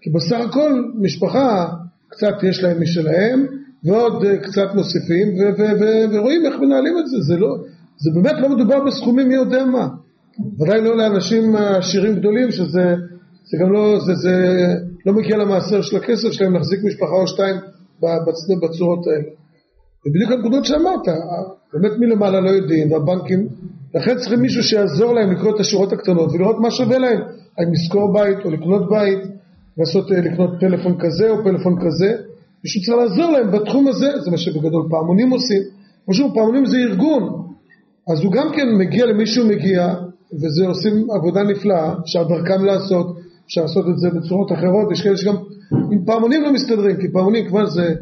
כי 0.00 0.10
בסך 0.10 0.40
הכל 0.48 0.84
משפחה 0.94 1.68
קצת 2.08 2.42
יש 2.42 2.62
להם 2.62 2.82
משלהם, 2.82 3.46
ועוד 3.84 4.24
אה, 4.24 4.36
קצת 4.36 4.74
מוסיפים, 4.74 5.28
ו- 5.28 5.60
ו- 5.60 5.80
ו- 5.80 6.14
ורואים 6.14 6.46
איך 6.46 6.54
מנהלים 6.60 6.98
את 6.98 7.06
זה, 7.06 7.16
זה, 7.20 7.36
לא, 7.36 7.56
זה 7.98 8.10
באמת 8.14 8.40
לא 8.42 8.48
מדובר 8.48 8.84
בסכומים 8.84 9.28
מי 9.28 9.34
יודע 9.34 9.64
מה, 9.64 9.88
ודאי 10.60 10.80
לא 10.80 10.96
לאנשים 10.96 11.56
עשירים 11.56 12.14
גדולים, 12.14 12.50
שזה 12.50 12.94
זה 13.50 13.58
גם 13.60 13.72
לא, 13.72 13.98
זה, 14.06 14.14
זה 14.14 14.34
לא 15.06 15.12
מגיע 15.12 15.36
למעשר 15.36 15.82
של 15.82 15.96
הכסף 15.96 16.30
שלהם 16.30 16.54
להחזיק 16.54 16.80
משפחה 16.84 17.12
או 17.12 17.26
שתיים 17.26 17.56
בצורות 18.62 19.06
האלה. 19.06 19.28
ובדיוק 20.06 20.32
הנקודות 20.32 20.64
שאמרת, 20.64 21.06
באמת 21.72 21.92
מלמעלה 21.98 22.40
לא 22.40 22.50
יודעים, 22.50 22.92
והבנקים, 22.92 23.48
לכן 23.94 24.16
צריכים 24.16 24.40
מישהו 24.40 24.62
שיעזור 24.62 25.14
להם 25.14 25.32
לקרוא 25.32 25.54
את 25.54 25.60
השורות 25.60 25.92
הקטנות 25.92 26.32
ולראות 26.32 26.56
מה 26.60 26.70
שווה 26.70 26.98
להם, 26.98 27.20
האם 27.58 27.72
לשכור 27.72 28.12
בית 28.12 28.38
או 28.44 28.50
לקנות 28.50 28.90
בית, 28.90 29.18
לעשות, 29.78 30.12
אה, 30.12 30.20
לקנות 30.20 30.50
טלפון 30.60 30.94
כזה 31.00 31.30
או 31.30 31.44
פלאפון 31.44 31.76
כזה, 31.80 32.16
מישהו 32.64 32.80
צריך 32.82 32.98
לעזור 32.98 33.32
להם 33.32 33.50
בתחום 33.50 33.88
הזה, 33.88 34.10
זה 34.24 34.30
מה 34.30 34.36
שבגדול 34.36 34.86
פעמונים 34.90 35.30
עושים, 35.30 35.62
פשוט 36.06 36.34
פעמונים 36.34 36.66
זה 36.66 36.76
ארגון, 36.76 37.22
אז 38.12 38.24
הוא 38.24 38.32
גם 38.32 38.52
כן 38.56 38.66
מגיע 38.78 39.06
למי 39.06 39.26
שהוא 39.26 39.48
מגיע, 39.48 39.94
וזה 40.32 40.66
עושים 40.66 41.10
עבודה 41.10 41.42
נפלאה, 41.42 41.94
אפשר 42.04 42.22
דרכם 42.22 42.64
לעשות, 42.64 43.16
אפשר 43.46 43.62
לעשות 43.62 43.88
את 43.88 43.98
זה 43.98 44.10
בצורות 44.10 44.52
אחרות, 44.52 44.92
יש 44.92 45.02
כאלה 45.02 45.16
שגם 45.16 45.34
עם 45.90 46.04
פעמונים 46.04 46.42
לא 46.42 46.52
מסתדרים, 46.52 46.96
כי 46.96 47.08
פעמונים 47.12 47.46
כבר 47.46 47.66
זה 47.66 47.94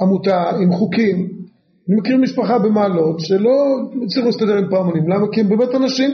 עמותה 0.00 0.50
עם 0.62 0.72
חוקים. 0.72 1.28
אני 1.88 1.96
מכיר 1.96 2.16
משפחה 2.16 2.58
במעלות 2.58 3.20
שלא 3.20 3.78
הצליחו 4.04 4.26
להסתדר 4.26 4.56
עם 4.56 4.70
פעמונים, 4.70 5.08
למה? 5.08 5.26
כי 5.32 5.40
הם 5.40 5.48
באמת 5.48 5.74
אנשים 5.74 6.10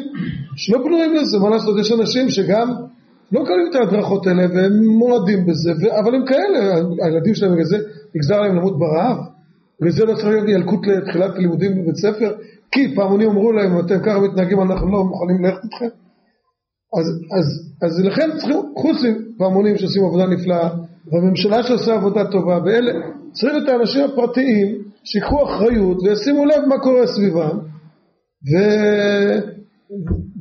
שלא 0.56 0.78
בנויים 0.78 1.14
לזה, 1.14 1.38
מה 1.38 1.50
לעשות, 1.50 1.78
יש 1.80 1.92
אנשים 1.92 2.30
שגם 2.30 2.70
לא 3.32 3.42
מקבלים 3.42 3.66
את 3.70 3.74
ההדרכות 3.74 4.26
האלה 4.26 4.42
והם 4.54 4.84
מועדים 4.84 5.46
בזה, 5.46 5.72
ו... 5.72 5.98
אבל 6.00 6.14
הם 6.14 6.24
כאלה, 6.26 6.74
הילדים 7.02 7.34
שלהם 7.34 7.52
בגלל 7.52 7.64
זה 7.64 7.78
נגזר 8.14 8.40
להם 8.40 8.56
למות 8.56 8.78
ברעב, 8.78 9.16
בגלל 9.80 9.92
זה 9.92 10.04
לא 10.04 10.14
צריך 10.14 10.26
להיות 10.26 10.48
ילקוט 10.48 10.86
לתחילת 10.86 11.34
הלימודים 11.34 11.82
בבית 11.82 11.96
ספר, 11.96 12.34
כי 12.70 12.94
פעמונים 12.94 13.30
אמרו 13.30 13.52
להם, 13.52 13.78
אתם 13.78 13.98
ככה 14.00 14.20
מתנהגים, 14.20 14.62
אנחנו 14.62 14.92
לא 14.92 15.04
מוכנים 15.04 15.44
ללכת 15.44 15.64
איתכם. 15.64 16.05
אז, 16.98 17.06
אז, 17.38 17.72
אז 17.82 18.04
לכן 18.04 18.30
צריכים, 18.36 18.56
חוץ 18.76 18.96
מהמונים 19.40 19.76
שעושים 19.76 20.04
עבודה 20.04 20.26
נפלאה, 20.26 20.68
והממשלה 21.12 21.62
שעושה 21.62 21.94
עבודה 21.94 22.24
טובה, 22.30 22.58
ואלה, 22.64 22.92
צריכים 23.32 23.62
את 23.62 23.68
האנשים 23.68 24.04
הפרטיים 24.04 24.82
שיקחו 25.04 25.44
אחריות 25.44 26.02
וישימו 26.02 26.44
לב 26.44 26.64
מה 26.68 26.78
קורה 26.78 27.06
סביבם, 27.06 27.58
ו... 28.50 28.56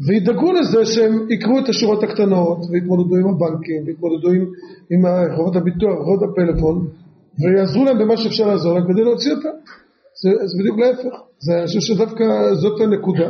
וידאגו 0.08 0.52
לזה 0.52 0.86
שהם 0.86 1.30
יקראו 1.30 1.60
את 1.60 1.70
השורות 1.70 2.04
הקטנות, 2.04 2.58
ויתמודדו 2.72 3.16
עם 3.16 3.28
הבנקים, 3.28 3.84
ויתמודדו 3.86 4.32
עם, 4.32 4.46
עם 4.92 5.02
חברות 5.36 5.56
הביטוח, 5.56 5.94
חברות 6.02 6.20
הפלאפון, 6.24 6.88
ויעזרו 7.40 7.86
להם 7.86 8.00
במה 8.00 8.18
שאפשר 8.18 8.48
לעזור 8.48 8.74
להם 8.74 8.94
כדי 8.94 9.02
להוציא 9.02 9.32
אותם. 9.32 9.56
זה, 10.24 10.30
זה 10.46 10.60
בדיוק 10.60 10.80
להפך. 10.80 11.16
זה, 11.40 11.58
אני 11.58 11.68
חושב 11.68 11.80
שדווקא 11.80 12.54
זאת 12.54 12.82
הנקודה. 12.82 13.30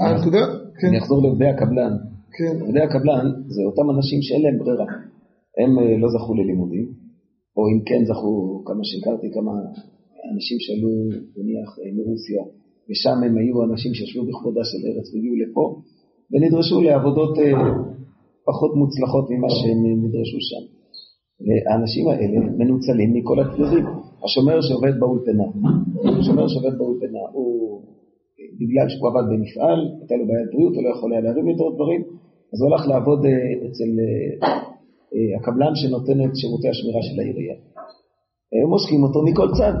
הנקודה, 0.00 0.46
כן. 0.80 0.88
אני 0.88 0.98
אחזור 0.98 1.22
לעובדי 1.22 1.48
הקבלן. 1.48 1.96
כן. 2.38 2.54
עובדי 2.60 2.80
הקבלן 2.80 3.26
זה 3.54 3.62
אותם 3.68 3.86
אנשים 3.94 4.18
שאין 4.22 4.42
להם 4.42 4.58
ברירה. 4.58 4.86
הם 5.60 5.70
אה, 5.78 5.96
לא 6.02 6.08
זכו 6.14 6.34
ללימודים, 6.34 6.86
או 7.56 7.62
אם 7.70 7.78
כן 7.88 8.02
זכו, 8.10 8.32
כמה 8.68 8.82
שהכרתי, 8.88 9.26
כמה 9.36 9.52
אנשים 10.32 10.58
שעלו, 10.64 10.92
נניח, 11.36 11.70
אה, 11.80 11.90
מרוסיה, 11.96 12.42
ושם 12.88 13.18
הם 13.26 13.34
היו 13.40 13.56
אנשים 13.68 13.90
שישבו 13.94 14.22
בכבודה 14.28 14.62
של 14.70 14.80
ארץ 14.88 15.06
והגיעו 15.10 15.36
לפה, 15.42 15.64
ונדרשו 16.30 16.76
לעבודות 16.82 17.38
אה, 17.38 17.52
פחות 18.48 18.72
מוצלחות 18.80 19.26
ממה 19.30 19.50
שהם 19.56 19.80
נדרשו 20.04 20.40
שם. 20.50 20.64
האנשים 21.70 22.04
האלה 22.08 22.38
מנוצלים 22.58 23.10
מכל 23.14 23.38
הצדדים. 23.40 23.84
השומר 24.24 24.60
שעובד 24.66 24.94
באולפנה, 25.00 25.48
השומר 26.18 26.48
שעובד 26.48 26.78
באולפנה, 26.78 27.24
הוא, 27.32 27.82
בגלל 28.60 28.86
שהוא 28.88 29.08
עבד 29.10 29.26
במפעל, 29.32 29.80
הייתה 29.98 30.14
לו 30.20 30.26
בעיית 30.28 30.48
בריאות, 30.52 30.74
הוא 30.76 30.82
לא 30.84 30.90
יכול 30.94 31.12
היה 31.12 31.20
להרים 31.20 31.48
יותר 31.48 31.68
דברים, 31.74 32.02
אז 32.56 32.60
הוא 32.62 32.68
הלך 32.70 32.82
לעבוד 32.90 33.20
אה, 33.26 33.30
אצל 33.66 33.90
אה, 34.02 34.48
אה, 35.14 35.30
הקבלן 35.38 35.72
שנותן 35.80 36.18
את 36.24 36.32
שירותי 36.40 36.68
השמירה 36.68 37.02
של 37.06 37.16
העירייה. 37.20 37.56
הם 38.52 38.68
מושכים 38.74 39.00
אותו 39.06 39.18
מכל 39.28 39.48
צד. 39.58 39.76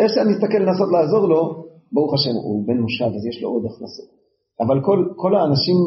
איך 0.00 0.08
שאני 0.14 0.30
מסתכל 0.34 0.58
לנסות 0.64 0.90
לעזור 0.94 1.24
לו, 1.32 1.40
ברוך 1.92 2.12
השם, 2.14 2.34
הוא 2.46 2.66
בן 2.66 2.78
מושב, 2.84 3.10
אז 3.16 3.22
יש 3.30 3.42
לו 3.42 3.48
עוד 3.48 3.64
הכנסות. 3.66 4.08
אבל 4.62 4.78
כל, 4.86 4.98
כל 5.16 5.32
האנשים 5.36 5.78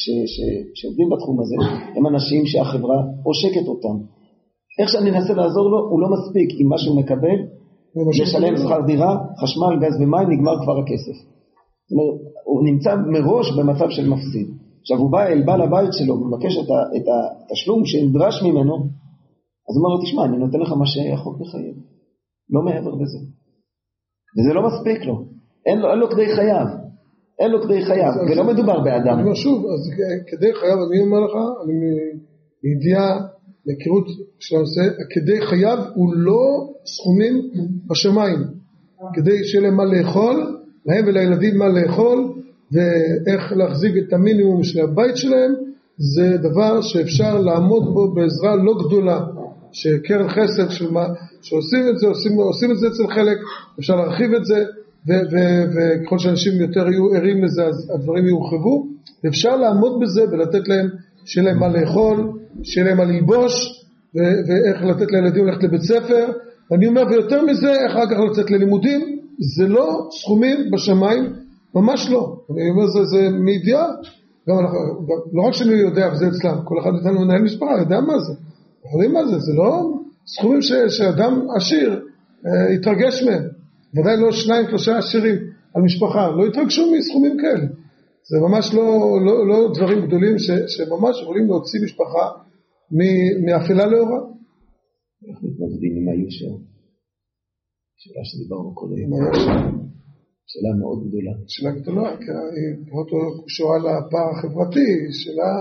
ש, 0.00 0.04
ש, 0.34 0.36
שעובדים 0.78 1.08
בתחום 1.12 1.36
הזה, 1.40 1.56
הם 1.96 2.06
אנשים 2.06 2.46
שהחברה 2.46 2.98
עושקת 3.28 3.66
אותם. 3.68 3.96
איך 4.78 4.88
שאני 4.92 5.10
אנסה 5.10 5.32
לעזור 5.34 5.66
לו, 5.70 5.78
הוא 5.90 6.00
לא 6.00 6.08
מספיק 6.14 6.48
עם 6.60 6.68
מה 6.68 6.78
שהוא 6.78 6.96
מקבל, 7.00 7.38
לשלם 8.22 8.56
שכר 8.56 8.80
דירה, 8.86 9.16
חשמל, 9.42 9.72
גז 9.82 9.94
ומים, 10.00 10.30
נגמר 10.30 10.56
כבר 10.62 10.76
הכסף. 10.82 11.16
זאת 11.86 11.92
אומרת, 11.92 12.16
הוא 12.44 12.64
נמצא 12.68 12.90
מראש 13.14 13.46
במצב 13.58 13.90
של 13.90 14.08
מפסיד. 14.08 14.61
עכשיו 14.82 14.98
הוא 14.98 15.12
בא 15.12 15.26
אל 15.26 15.42
בעל 15.46 15.62
הבית 15.62 15.92
שלו 15.92 16.14
ומבקש 16.14 16.56
את, 16.56 16.70
את 16.96 17.06
התשלום 17.12 17.84
שנדרש 17.84 18.42
ממנו, 18.42 18.74
אז 19.68 19.76
הוא 19.76 19.84
אומר 19.84 19.94
לו, 19.94 20.02
תשמע, 20.02 20.24
אני 20.24 20.36
נותן 20.38 20.58
לך 20.58 20.72
מה 20.72 20.86
שהחוק 20.86 21.40
מחייב, 21.40 21.74
לא 22.50 22.62
מעבר 22.62 22.90
לזה. 22.90 23.18
וזה 24.34 24.54
לא 24.54 24.62
מספיק 24.66 25.04
לו, 25.04 25.24
אין 25.66 25.78
לו, 25.78 25.90
אין 25.90 25.98
לו 25.98 26.10
כדי 26.10 26.34
חייו. 26.36 26.66
אין 27.40 27.50
לו 27.50 27.62
כדי 27.62 27.84
חייו, 27.84 28.12
ולא 28.30 28.44
מדובר 28.44 28.80
באדם. 28.80 29.14
אני 29.14 29.22
אומר 29.22 29.34
שוב, 29.34 29.64
אז 29.66 29.90
כדי 30.26 30.54
חייו, 30.54 30.76
אני 30.90 31.00
אומר 31.00 31.20
לך, 31.20 31.34
אני 31.64 31.74
מידיעה, 32.64 33.18
מהיכרות 33.66 34.06
של 34.38 34.56
הנושא, 34.56 34.80
כדי 35.10 35.40
חייו 35.46 35.78
הוא 35.94 36.14
לא 36.14 36.42
סכומים 36.86 37.34
בשמיים, 37.90 38.38
כדי 39.14 39.44
שיהיה 39.44 39.62
להם 39.62 39.76
מה 39.76 39.84
לאכול, 39.84 40.58
להם 40.86 41.04
ולילדים 41.06 41.58
מה 41.58 41.68
לאכול, 41.68 42.31
ואיך 42.72 43.52
להחזיק 43.56 43.92
את 43.96 44.12
המינימום 44.12 44.62
של 44.62 44.80
הבית 44.80 45.16
שלהם, 45.16 45.54
זה 45.96 46.36
דבר 46.36 46.80
שאפשר 46.80 47.38
לעמוד 47.38 47.94
בו 47.94 48.14
בעזרה 48.14 48.56
לא 48.56 48.74
גדולה, 48.86 49.20
שקרן 49.72 50.28
חסד 50.28 50.70
של 50.70 50.90
מה, 50.90 51.06
שעושים 51.42 51.88
את 51.88 51.98
זה, 51.98 52.06
עושים, 52.06 52.32
עושים 52.32 52.70
את 52.70 52.78
זה 52.78 52.86
אצל 52.86 53.14
חלק, 53.14 53.38
אפשר 53.78 53.96
להרחיב 53.96 54.34
את 54.34 54.44
זה, 54.44 54.64
וככל 55.06 56.18
שאנשים 56.18 56.60
יותר 56.60 56.88
יהיו 56.88 57.14
ערים 57.14 57.44
לזה 57.44 57.64
אז 57.64 57.90
הדברים 57.94 58.26
יורחבו, 58.26 58.86
אפשר 59.28 59.56
לעמוד 59.56 60.00
בזה 60.02 60.22
ולתת 60.30 60.68
להם, 60.68 60.88
שיהיה 61.24 61.46
להם 61.46 61.58
מה 61.58 61.68
לאכול, 61.68 62.32
שיהיה 62.62 62.86
להם 62.86 62.96
מה 62.96 63.04
ללבוש, 63.04 63.84
ואיך 64.14 64.82
לתת 64.82 65.12
לילדים 65.12 65.46
ללכת 65.46 65.62
לבית 65.62 65.82
ספר, 65.82 66.26
ואני 66.70 66.86
אומר 66.86 67.02
ויותר 67.10 67.44
מזה, 67.44 67.72
אחר 67.90 68.06
כך 68.10 68.16
לצאת 68.30 68.50
ללימודים, 68.50 69.18
זה 69.56 69.68
לא 69.68 70.08
סכומים 70.10 70.70
בשמיים, 70.72 71.32
ממש 71.74 72.10
לא, 72.10 72.36
אני 72.50 72.70
אומר 72.70 72.86
זה, 72.86 73.04
זה 73.04 73.30
מידיעה, 73.30 73.86
גם 74.48 74.58
אנחנו, 74.58 74.78
לא 75.32 75.42
רק 75.42 75.52
שאני 75.52 75.72
יודע 75.72 76.08
וזה 76.12 76.24
אצלם, 76.28 76.58
כל 76.64 76.80
אחד 76.80 76.90
מאיתנו 76.90 77.24
מנהל 77.24 77.42
משפחה, 77.42 77.78
יודע 77.78 78.00
מה 78.00 78.18
זה, 78.18 78.32
אנחנו 78.84 79.02
יודעים 79.02 79.12
מה 79.12 79.26
זה, 79.26 79.38
זה 79.38 79.52
לא 79.52 79.70
סכומים 80.26 80.62
ש, 80.62 80.72
שאדם 80.88 81.46
עשיר 81.56 82.04
אה, 82.46 82.74
יתרגש 82.74 83.22
מהם, 83.22 83.42
ודאי 83.94 84.16
לא 84.20 84.32
שניים 84.32 84.66
שלושה 84.68 84.98
עשירים 84.98 85.36
על 85.74 85.82
משפחה, 85.82 86.30
לא 86.30 86.46
יתרגשו 86.46 86.82
מסכומים 86.98 87.36
כאלה, 87.40 87.66
זה 88.30 88.36
ממש 88.40 88.74
לא, 88.74 88.86
לא, 89.26 89.48
לא 89.48 89.72
דברים 89.74 90.06
גדולים 90.06 90.38
ש, 90.38 90.50
שממש 90.66 91.22
יכולים 91.22 91.46
להוציא 91.46 91.80
משפחה 91.84 92.28
מאפלה 93.46 93.86
לאורה. 93.86 94.20
איך 95.28 95.38
מתמודדים 95.42 95.92
עם 95.96 96.08
היושר? 96.08 96.52
שאלה 97.96 98.24
שדיברנו 98.24 98.74
קודם. 98.74 98.96
שאלה 100.52 100.72
מאוד 100.80 100.98
גדולה. 101.06 101.34
שאלה 101.52 101.70
גדולה, 101.78 102.08
כי 102.22 102.30
היא 102.56 102.70
פחות 102.88 103.08
קשורה 103.46 103.76
לפער 103.84 104.28
החברתי, 104.32 104.90
שאלה, 105.20 105.52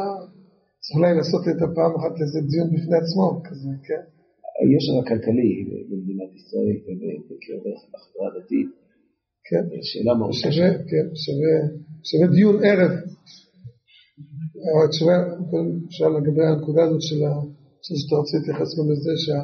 צריך 0.84 0.96
אולי 0.98 1.12
לעשות 1.18 1.44
את 1.52 1.60
הפעם 1.66 1.94
אחת 2.00 2.14
איזה 2.22 2.40
דיון 2.50 2.68
בפני 2.76 2.98
עצמו, 3.02 3.28
כזה, 3.48 3.72
כן? 3.88 4.04
היושר 4.60 4.96
הכלכלי 5.02 5.52
במדינת 5.90 6.32
ישראל 6.40 6.76
ובקרב 6.84 7.62
החברה 7.96 8.26
הדתית, 8.30 8.70
כן, 9.48 9.64
שאלה 9.90 10.14
מאוד 10.20 10.36
קשה. 10.46 10.68
כן, 10.90 11.06
שווה, 11.24 11.56
שווה 12.10 12.28
דיון 12.36 12.58
ערב. 12.68 12.94
שווה, 14.98 15.18
אפשר 15.88 16.10
לגבי 16.18 16.46
הנקודה 16.50 16.82
הזאת 16.84 17.02
של 17.10 17.20
ה... 17.28 17.32
אני 17.32 17.84
חושב 17.84 17.96
שאתה 18.02 18.16
רוצה 18.22 18.34
להתייחס 18.38 18.70
גם 18.78 18.88
לזה 18.92 19.14
שה... 19.24 19.40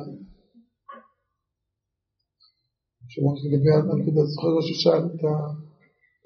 שמעת 3.17 3.37
לגבי 3.45 3.71
הנקודה, 3.75 4.21
זוכר 4.25 4.61
ששאלת, 4.67 5.21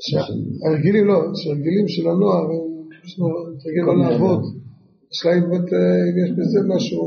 שהרגילים 0.05 1.05
לא, 1.07 1.17
שהרגילים 1.39 1.87
של 1.87 2.05
הנוער, 2.11 2.47
יש 3.05 3.19
לנו 3.19 3.27
מתרגל 3.53 3.83
לא 3.87 3.93
לעבוד, 4.01 4.41
השאלה 5.11 5.33
אם 5.37 5.43
באמת 5.49 5.67
אה, 5.73 6.01
אם 6.07 6.15
יש 6.23 6.31
בזה 6.37 6.59
משהו, 6.73 7.03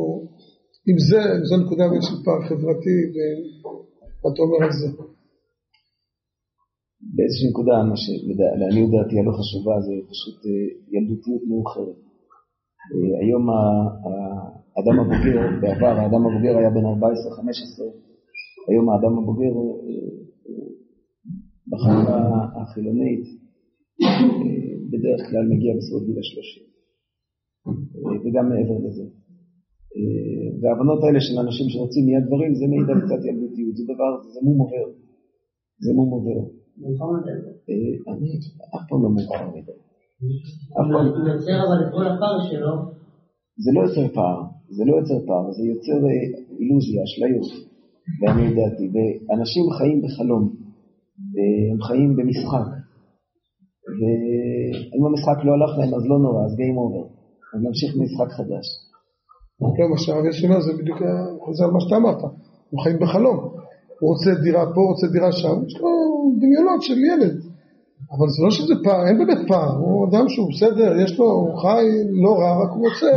אם 0.89 0.97
זה, 1.09 1.21
אם 1.37 1.45
זו 1.49 1.57
נקודה 1.65 1.85
באמת 1.89 2.03
של 2.09 2.17
פער 2.25 2.41
חברתי, 2.49 2.99
ומה 3.13 4.29
אתה 4.33 4.41
אומר 4.45 4.61
על 4.67 4.73
זה? 4.81 4.89
באיזושהי 7.15 7.49
נקודה, 7.51 7.77
מה 7.91 7.97
שלעניות 8.03 8.91
דעתי 8.95 9.15
הלא 9.19 9.33
חשובה 9.39 9.75
זה 9.87 9.95
פשוט 10.11 10.39
אה, 10.47 10.67
ילדותיות 10.93 11.43
מאוחרת. 11.49 11.99
אה, 12.93 13.15
היום 13.23 13.45
האדם 14.75 14.97
הבוגר, 15.01 15.37
בעבר 15.61 15.95
האדם 16.01 16.23
הבוגר 16.27 16.55
היה 16.59 16.71
בן 16.77 16.87
14-15, 16.87 18.14
היום 18.69 18.91
האדם 18.91 19.13
הבוגר 19.19 19.55
אה, 19.55 20.15
בחברה 21.71 22.21
החילונית 22.63 23.25
בדרך 24.91 25.21
כלל 25.31 25.45
מגיע 25.53 25.73
בסביבות 25.77 26.05
גיל 26.07 26.19
השלושים, 26.23 26.67
וגם 28.23 28.45
מעבר 28.49 28.79
לזה. 28.87 29.07
וההבנות 30.61 31.01
האלה 31.05 31.21
של 31.27 31.37
אנשים 31.45 31.67
שרוצים 31.73 32.05
מיד 32.07 32.25
דברים 32.29 32.53
זה 32.59 32.65
מעיד 32.71 32.89
על 32.93 33.01
קצת 33.05 33.21
ילדותיות, 33.29 33.75
זה 33.79 33.85
דבר, 33.93 34.11
זה 34.35 34.41
מום 34.47 34.59
עובר, 34.63 34.87
זה 35.85 35.91
מום 35.99 36.11
עובר. 36.17 36.41
אני 38.13 38.29
אף 38.75 38.85
פעם 38.89 39.01
לא 39.05 39.11
מאוחר 39.15 39.47
מדי. 39.55 39.79
הוא 41.17 41.29
יוצר 41.33 41.59
אבל 41.67 41.79
את 41.83 41.91
כל 41.97 42.07
הפער 42.11 42.37
שלו. 42.49 42.73
זה 43.65 43.71
לא 43.77 43.81
יוצר 43.87 44.07
פער, 44.15 44.39
זה 44.77 44.83
לא 44.89 44.93
יוצר 44.99 45.19
פער, 45.27 45.45
זה 45.57 45.63
יוצר 45.73 45.99
אילוזיה, 46.61 47.01
אשליות, 47.07 47.49
לעניות 48.23 48.55
דעתי. 48.59 48.87
ואנשים 49.29 49.65
חיים 49.79 50.03
בחלום, 50.03 50.45
הם 51.73 51.81
חיים 51.83 52.17
במשחק. 52.17 52.67
ואם 53.99 55.03
המשחק 55.07 55.39
לא 55.47 55.53
הלך 55.53 55.73
להם 55.79 55.95
אז 55.95 56.05
לא 56.11 56.19
נורא, 56.25 56.45
אז 56.47 56.53
game 56.61 56.79
over. 56.85 57.07
אז 57.55 57.61
נמשיך 57.63 57.97
במשחק 57.97 58.31
חדש. 58.39 58.67
כן, 59.77 59.87
מה 59.91 59.99
שהרב 59.99 60.33
שלו 60.33 60.63
זה 60.63 60.73
בדיוק 60.79 60.99
חוזר 61.45 61.65
על 61.65 61.71
מה 61.71 61.81
שאתה 61.81 61.97
אמרת, 61.97 62.23
הוא 62.71 62.81
חיים 62.83 62.99
בחלום, 62.99 63.37
הוא 64.01 64.11
רוצה 64.11 64.31
דירה 64.43 64.65
פה, 64.75 64.81
הוא 64.81 64.91
רוצה 64.91 65.07
דירה 65.07 65.33
שם, 65.33 65.57
יש 65.67 65.81
לו 65.81 65.89
דמיונות 66.41 66.83
של 66.83 66.99
ילד, 66.99 67.35
אבל 68.13 68.29
זה 68.29 68.45
לא 68.45 68.51
שזה 68.51 68.75
פער, 68.85 69.07
אין 69.09 69.19
באמת 69.19 69.49
פער, 69.49 69.77
הוא 69.79 70.09
אדם 70.09 70.29
שהוא 70.29 70.49
בסדר, 70.53 71.01
יש 71.05 71.19
לו, 71.19 71.27
הוא 71.27 71.59
חי 71.63 71.85
לא 72.25 72.33
רע, 72.39 72.63
רק 72.63 72.71
הוא 72.75 72.89
רוצה, 72.89 73.11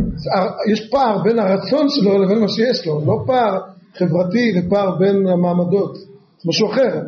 יש 0.72 0.90
פער 0.90 1.22
בין 1.22 1.38
הרצון 1.38 1.88
שלו 1.88 2.18
לבין 2.22 2.40
מה 2.40 2.48
שיש 2.48 2.86
לו, 2.86 3.00
לא 3.06 3.16
פער 3.26 3.58
חברתי 3.98 4.52
ופער 4.58 4.98
בין 4.98 5.26
המעמדות, 5.26 5.96
זה 5.96 6.48
משהו 6.48 6.68
אחר, 6.68 7.00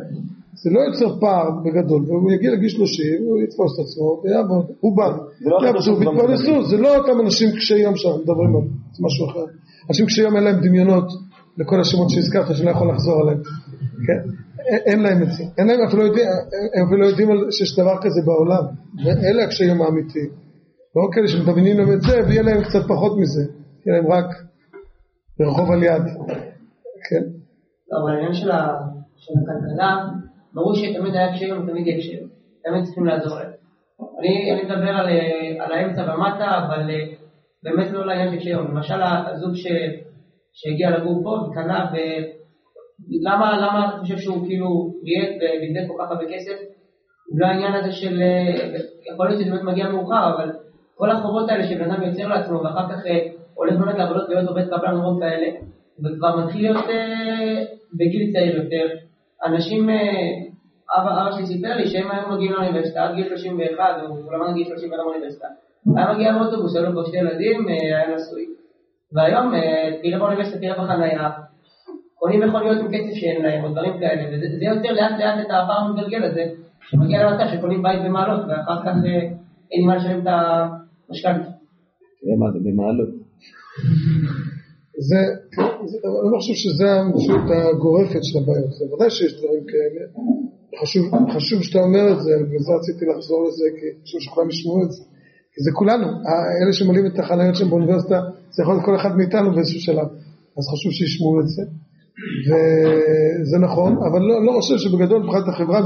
זה 0.63 0.69
לא 0.69 0.79
יוצר 0.79 1.19
פער 1.19 1.49
בגדול, 1.65 2.03
והוא 2.07 2.31
יגיע 2.31 2.51
לגיל 2.51 2.69
30, 2.69 3.05
הוא 3.25 3.41
יתפוס 3.41 3.79
את 3.79 3.85
עצמו 3.85 4.21
ויעבוד, 4.23 4.65
הוא 4.79 4.97
בא, 4.97 5.17
יעבדו 5.65 5.99
ויתפרנסו, 5.99 6.65
זה 6.69 6.77
לא 6.77 6.97
אותם 6.97 7.21
אנשים 7.21 7.49
קשי 7.51 7.77
יום 7.77 7.95
שאנחנו 7.95 8.21
מדברים 8.21 8.49
עליהם, 8.49 8.67
זה 8.93 9.03
משהו 9.05 9.29
אחר. 9.29 9.45
אנשים 9.89 10.05
קשי 10.05 10.21
יום 10.21 10.35
אין 10.35 10.43
להם 10.43 10.61
דמיונות 10.61 11.07
לכל 11.57 11.81
השמות 11.81 12.09
שהזכרת 12.09 12.55
שאני 12.55 12.65
לא 12.65 12.71
יכול 12.71 12.89
לחזור 12.89 13.21
עליהם, 13.21 13.41
כן? 14.07 14.29
אין 14.85 15.01
להם 15.01 15.23
את 15.23 15.31
זה, 15.31 15.43
אין 15.57 15.67
להם, 15.67 15.79
אפילו 15.87 16.05
יודעים, 16.05 16.27
הם 16.75 16.87
אפילו 16.87 17.09
יודעים 17.09 17.29
שיש 17.51 17.79
דבר 17.79 17.97
כזה 18.01 18.21
בעולם, 18.25 18.63
ואלה 19.05 19.43
הקשי 19.43 19.65
יום 19.65 19.81
האמיתיים. 19.81 20.29
לא 20.95 21.09
כאלה 21.11 21.27
שמדמיינים 21.27 21.77
להם 21.77 21.91
את 21.93 22.01
זה, 22.01 22.19
ויהיה 22.27 22.41
להם 22.41 22.63
קצת 22.63 22.83
פחות 22.87 23.17
מזה, 23.19 23.41
יהיה 23.85 24.01
להם 24.01 24.11
רק 24.11 24.25
ברחוב 25.39 25.71
על 25.71 25.83
יד, 25.83 26.01
כן? 27.09 27.25
לא, 27.91 27.97
אבל 28.01 28.11
העניין 28.11 28.33
של 28.33 28.51
הכלכלה, 28.51 30.05
ברור 30.53 30.75
שתמיד 30.75 31.15
היה 31.15 31.33
קשיים 31.33 31.63
ותמיד 31.63 31.87
יהיה 31.87 31.99
קשיים, 31.99 32.27
תמיד 32.63 32.83
צריכים 32.83 33.05
לעזור. 33.05 33.37
אני, 34.19 34.63
מדבר 34.63 34.89
על, 35.59 35.71
האמצע 35.71 36.01
ומטה, 36.01 36.57
אבל 36.57 36.89
באמת 37.63 37.91
לא 37.91 38.05
לעניין 38.05 38.31
של 38.31 38.37
קשיים. 38.37 38.57
למשל 38.59 39.01
הזוג 39.03 39.53
שהגיע 40.53 40.89
לגור 40.97 41.23
פה 41.23 41.29
וקנה, 41.29 41.91
למה 43.21 43.89
אתה 43.89 43.97
חושב 43.97 44.17
שהוא 44.17 44.45
כאילו 44.45 44.93
ריאט 45.05 45.35
ובזבז 45.35 45.87
כל 45.87 46.03
כך 46.03 46.11
הרבה 46.11 46.25
כסף? 46.33 46.57
בגלל 47.33 47.49
העניין 47.49 47.73
הזה 47.73 47.91
של, 47.91 48.21
יכול 49.13 49.27
להיות 49.27 49.41
שזה 49.41 49.51
באמת 49.51 49.63
מגיע 49.63 49.89
מאוחר, 49.89 50.35
אבל 50.35 50.51
כל 50.95 51.11
החובות 51.11 51.49
האלה 51.49 51.63
שבן 51.67 51.91
אדם 51.91 52.03
יוצר 52.03 52.27
לעצמו 52.27 52.63
ואחר 52.63 52.89
כך 52.89 52.99
הולך 53.53 53.79
באמת 53.79 53.95
לעבודות 53.95 54.29
להיות 54.29 54.47
עובד 54.49 54.65
קבלן 54.69 54.97
רוב 54.97 55.19
כאלה, 55.19 55.47
וכבר 55.99 56.45
מתחיל 56.45 56.61
להיות 56.61 56.85
בגיל 57.93 58.33
צעיר 58.33 58.55
יותר, 58.55 58.87
אנשים, 59.45 59.89
אבא, 60.97 61.21
אבא 61.21 61.31
שלי 61.31 61.45
סיפר 61.45 61.75
לי 61.75 61.87
שהם 61.87 62.11
היום 62.11 62.33
מגיעים 62.33 62.51
לאוניברסיטה 62.51 63.03
עד 63.03 63.15
גיל 63.15 63.27
31, 63.27 63.83
הוא 64.07 64.33
למד 64.33 64.53
גיל 64.53 64.67
31 64.67 64.97
באוניברסיטה. 65.05 65.47
היה 65.97 66.13
מגיע 66.13 66.31
לאוטובוס, 66.31 66.75
היו 66.75 66.85
לו 66.85 66.93
פה 66.93 67.07
שתי 67.07 67.17
ילדים, 67.17 67.67
היה 67.67 68.15
נשוי. 68.15 68.45
והיום, 69.13 69.51
תראה 70.01 70.19
באוניברסיטה, 70.19 70.57
תראה 70.57 70.83
בחנייה, 70.83 71.29
קונים 72.15 72.41
מכוניות 72.41 72.77
עם 72.79 72.87
כסף 72.87 73.13
שאין 73.13 73.41
להם, 73.41 73.63
או 73.63 73.69
דברים 73.69 73.99
כאלה, 73.99 74.23
וזה 74.31 74.65
יוצר 74.65 74.91
לאט 74.91 75.19
לאט 75.19 75.39
את 75.39 75.45
הפער 75.45 75.77
המתגלגל 75.77 76.23
הזה, 76.23 76.43
שמגיע 76.89 77.29
למצב 77.29 77.45
שקונים 77.53 77.83
בית 77.83 77.99
במעלות, 78.05 78.41
ואחר 78.47 78.81
כך 78.85 78.93
אין 79.71 79.81
לי 79.81 79.85
מה 79.85 79.95
לשלם 79.95 80.21
את 80.21 80.27
המשכנתה. 81.09 81.49
תראה 82.21 82.35
מה 82.37 82.51
זה 82.51 82.59
במעלות. 82.63 83.09
זה, 84.97 85.19
אני 86.23 86.31
לא 86.33 86.37
חושב 86.37 86.53
שזה 86.53 86.91
המציאות 86.91 87.45
הגורפת 87.51 88.23
של 88.23 88.39
הבעיות, 88.39 88.71
זה 88.73 88.85
ודאי 88.93 89.09
שיש 89.09 89.33
דברים 89.39 89.63
כאלה, 89.71 90.01
חשוב, 90.81 91.05
חשוב 91.35 91.63
שאתה 91.63 91.79
אומר 91.79 92.11
את 92.13 92.19
זה, 92.21 92.31
ובגלל 92.39 92.75
רציתי 92.79 93.05
לחזור 93.05 93.47
לזה, 93.47 93.65
כי 93.77 93.85
חשוב 94.03 94.21
שכולם 94.21 94.49
ישמעו 94.49 94.83
את 94.83 94.91
זה, 94.91 95.03
כי 95.53 95.63
זה 95.63 95.71
כולנו, 95.73 96.07
אלה 96.61 96.73
שמלאים 96.73 97.05
את 97.05 97.19
החניות 97.19 97.55
שם 97.55 97.69
באוניברסיטה, 97.69 98.19
זה 98.51 98.63
יכול 98.63 98.73
להיות 98.73 98.85
כל 98.85 98.95
אחד 98.95 99.17
מאיתנו 99.17 99.55
באיזשהו 99.55 99.79
שלב, 99.79 100.07
אז 100.57 100.63
חשוב 100.73 100.91
שישמעו 100.91 101.39
את 101.41 101.47
זה. 101.47 101.63
וזה 102.47 103.57
נכון, 103.57 103.97
אבל 104.07 104.21
לא, 104.21 104.45
לא 104.45 104.51
חושב 104.51 104.77
שבגדול 104.77 105.23
מבחינת 105.23 105.47
החברה, 105.47 105.79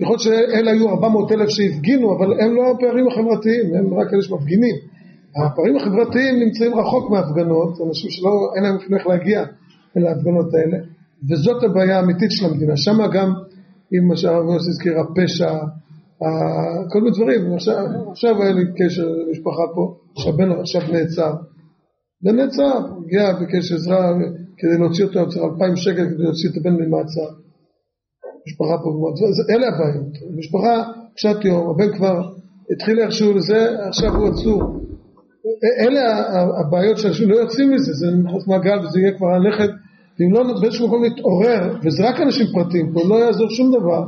יכול 0.00 0.12
להיות 0.12 0.20
שאלה 0.20 0.70
היו 0.70 0.88
400 0.90 1.32
אלף 1.32 1.48
שהפגינו, 1.48 2.16
אבל 2.16 2.40
הם 2.40 2.54
לא 2.54 2.70
הפערים 2.70 3.06
החברתיים, 3.08 3.74
הם 3.74 3.94
רק 3.94 4.14
אלה 4.14 4.22
שמפגינים. 4.22 4.76
הפערים 5.36 5.76
החברתיים 5.76 6.38
נמצאים 6.38 6.78
רחוק 6.78 7.10
מהפגנות, 7.10 7.80
אנשים 7.88 8.10
שלא, 8.10 8.30
אין 8.56 8.64
להם 8.64 8.76
אפילו 8.76 8.96
איך 8.96 9.06
להגיע 9.06 9.44
אל 9.96 10.06
ההפגנות 10.06 10.54
האלה, 10.54 10.78
וזאת 11.30 11.62
הבעיה 11.62 11.96
האמיתית 11.96 12.30
של 12.30 12.46
המדינה. 12.46 12.76
שם 12.76 12.98
גם, 13.12 13.32
אם 13.92 14.08
מה 14.08 14.16
שהרב 14.16 14.44
יוסי 14.48 14.70
הזכיר, 14.70 15.00
הפשע, 15.00 15.52
כל 16.90 17.00
מיני 17.00 17.16
דברים, 17.16 17.54
עכשיו, 18.10 18.42
היה 18.42 18.52
לי 18.52 18.64
קשר 18.78 19.08
למשפחה 19.08 19.62
פה, 19.74 19.94
שהבן 20.18 20.50
עכשיו 20.60 20.82
נעצר. 20.92 21.34
בן 22.22 22.36
נעצר, 22.36 22.78
הגיע, 23.04 23.32
ביקש 23.32 23.72
עזרה 23.72 24.12
כדי 24.58 24.78
להוציא 24.78 25.04
אותו, 25.04 25.28
צריך 25.28 25.44
אלפיים 25.44 25.76
שקל 25.76 26.06
כדי 26.06 26.22
להוציא 26.22 26.50
את 26.50 26.56
הבן 26.56 26.74
ממעצר. 26.74 27.28
משפחה 28.46 28.78
פה, 28.82 29.12
אלה 29.50 29.66
הבעיות. 29.68 30.36
משפחה 30.38 30.82
קשת 31.14 31.44
יום, 31.44 31.70
הבן 31.70 31.96
כבר 31.96 32.32
התחיל 32.72 33.00
איכשהו 33.00 33.34
לזה, 33.34 33.88
עכשיו 33.88 34.16
הוא 34.16 34.28
עצור. 34.28 34.89
אלה 35.80 36.02
הבעיות 36.60 36.98
שאנשים 36.98 37.30
לא 37.30 37.36
יוצאים 37.36 37.70
מזה, 37.70 37.92
זה 37.92 38.06
נכנס 38.24 38.46
מעגל 38.48 38.78
וזה 38.78 39.00
יהיה 39.00 39.12
כבר 39.16 39.26
הנכד, 39.34 39.68
ואם 40.18 40.32
לא 40.32 40.60
באיזשהו 40.60 40.88
מקום 40.88 41.02
להתעורר, 41.02 41.78
וזה 41.84 42.08
רק 42.08 42.20
אנשים 42.20 42.46
פרטיים 42.52 42.92
פה, 42.92 43.00
לא 43.08 43.14
יעזור 43.14 43.50
שום 43.50 43.68
דבר, 43.78 44.02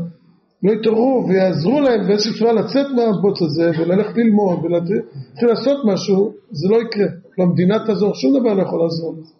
לא 0.62 0.72
יתעוררו 0.72 1.28
ויעזרו 1.28 1.80
להם 1.80 2.06
באיזושהי 2.06 2.38
צורה 2.38 2.52
לצאת 2.52 2.86
מהבוץ 2.96 3.42
הזה 3.42 3.70
וללכת 3.78 4.16
ללמוד 4.16 4.64
ולהתחיל 4.64 5.48
לעשות 5.48 5.78
משהו, 5.92 6.32
זה 6.50 6.68
לא 6.68 6.76
יקרה. 6.82 7.06
למדינה 7.38 7.86
תעזור, 7.86 8.14
שום 8.14 8.40
דבר 8.40 8.54
לא 8.54 8.62
יכול 8.62 8.80
לעזור 8.82 9.14
לזה. 9.18 9.34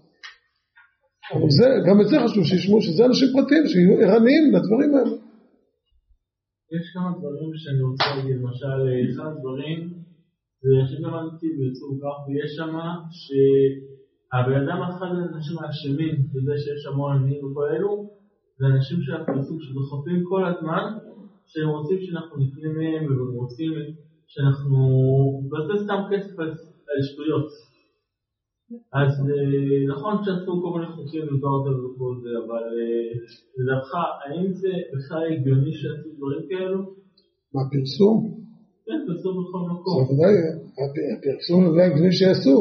אבל 1.35 1.51
זה, 1.59 1.67
גם 1.89 2.01
את 2.01 2.09
זה 2.09 2.17
חשוב 2.25 2.45
שישמעו 2.45 2.83
שזה 2.83 3.05
אנשים 3.05 3.29
פרטיים, 3.33 3.67
שיהיו 3.67 3.95
ערניים 4.01 4.45
לדברים 4.55 4.95
האלה. 4.95 5.17
יש 6.77 6.85
כמה 6.95 7.11
דברים 7.19 7.51
שאני 7.63 7.83
רוצה 7.89 8.05
להגיד, 8.17 8.37
למשל, 8.41 8.77
אחד 9.13 9.31
הדברים 9.37 10.02
שגם 10.89 11.15
עליתי 11.15 11.49
בייצור 11.57 11.91
כך, 12.01 12.17
ויש 12.25 12.51
שם 12.57 12.75
שהבן 13.21 14.59
אדם 14.63 14.79
אחד 14.91 15.11
האנשים 15.17 15.57
האשמים 15.59 16.15
בזה 16.33 16.55
שיש 16.63 16.87
המון 16.87 17.11
עניים 17.17 17.45
וכל 17.45 17.67
אלו, 17.75 17.93
זה 18.59 18.67
אנשים 18.67 18.99
שאנחנו 19.03 19.35
עושים 19.39 19.59
שדוחפים 19.61 20.21
כל 20.31 20.43
הזמן, 20.51 20.85
שהם 21.51 21.69
רוצים 21.69 21.99
שאנחנו 22.05 22.37
נקנה 22.43 22.69
מהם, 22.79 23.03
והם 23.07 23.35
רוצים 23.41 23.73
שאנחנו 24.33 24.81
נבזבז 25.45 25.85
סתם 25.85 26.01
כסף 26.11 26.39
על 26.39 26.99
שטויות. 27.09 27.49
אז 29.01 29.13
נכון 29.93 30.15
שעשו 30.25 30.53
כל 30.63 30.71
מיני 30.75 30.93
חוקים 30.93 31.23
ודיברת 31.23 31.65
על 31.67 31.77
וכל 31.85 32.15
זה, 32.23 32.31
אבל 32.45 32.65
לדעתך, 33.59 33.93
האם 34.21 34.53
זה 34.53 34.73
בכלל 34.93 35.23
הגיוני 35.33 35.73
שעשו 35.73 36.09
דברים 36.17 36.43
כאלו? 36.49 36.81
מה, 37.55 37.63
פרסום? 37.73 38.17
פרסום 39.07 39.35
בכל 39.41 39.63
מקום. 39.73 40.05
זה 40.07 40.13
ודאי, 40.13 40.35
הפרסום 41.17 41.61
זה 41.75 41.85
הגיוני 41.85 42.13
שיעשו, 42.13 42.57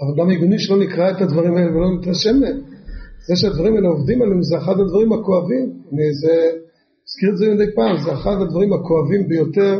אבל 0.00 0.12
גם 0.18 0.30
הגיוני 0.30 0.58
שלא 0.58 0.78
נקרא 0.84 1.10
את 1.10 1.20
הדברים 1.20 1.54
האלה 1.56 1.70
ולא 1.76 1.88
נתרשם 1.96 2.40
מהם. 2.40 2.58
זה 3.26 3.36
שהדברים 3.36 3.74
האלה 3.76 3.88
עובדים 3.88 4.22
עלינו 4.22 4.42
זה 4.42 4.56
אחד 4.58 4.76
הדברים 4.80 5.12
הכואבים, 5.12 5.66
אני 5.92 6.02
אזכיר 7.06 7.30
את 7.32 7.36
זה 7.36 7.54
מדי 7.54 7.74
פעם, 7.74 7.96
זה 8.04 8.12
אחד 8.12 8.36
הדברים 8.42 8.72
הכואבים 8.72 9.28
ביותר, 9.28 9.78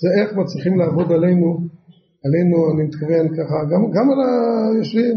זה 0.00 0.08
איך 0.20 0.28
מצליחים 0.36 0.78
לעבוד 0.78 1.12
עלינו 1.12 1.48
עלינו, 2.24 2.56
אני 2.72 2.82
מתכוון 2.88 3.28
ככה, 3.36 3.56
גם, 3.70 3.80
גם 3.94 4.06
על 4.10 4.18
היושבים, 4.74 5.16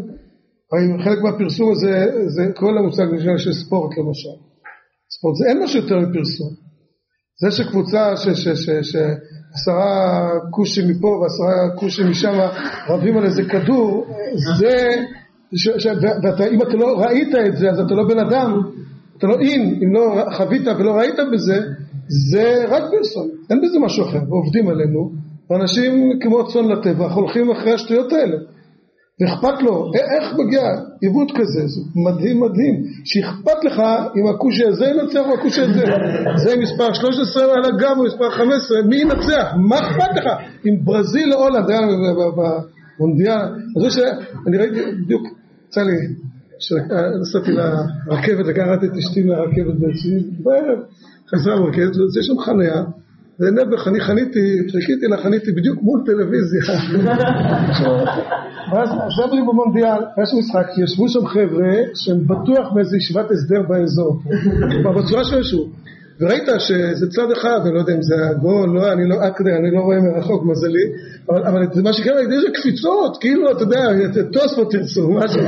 חלק 1.04 1.20
מהפרסום 1.24 1.72
הזה, 1.72 2.06
זה 2.28 2.44
כל 2.56 2.78
המושג 2.78 3.04
של 3.38 3.54
ספורט 3.54 3.98
למשל. 3.98 4.38
ספורט 5.18 5.36
זה 5.36 5.46
אין 5.50 5.64
משהו 5.64 5.80
יותר 5.82 6.00
מפרסום. 6.00 6.54
זה 7.42 7.52
שקבוצה 7.52 8.18
שעשרה 9.56 10.30
כושים 10.50 10.90
מפה 10.90 11.08
ועשרה 11.08 11.76
כושים 11.76 12.10
משם 12.10 12.34
רבים 12.90 13.18
על 13.18 13.26
איזה 13.26 13.44
כדור, 13.44 14.06
זה, 14.58 14.90
ש, 15.56 15.70
ש, 15.78 15.88
ואם 16.40 16.62
אתה 16.62 16.78
לא 16.78 17.00
ראית 17.00 17.36
את 17.48 17.58
זה 17.58 17.70
אז 17.70 17.80
אתה 17.80 17.94
לא 17.94 18.04
בן 18.08 18.20
אדם, 18.20 18.62
אתה 19.18 19.28
לא 19.28 19.40
אין, 19.40 19.80
אם 19.84 19.94
לא 19.94 20.26
חווית 20.38 20.68
ולא 20.80 20.92
ראית 20.92 21.16
בזה, 21.34 21.60
זה 22.32 22.66
רק 22.70 22.84
פרסום, 22.92 23.28
אין 23.50 23.62
בזה 23.62 23.80
משהו 23.80 24.06
אחר, 24.06 24.20
ועובדים 24.30 24.68
עלינו, 24.68 25.12
ואנשים 25.50 26.20
כמו 26.22 26.48
צאן 26.48 26.66
לטבח 26.66 27.12
הולכים 27.14 27.52
אחרי 27.52 27.74
השטויות 27.74 28.14
האלה 28.14 28.38
ואכפת 29.22 29.62
לו, 29.62 29.92
איך 29.96 30.34
מגיע 30.34 30.62
עיוות 31.02 31.32
כזה, 31.36 31.68
זה 31.68 31.82
מדהים 31.96 32.40
מדהים, 32.40 32.84
שאכפת 33.06 33.64
לך 33.66 33.80
אם 34.16 34.28
הכושי 34.28 34.66
הזה 34.68 34.86
ינצח 34.86 35.22
או 35.28 35.34
הכושי 35.34 35.62
הזה, 35.62 35.84
זה 36.36 36.56
מספר 36.58 36.94
13 36.94 37.44
על 37.44 37.66
הגב 37.66 37.96
או 37.98 38.04
מספר 38.04 38.30
15, 38.30 38.82
מי 38.82 38.96
ינצח, 38.96 39.54
מה 39.70 39.80
אכפת 39.80 40.16
לך, 40.16 40.26
אם 40.66 40.86
ברזיל 40.86 41.34
או 41.34 41.40
הולנד 41.44 41.70
היה 41.70 41.80
במונדיאל, 43.00 43.42
אז 43.78 43.84
זה 43.84 43.90
שאני 43.92 44.58
ראיתי 44.58 44.80
בדיוק, 45.04 45.28
יצא 45.68 45.82
לי, 45.82 45.98
נסעתי 47.22 47.52
לרכבת, 47.52 48.46
לקחת 48.46 48.84
את 48.84 48.98
אשתי 48.98 49.24
לרכבת 49.24 49.76
בערב, 50.44 50.80
חזרה 51.30 51.56
לרכבת, 51.56 51.96
ויש 52.16 52.26
שם 52.26 52.40
חניה 52.40 52.84
זה 53.42 53.52
נעבך, 53.52 53.88
אני 53.88 54.00
חניתי, 54.00 54.40
חיכיתי 54.72 55.08
לה, 55.08 55.18
חניתי 55.18 55.52
בדיוק 55.52 55.82
מול 55.82 56.02
טלוויזיה. 56.06 56.62
ואז 58.72 58.90
שברי 59.10 59.42
במונדיאל, 59.42 60.02
יש 60.24 60.30
משחק, 60.40 60.68
ישבו 60.84 61.10
שם 61.10 61.26
חבר'ה 61.26 61.74
שהם 61.96 62.28
בטוח 62.28 62.74
באיזה 62.74 62.98
ישיבת 62.98 63.32
הסדר 63.32 63.62
באזור, 63.70 64.20
בצורה 64.96 65.24
של 65.24 65.40
ישבו. 65.40 65.66
וראית 66.22 66.44
שזה 66.60 67.10
צד 67.10 67.32
אחד, 67.32 67.60
אני 67.66 67.74
לא 67.74 67.80
יודע 67.80 67.94
אם 67.94 68.02
זה 68.02 68.16
הגול, 68.30 68.70
לא, 68.70 68.94
אני 68.94 69.10
לא, 69.10 69.16
כדי, 69.36 69.52
אני 69.52 69.72
לא 69.72 69.80
רואה 69.80 69.98
מרחוק 70.00 70.44
מזלי, 70.46 70.86
אבל, 71.30 71.44
אבל 71.44 71.62
זה 71.74 71.84
מה 71.84 71.94
שקרה, 71.94 72.20
איזה 72.20 72.48
קפיצות, 72.54 73.18
כאילו, 73.22 73.52
אתה 73.52 73.64
יודע, 73.64 73.84
תוספות 74.34 74.72
תרצו, 74.72 75.10
משהו, 75.10 75.42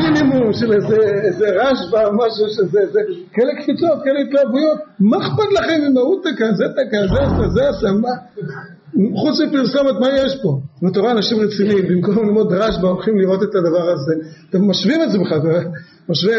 מינימום 0.00 0.52
של 0.52 0.72
איזה, 0.72 0.96
איזה 1.22 1.46
רשב"א, 1.50 2.10
משהו 2.14 2.48
שזה, 2.48 2.80
זה, 2.92 3.00
כאלה 3.32 3.52
קפיצות, 3.62 3.98
כאלה 4.04 4.20
התלהבויות, 4.20 4.78
מה 5.00 5.16
אכפת 5.16 5.52
לכם 5.52 5.80
אם 5.90 5.96
ההוא 5.96 6.20
תקע, 6.22 6.52
זה 6.54 6.64
תקע, 6.76 7.00
זה 7.14 7.22
עשה, 7.22 7.48
זה 7.48 7.68
עשה, 7.68 7.92
מה? 7.92 8.14
חוץ 9.20 9.40
מפרסומת, 9.40 9.94
מה 10.00 10.08
יש 10.08 10.38
פה? 10.42 10.58
ואתה 10.82 11.00
רואה 11.00 11.12
אנשים 11.12 11.38
רציניים, 11.40 11.84
במקום 11.88 12.24
ללמוד 12.24 12.52
רשב"א, 12.52 12.86
הולכים 12.86 13.18
לראות 13.18 13.42
את 13.42 13.54
הדבר 13.54 13.90
הזה, 13.90 14.14
אתם 14.50 14.70
משווים 14.70 15.02
את 15.02 15.10
זה 15.10 15.18
בכלל, 15.18 15.40
משווה 16.08 16.36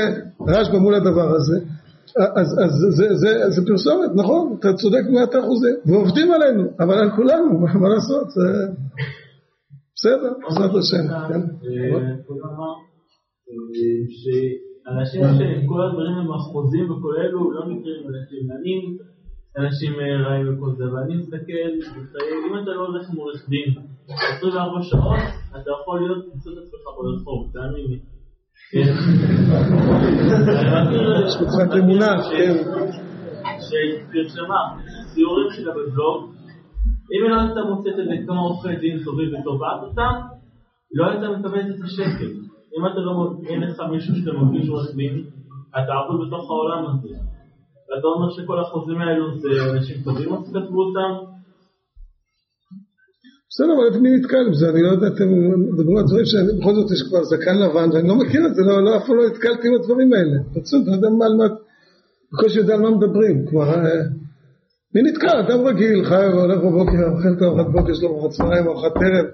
רשב"א 0.47 0.77
מול 0.77 0.95
הדבר 0.95 1.35
הזה, 1.35 1.59
אז, 2.41 2.49
אז 2.65 2.71
זה, 2.97 3.07
זה, 3.21 3.31
זה 3.49 3.61
פרסומת, 3.67 4.11
נכון, 4.15 4.57
אתה 4.59 4.73
צודק 4.73 5.03
במאת 5.07 5.35
האחוזים, 5.35 5.75
ועובדים 5.85 6.31
עלינו, 6.31 6.63
אבל 6.79 6.95
על 7.03 7.09
כולנו, 7.15 7.59
מה 7.81 7.89
לעשות, 7.93 8.27
זה 8.37 8.47
בסדר, 9.95 10.31
בעזרת 10.43 10.75
השם. 10.81 11.05
כן. 11.29 11.41
שאנשים 14.21 15.21
שכל 15.37 15.81
הדברים 15.85 16.15
הם 16.21 16.33
אחוזים 16.33 16.91
וכל 16.91 17.13
אלו 17.21 17.51
לא 17.51 17.61
נקראים 17.71 18.03
אנשים 18.11 18.51
עניים, 18.51 18.97
אנשים 19.57 19.93
רעים 20.25 20.45
וכל 20.49 20.71
זה, 20.77 20.83
ואני 20.93 21.15
מסתכל, 21.15 21.69
אם 22.45 22.53
אתה 22.63 22.71
לא 22.71 22.87
הולך 22.87 23.09
עם 23.09 23.17
עורך 23.17 23.49
דין 23.49 23.69
24 24.37 24.81
שעות, 24.81 25.23
אתה 25.61 25.69
יכול 25.81 25.99
להיות, 26.01 26.25
למצוא 26.33 26.51
את 26.53 26.57
עצמך 26.57 26.85
ברחוב, 26.97 27.51
תאמין 27.53 27.85
לי. 27.91 28.12
יש 28.73 28.89
מצוות 31.41 31.71
אמונה, 31.79 32.11
כן. 32.31 32.53
שפרשמה 33.65 34.61
ציורים 35.13 35.47
שלה 35.51 35.71
בבלוג, 35.71 36.33
אם 37.13 37.21
לא 37.29 37.35
היית 37.41 37.57
מוצאת 37.69 37.99
את 37.99 38.05
זה 38.05 38.15
כמה 38.27 38.39
עורכי 38.39 38.75
דין 38.75 39.03
טובים 39.05 39.29
ותובעת 39.29 39.81
אותם, 39.83 40.13
לא 40.93 41.05
היית 41.05 41.21
מקבלת 41.39 41.65
את 41.75 41.81
השקל. 41.83 42.31
אם 42.77 42.85
אתה 42.85 42.99
לא, 42.99 43.33
אין 43.47 43.61
לך 43.61 43.79
מישהו 43.91 44.15
שאתה 44.15 44.31
מרגיש 44.31 44.69
עורך 44.69 44.95
דין, 44.95 45.23
אתה 45.69 45.93
עבוד 45.99 46.27
בתוך 46.27 46.51
העולם 46.51 46.85
הזה. 46.85 47.13
ואתה 47.87 48.07
אומר 48.07 48.29
שכל 48.29 48.59
החוזים 48.59 49.01
האלו 49.01 49.37
זה 49.37 49.49
אנשים 49.73 49.97
טובים 50.03 50.33
אז 50.33 50.53
כתבו 50.53 50.79
אותם, 50.83 51.11
בסדר, 53.55 53.73
אבל 53.73 53.99
מי 53.99 54.09
נתקל 54.17 54.49
בזה? 54.51 54.69
אני 54.69 54.81
לא 54.81 54.91
יודע, 54.91 55.07
אתם 55.07 55.29
מדברים 55.73 55.97
על 55.97 56.03
דברים 56.03 56.25
שבכל 56.25 56.75
זאת 56.75 56.91
יש 56.91 57.03
כבר 57.03 57.23
זקן 57.23 57.57
לבן, 57.57 57.89
ואני 57.93 58.07
לא 58.07 58.15
מכיר 58.15 58.45
את 58.47 58.55
זה, 58.55 58.61
לא, 58.61 58.83
לא, 58.83 58.97
אף 58.97 59.05
פעם 59.05 59.15
לא 59.17 59.27
נתקלתי 59.27 59.67
עם 59.67 59.73
הדברים 59.73 60.13
האלה. 60.13 60.37
פשוט, 60.63 60.87
לא 60.87 60.91
יודע 60.91 61.09
מה, 61.09 61.25
על 61.25 61.33
מה, 61.33 61.47
בקושי 62.33 62.59
יודע 62.59 62.73
על 62.73 62.81
מה 62.81 62.91
מדברים. 62.91 63.45
כלומר, 63.45 63.69
אה, 63.69 64.01
מי 64.95 65.01
נתקל? 65.01 65.37
אדם 65.47 65.59
רגיל, 65.65 66.05
חי 66.05 66.25
והולך 66.33 66.57
בבוקר, 66.57 67.03
אוכל 67.11 67.33
את 67.37 67.41
ארוחת 67.41 67.65
בוקר, 67.71 67.91
יש 67.91 68.01
לו 68.01 68.09
ארוחת 68.09 68.29
צהריים, 68.37 68.67
ארוחת 68.67 68.91
ערב, 68.95 69.25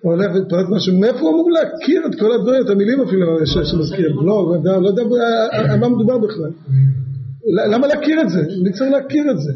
הוא 0.00 0.12
הולך 0.12 0.30
ומתפרט 0.34 0.66
משהו, 0.76 0.98
מאיפה 1.00 1.20
הוא 1.20 1.30
אמור 1.30 1.50
להכיר 1.50 2.06
את 2.06 2.14
כל 2.20 2.32
הדברים, 2.32 2.62
את 2.64 2.70
המילים 2.70 3.00
אפילו 3.00 3.46
שמזכיר, 3.46 4.08
לא, 4.14 4.56
לא 4.82 4.88
יודע 4.88 5.02
על 5.52 5.80
מה 5.80 5.88
מדובר 5.88 6.18
בכלל. 6.18 6.50
למה 7.72 7.86
להכיר 7.86 8.20
את 8.22 8.28
זה? 8.30 8.40
אני 8.40 8.72
צריך 8.72 8.90
להכיר 8.92 9.30
את 9.30 9.38
זה. 9.38 9.52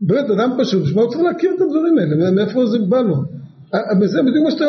באמת, 0.00 0.30
אדם 0.30 0.50
פשוט, 0.58 0.86
שמע, 0.86 1.02
הוא 1.02 1.10
צריך 1.10 1.22
להכיר 1.22 1.50
את 1.56 1.60
הדברים 1.60 1.98
האלה, 1.98 2.30
מאיפה 2.30 2.66
זה 2.66 2.78
בא 2.78 3.00
לו. 3.00 3.16
וזה 4.00 4.18
בדיוק 4.22 4.44
מה 4.44 4.50
שאתה 4.50 4.64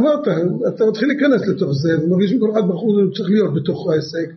אמרת, 0.00 0.28
אתה 0.74 0.84
מתחיל 0.90 1.08
להיכנס 1.08 1.48
לתוך 1.48 1.70
זה, 1.72 2.04
ומרגיש 2.04 2.30
שכל 2.30 2.50
אחד 2.52 2.68
בחור 2.68 2.90
צריך 3.16 3.28
להיות 3.30 3.54
בתוך 3.54 3.90
העסק, 3.90 4.28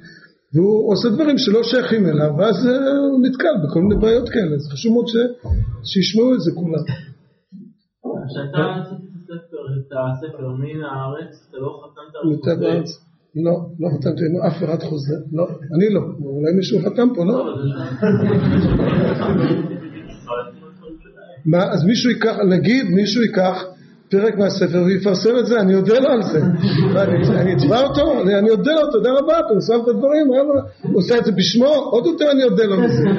והוא 0.54 0.92
עושה 0.92 1.10
דברים 1.10 1.38
שלא 1.38 1.64
שייכים 1.64 2.06
אליו, 2.06 2.32
ואז 2.38 2.68
אה, 2.68 2.98
הוא 2.98 3.20
נתקל 3.26 3.56
בכל 3.64 3.82
מיני 3.82 3.96
בעיות 4.02 4.30
כאלה, 4.30 4.56
אז 4.56 4.70
חשוב 4.74 4.94
מאוד. 4.94 5.06
שישמעו 5.84 6.34
את 6.34 6.42
זה 6.42 6.52
כולם. 6.56 6.84
כשאתה 8.30 8.62
עשית 8.82 8.98
את 9.78 9.92
הספר, 9.92 10.48
מן 10.62 10.82
הארץ, 10.84 11.32
אתה 11.50 11.58
לא 11.58 11.70
חתמת 11.84 12.14
על 12.16 12.22
חוזה. 12.36 12.52
לא, 13.46 13.56
לא 13.80 13.88
חתמתי, 13.94 14.24
אין 14.24 14.36
אף 14.48 14.64
אחד 14.64 14.80
חוזה, 14.90 15.16
לא, 15.32 15.48
אני 15.76 15.94
לא, 15.94 16.02
אולי 16.22 16.54
מישהו 16.56 16.80
חתם 16.80 17.08
פה, 17.16 17.26
לא? 17.26 17.36
מה, 21.46 21.64
אז 21.74 21.84
מישהו 21.84 22.10
ייקח, 22.12 22.36
נגיד 22.50 22.86
מישהו 22.90 23.22
ייקח 23.22 23.64
פרק 24.12 24.38
מהספר 24.38 24.84
ויפרסם 24.86 25.38
את 25.40 25.46
זה, 25.46 25.60
אני 25.60 25.76
אודה 25.76 26.00
לו 26.00 26.10
על 26.10 26.24
זה. 26.24 26.40
אני- 27.42 27.54
אתבע 27.56 27.82
אותו? 27.84 28.22
אני 28.22 28.50
אודה 28.50 28.72
לו, 28.72 28.92
תודה 28.92 29.10
רבה, 29.12 29.40
אתה 29.40 29.62
שם 29.68 29.80
את 29.84 29.88
הדברים. 29.88 30.28
הוא 30.84 30.98
עושה 30.98 31.18
את 31.18 31.26
זה 31.26 31.32
בשמו, 31.32 31.66
עוד 31.68 32.06
יותר 32.06 32.32
אני 32.32 32.44
אודה 32.44 32.64
לו 32.64 32.82
מזה. 32.82 33.10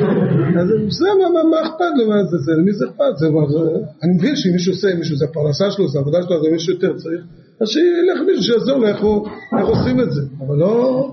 אז 0.61 0.67
זה, 0.99 1.07
מה- 1.51 1.63
אכפת 1.63 1.85
לו, 1.97 2.07
זה, 2.31 2.37
זה, 2.39 2.53
למי 2.53 2.73
זה 2.73 2.85
אכפת? 2.87 3.17
זה, 3.17 3.27
זה- 3.49 3.59
אני 4.03 4.13
מבין 4.17 4.37
שאם 4.37 4.53
מישהו 4.53 4.73
עושה, 4.73 4.89
מישהו, 4.99 5.17
זה 5.17 5.25
הפרנסה 5.25 5.71
שלו, 5.71 5.89
זה 5.89 5.99
העבודה 5.99 6.19
שלו, 6.23 6.37
אז 6.37 6.43
מישהו 6.53 6.73
יותר 6.75 6.93
צריך, 6.97 7.21
אז 7.61 7.69
שילך 7.69 8.19
מישהו 8.27 8.43
שיעזור 8.43 8.79
לו 8.79 8.87
איך 8.89 9.69
עושים 9.69 10.01
את 10.01 10.13
זה, 10.13 10.23
אבל 10.47 10.57
לא... 10.57 11.11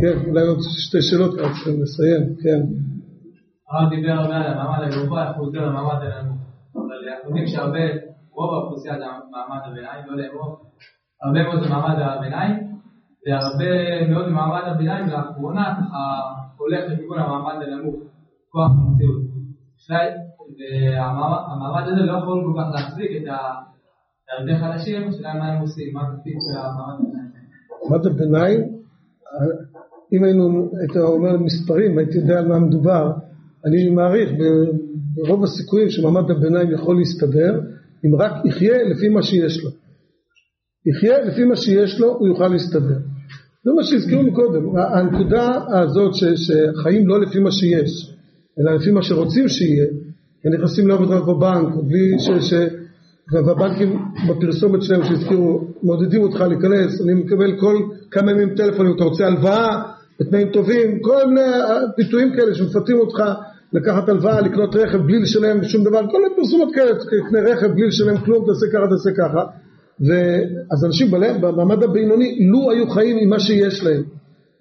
כן, 0.00 0.28
אולי 0.28 0.46
עוד 0.46 0.58
שתי 0.78 1.02
שאלות, 1.02 1.34
צריכים 1.36 1.82
לסיים, 1.82 2.22
כן. 2.42 2.60
הרב 3.70 3.90
דיבר 3.90 4.12
הרבה 4.12 4.36
על 4.36 4.42
המעמד 4.52 4.78
הגבוה, 4.82 5.32
הוא 5.36 5.46
עוזר 5.46 5.58
למעמד 5.66 6.02
הנמוך. 6.02 6.38
אבל 6.74 7.08
אנחנו 7.08 7.28
יודעים 7.28 7.46
שהרבה, 7.46 7.78
רוב 8.32 8.54
האוכלוסייה 8.54 8.94
זה 8.98 9.04
מעמד 9.30 9.60
הביניים, 9.64 10.04
לא 10.06 10.16
לאמור, 10.16 10.56
הרבה 11.22 11.42
מאוד 11.42 11.62
זה 11.62 11.68
מעמד 11.68 11.96
הביניים, 12.00 12.54
והרבה 13.26 13.70
מאוד 14.10 14.28
ממעמד 14.28 14.62
הביניים 14.66 15.06
לאחרונה 15.08 15.80
הולך 16.58 16.84
לכיוון 16.88 17.18
המעמד 17.18 17.54
הנמוך, 17.62 17.94
כוח 18.50 18.70
המציאות. 18.70 19.22
והמעמד 20.58 21.82
הזה 21.88 22.02
לא 22.02 22.12
יכול 22.18 22.44
כל 22.44 22.60
כך 22.60 22.68
להחזיק 22.74 23.10
את 23.22 23.28
ה- 23.28 23.54
את 24.24 24.28
הרבה 24.38 24.58
חלשים, 24.58 25.08
השאלה 25.08 25.34
מה 25.34 25.46
הם 25.48 25.60
עושים, 25.60 25.94
מה 25.94 26.02
התפקיד 26.02 26.32
של 26.40 26.58
המעמד 26.58 26.94
הביניים. 27.00 27.30
מעמד 27.90 28.06
הביניים, 28.06 28.60
אם 30.12 30.24
היינו, 30.24 30.70
היית 30.80 30.96
אומר 30.96 31.36
מספרים, 31.38 31.98
הייתי 31.98 32.18
יודע 32.18 32.38
על 32.38 32.48
מה 32.48 32.58
מדובר, 32.58 33.12
אני 33.64 33.90
מעריך 33.90 34.30
ברוב 35.14 35.44
הסיכויים 35.44 35.90
שמעמד 35.90 36.30
הביניים 36.30 36.70
יכול 36.70 36.98
להסתדר, 36.98 37.60
אם 38.06 38.16
רק 38.20 38.32
יחיה 38.44 38.82
לפי 38.82 39.08
מה 39.08 39.22
שיש 39.22 39.64
לו. 39.64 39.70
יחיה 40.86 41.24
לפי 41.24 41.44
מה 41.44 41.56
שיש 41.56 42.00
לו, 42.00 42.08
הוא 42.18 42.28
יוכל 42.28 42.48
להסתדר. 42.48 42.98
זה 43.64 43.70
מה 43.76 43.84
שהזכירו 43.84 44.22
לי 44.22 44.30
קודם, 44.32 44.62
הנקודה 44.76 45.64
הזאת 45.68 46.14
ש, 46.14 46.24
שחיים 46.24 47.08
לא 47.08 47.20
לפי 47.20 47.38
מה 47.38 47.50
שיש, 47.50 48.14
אלא 48.60 48.76
לפי 48.76 48.90
מה 48.90 49.02
שרוצים 49.02 49.48
שיהיה, 49.48 49.86
הם 50.44 50.52
נכנסים 50.52 50.88
לעבוד 50.88 51.10
רק 51.10 51.22
בבנק, 51.22 51.74
בלי 51.86 52.18
ש... 52.18 52.50
ש 52.50 52.54
והבנקים 53.32 53.98
בפרסומת 54.28 54.82
שלהם 54.82 55.04
שהזכירו, 55.04 55.60
מעודדים 55.82 56.22
אותך 56.22 56.40
להיכנס, 56.40 57.00
אני 57.00 57.14
מקבל 57.14 57.60
כל 57.60 57.76
כמה 58.10 58.30
ימים 58.30 58.54
טלפון 58.54 58.86
אם 58.86 58.96
אתה 58.96 59.04
רוצה 59.04 59.26
הלוואה, 59.26 59.82
בתנאים 60.20 60.48
טובים, 60.52 61.00
כל 61.02 61.26
מיני 61.26 61.40
ביטויים 61.96 62.32
כאלה 62.36 62.54
שמפתים 62.54 62.96
אותך 62.98 63.22
לקחת 63.72 64.08
הלוואה, 64.08 64.40
לקנות 64.40 64.76
רכב 64.76 64.98
בלי 64.98 65.18
לשלם 65.18 65.64
שום 65.64 65.84
דבר, 65.84 66.00
כל 66.10 66.18
מיני 66.22 66.34
פרסומות 66.36 66.68
כאלה, 66.74 66.90
תקנה 66.94 67.40
רכב 67.40 67.66
בלי 67.66 67.86
לשלם 67.86 68.18
כלום, 68.18 68.44
תעשה 68.46 68.66
ככה, 68.72 68.86
תעשה 68.90 69.10
ככה. 69.18 69.44
ואז 70.00 70.84
אנשים 70.84 71.10
בלב, 71.10 71.46
במעמד 71.46 71.82
הבינוני, 71.82 72.48
לו 72.50 72.70
היו 72.70 72.90
חיים 72.90 73.16
עם 73.22 73.28
מה 73.28 73.40
שיש 73.40 73.84
להם, 73.84 74.02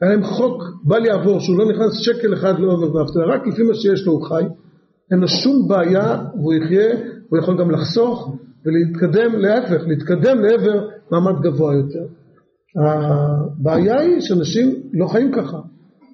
היה 0.01 0.11
להם 0.11 0.23
חוק 0.23 0.63
בל 0.83 1.05
יעבור, 1.05 1.39
שהוא 1.39 1.57
לא 1.57 1.71
נכנס 1.71 1.93
שקל 1.97 2.33
אחד 2.33 2.59
לאוברדרפט, 2.59 3.17
אלא 3.17 3.33
רק 3.33 3.47
לפי 3.47 3.63
מה 3.63 3.73
שיש 3.73 4.05
לו 4.05 4.13
הוא 4.13 4.25
חי, 4.27 4.43
אין 5.11 5.19
לו 5.19 5.27
שום 5.27 5.67
בעיה, 5.67 6.17
והוא 6.35 6.53
יחיה, 6.53 6.89
הוא 7.29 7.39
יכול 7.39 7.57
גם 7.59 7.71
לחסוך 7.71 8.35
ולהתקדם 8.65 9.39
להפך, 9.39 9.81
להתקדם 9.87 10.41
לעבר 10.41 10.87
מעמד 11.11 11.41
גבוה 11.41 11.75
יותר. 11.75 12.05
הבעיה 12.75 13.99
היא 13.99 14.21
שאנשים 14.21 14.75
לא 14.93 15.07
חיים 15.07 15.31
ככה. 15.31 15.57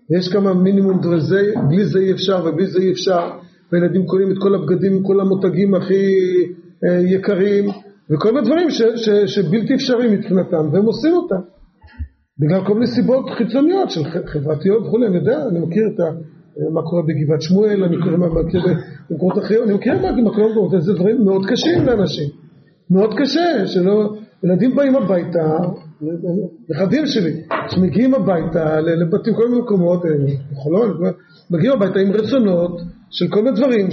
יש 0.10 0.34
כמה 0.34 0.54
מינימום 0.54 1.02
דרזי, 1.02 1.52
בלי 1.70 1.86
זה 1.86 2.00
אי 2.00 2.12
אפשר 2.12 2.46
ובלי 2.46 2.68
זה 2.68 2.80
אי 2.80 2.92
אפשר, 2.92 3.32
וילדים 3.72 4.06
קונים 4.06 4.32
את 4.32 4.38
כל 4.40 4.56
הבגדים, 4.56 5.04
כל 5.04 5.20
המותגים 5.20 5.76
הכי 5.76 6.06
אה, 6.86 7.00
יקרים, 7.00 7.66
וכל 8.12 8.34
מיני 8.34 8.46
דברים 8.46 8.70
ש, 8.70 8.82
ש, 8.96 9.10
שבלתי 9.10 9.74
אפשריים 9.74 10.12
מבחינתם, 10.12 10.70
והם 10.72 10.86
עושים 10.86 11.14
אותם. 11.14 11.42
בגלל 12.40 12.66
כל 12.68 12.74
מיני 12.74 12.88
סיבות 12.88 13.26
חיצוניות 13.38 13.90
של 13.90 14.02
חברתיות 14.26 14.86
וכולי, 14.88 15.08
אני 15.08 15.16
יודע, 15.16 15.46
אני 15.48 15.60
מכיר 15.60 15.84
את 15.96 16.00
ה... 16.00 16.04
מה 16.74 16.82
קורה 16.82 17.02
בגבעת 17.02 17.42
שמואל, 17.42 17.84
אני 17.84 17.98
מכיר 17.98 18.18
מה 18.18 18.28
מכיר 18.28 18.62
במקומות 19.10 19.38
אחרים, 19.38 19.64
אני 19.64 19.74
מכיר 19.74 19.94
מה 19.94 20.00
קורה 20.02 20.48
במקומות, 20.48 20.82
זה 20.82 20.94
דברים 20.94 21.24
מאוד 21.26 21.46
קשים 21.46 21.86
לאנשים, 21.86 22.30
מאוד 22.90 23.14
קשה, 23.18 23.68
שלא, 23.68 24.14
ילדים 24.44 24.76
באים 24.76 24.96
הביתה, 24.96 25.58
נכדים 26.70 27.06
שלי, 27.06 27.34
שמגיעים 27.68 28.14
הביתה 28.14 28.82
לבתים, 28.82 29.34
כל 29.34 29.48
מיני 29.48 29.62
מקומות, 29.62 30.06
אה, 30.06 30.12
בחולון, 30.52 30.98
מגיעים 31.52 31.74
הביתה 31.74 32.00
עם 32.00 32.12
רצונות 32.12 32.82
של 33.12 33.26
כל 33.30 33.44
מיני 33.44 33.56
דברים 33.56 33.92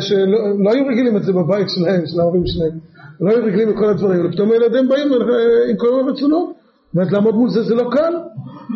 שלא 0.00 0.64
לא 0.64 0.72
היו 0.72 0.86
רגילים 0.86 1.16
את 1.16 1.22
זה 1.22 1.32
בבית 1.32 1.68
שלהם, 1.68 2.06
של 2.06 2.20
ההורים 2.20 2.42
שלהם, 2.46 2.78
לא 3.20 3.30
היו 3.30 3.44
רגילים 3.44 3.68
לכל 3.68 3.88
הדברים, 3.88 4.26
ופתאום 4.26 4.50
הילדים 4.50 4.88
באים 4.88 5.12
אה, 5.12 5.70
עם 5.70 5.76
כל 5.76 5.86
מיני 5.96 6.10
רצונות, 6.10 6.50
ואז 6.94 7.12
לעמוד 7.12 7.34
מול 7.34 7.50
זה 7.50 7.62
זה 7.62 7.74
לא 7.74 7.90
קל, 7.90 8.14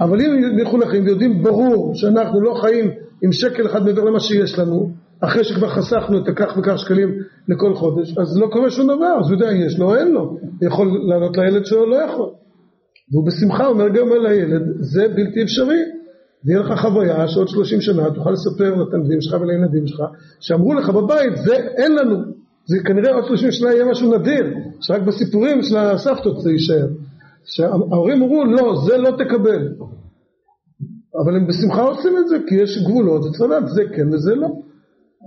אבל 0.01 0.21
אם 0.21 0.31
הם 0.31 0.57
מחונכים 0.57 1.05
ויודעים 1.05 1.43
ברור 1.43 1.95
שאנחנו 1.95 2.41
לא 2.41 2.55
חיים 2.61 2.91
עם 3.23 3.33
שקל 3.33 3.67
אחד 3.67 3.85
מעבר 3.85 4.05
למה 4.05 4.21
שיש 4.21 4.59
לנו, 4.59 4.91
אחרי 5.21 5.45
שכבר 5.45 5.69
חסכנו 5.69 6.19
את 6.19 6.29
הכך 6.29 6.57
וכך 6.59 6.79
שקלים 6.79 7.09
לכל 7.49 7.75
חודש, 7.75 8.19
אז 8.19 8.39
לא 8.41 8.47
קורה 8.47 8.71
שום 8.71 8.85
דבר, 8.85 9.15
אז 9.21 9.31
הוא 9.31 9.33
יודע, 9.33 9.53
יש 9.53 9.79
לו 9.79 9.87
או 9.87 9.97
אין 9.97 10.09
לו, 10.09 10.37
יכול 10.63 10.89
לענות 11.09 11.37
לילד 11.37 11.67
שלו, 11.67 11.87
לא 11.87 11.97
יכול. 11.97 12.31
והוא 13.11 13.27
בשמחה 13.27 13.67
אומר 13.67 13.89
גם 13.89 14.13
על 14.13 14.27
הילד, 14.27 14.63
זה 14.81 15.09
בלתי 15.09 15.43
אפשרי. 15.43 15.81
ויהיה 16.45 16.61
לך 16.61 16.81
חוויה 16.81 17.29
שעוד 17.29 17.49
30 17.49 17.81
שנה 17.81 18.11
תוכל 18.11 18.31
לספר 18.31 18.75
לתלמידים 18.75 19.21
שלך 19.21 19.41
ולילדים 19.41 19.87
שלך, 19.87 20.01
שאמרו 20.41 20.75
לך 20.75 20.89
בבית, 20.89 21.37
זה 21.37 21.55
אין 21.55 21.95
לנו. 21.95 22.17
זה 22.67 22.79
כנראה 22.85 23.15
עוד 23.15 23.25
30 23.27 23.51
שנה 23.51 23.73
יהיה 23.73 23.85
משהו 23.85 24.19
נדיר, 24.19 24.55
שרק 24.81 25.03
בסיפורים 25.03 25.63
של 25.63 25.77
הסבתות 25.77 26.41
זה 26.41 26.51
יישאר. 26.51 26.87
שההורים 27.45 28.23
אמרו, 28.23 28.45
לא, 28.45 28.75
זה 28.87 28.97
לא 28.97 29.11
תקבל. 29.11 29.69
אבל 31.25 31.37
הם 31.37 31.47
בשמחה 31.47 31.83
עושים 31.83 32.13
את 32.19 32.29
זה, 32.29 32.37
כי 32.49 32.55
יש 32.55 32.83
גבולות, 32.83 33.25
וצריך 33.25 33.43
לדעת, 33.51 33.69
זה 33.69 33.83
כן 33.97 34.15
וזה 34.15 34.35
לא. 34.35 34.49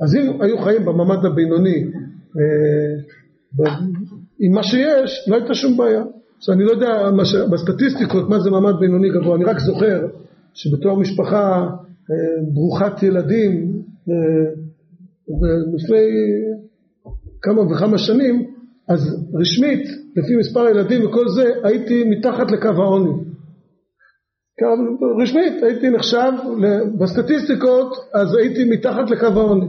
אז 0.03 0.15
אם 0.15 0.41
היו 0.41 0.57
חיים 0.57 0.85
בממד 0.85 1.25
הבינוני, 1.25 1.83
אה, 2.37 2.95
ב- 3.57 3.79
עם 4.39 4.51
מה 4.55 4.63
שיש, 4.63 5.25
לא 5.27 5.35
הייתה 5.35 5.53
שום 5.53 5.77
בעיה. 5.77 6.03
עכשיו 6.45 6.55
אני 6.55 6.63
לא 6.63 6.71
יודע 6.71 7.11
מה 7.11 7.25
ש... 7.25 7.35
בסטטיסטיקות 7.35 8.29
מה 8.29 8.39
זה 8.39 8.49
מעמד 8.49 8.73
בינוני 8.79 9.09
גבוה, 9.09 9.35
אני 9.35 9.45
רק 9.45 9.59
זוכר 9.59 10.07
שבתור 10.53 10.99
משפחה 10.99 11.67
אה, 12.11 12.43
ברוכת 12.53 13.03
ילדים, 13.03 13.81
אה, 14.09 14.51
לפני 15.75 16.05
כמה 17.41 17.61
וכמה 17.61 17.97
שנים, 17.97 18.51
אז 18.89 19.29
רשמית, 19.33 19.87
לפי 20.15 20.35
מספר 20.39 20.61
הילדים 20.61 21.05
וכל 21.05 21.29
זה, 21.29 21.43
הייתי 21.63 22.03
מתחת 22.03 22.51
לקו 22.51 22.67
העוני. 22.67 23.11
רשמית, 25.21 25.63
הייתי 25.63 25.89
נחשב, 25.89 26.31
בסטטיסטיקות, 26.99 27.93
אז 28.13 28.35
הייתי 28.35 28.69
מתחת 28.69 29.09
לקו 29.09 29.25
העוני. 29.25 29.67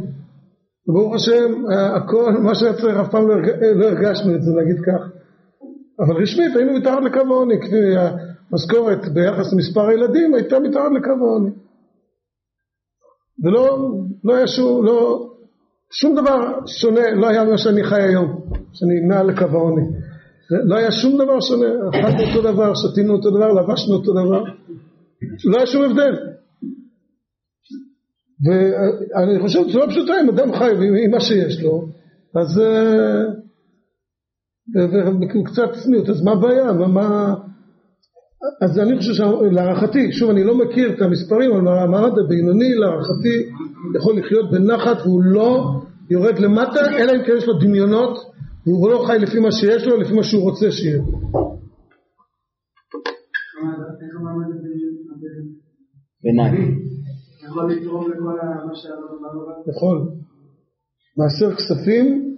ברוך 0.87 1.15
השם, 1.15 1.67
אה, 1.71 1.97
הכל, 1.97 2.33
מה 2.43 2.55
שהיה 2.55 2.73
צריך, 2.73 2.97
אף 2.97 3.11
פעם 3.11 3.29
לא 3.29 3.35
לא 3.75 3.87
הרגשנו 3.87 4.35
את 4.35 4.43
זה, 4.43 4.51
נגיד 4.63 4.77
כך. 4.87 5.17
אבל 6.01 6.23
רשמית 6.23 6.57
היינו 6.57 6.73
מתחת 6.73 7.03
לקו 7.05 7.19
העוני, 7.19 7.61
כפי 7.61 7.77
המשכורת 8.53 9.09
ביחס 9.15 9.53
למספר 9.53 9.89
הילדים 9.89 10.35
הייתה 10.35 10.59
מתחת 10.59 10.91
לקו 10.97 11.11
העוני. 11.11 11.51
ולא 13.45 13.91
לא 14.25 14.37
היה 14.37 14.47
שום, 14.47 14.85
לא, 14.85 15.29
שום 15.91 16.15
דבר 16.15 16.59
שונה, 16.67 17.11
לא 17.11 17.29
היה 17.29 17.45
ממה 17.45 17.59
שאני 17.59 17.85
חי 17.85 18.03
היום, 18.03 18.41
שאני 18.73 19.01
מעל 19.09 19.27
לקו 19.27 19.45
העוני. 19.45 19.83
לא 20.51 20.77
היה 20.77 20.93
שום 20.93 21.15
דבר 21.15 21.41
שונה, 21.41 21.67
אכלנו 21.89 22.29
אותו 22.29 22.53
דבר, 22.53 22.73
שתינו 22.75 23.13
אותו 23.13 23.31
דבר, 23.31 23.53
לבשנו 23.53 23.95
אותו 23.95 24.13
דבר, 24.13 24.43
לא 25.45 25.57
היה 25.57 25.67
שום 25.67 25.83
הבדל. 25.83 26.17
ואני 28.45 29.41
חושב 29.41 29.61
בצורה 29.69 29.89
פשוטה, 29.89 30.13
אם 30.21 30.29
אדם 30.29 30.53
חי 30.53 30.71
עם 31.05 31.11
מה 31.11 31.21
שיש 31.21 31.63
לו, 31.63 31.89
אז 32.35 32.61
אה, 32.61 33.23
וקצת 34.75 35.71
צניעות, 35.83 36.09
אז 36.09 36.23
מה 36.23 36.33
הבעיה? 36.33 36.73
מה, 36.73 36.87
מה... 36.87 37.35
אז 38.63 38.79
אני 38.79 38.99
חושב 38.99 39.13
שלהערכתי, 39.13 40.13
שוב 40.13 40.31
אני 40.31 40.45
לא 40.45 40.59
מכיר 40.59 40.95
את 40.95 41.03
המספרים, 41.03 41.51
אבל 41.53 41.69
המעמד 41.69 42.19
הבינוני 42.19 42.75
להערכתי 42.75 43.51
יכול 43.97 44.19
לחיות 44.19 44.51
בנחת 44.51 45.07
והוא 45.07 45.23
לא 45.23 45.81
יורד 46.11 46.39
למטה, 46.39 46.81
אלא 46.99 47.13
אם 47.13 47.25
כן 47.27 47.33
יש 47.39 47.47
לו 47.47 47.59
דמיונות 47.59 48.19
והוא 48.67 48.91
לא 48.91 49.05
חי 49.07 49.19
לפי 49.19 49.41
מה 49.41 49.53
שיש 49.53 49.87
לו, 49.87 49.97
לפי 49.97 50.15
מה 50.15 50.23
שהוא 50.23 50.43
רוצה 50.43 50.71
שיהיה. 50.71 51.03
איך 54.03 54.17
המעמד 54.21 54.47
ביניים. 56.23 56.79
יכול 57.45 57.73
לתרום 57.73 58.11
לכל 58.11 58.23
מה 58.67 58.75
שהיה 58.75 58.95
לנו 58.95 59.73
יכול. 59.73 60.09
מעשר 61.17 61.57
כספים 61.57 62.36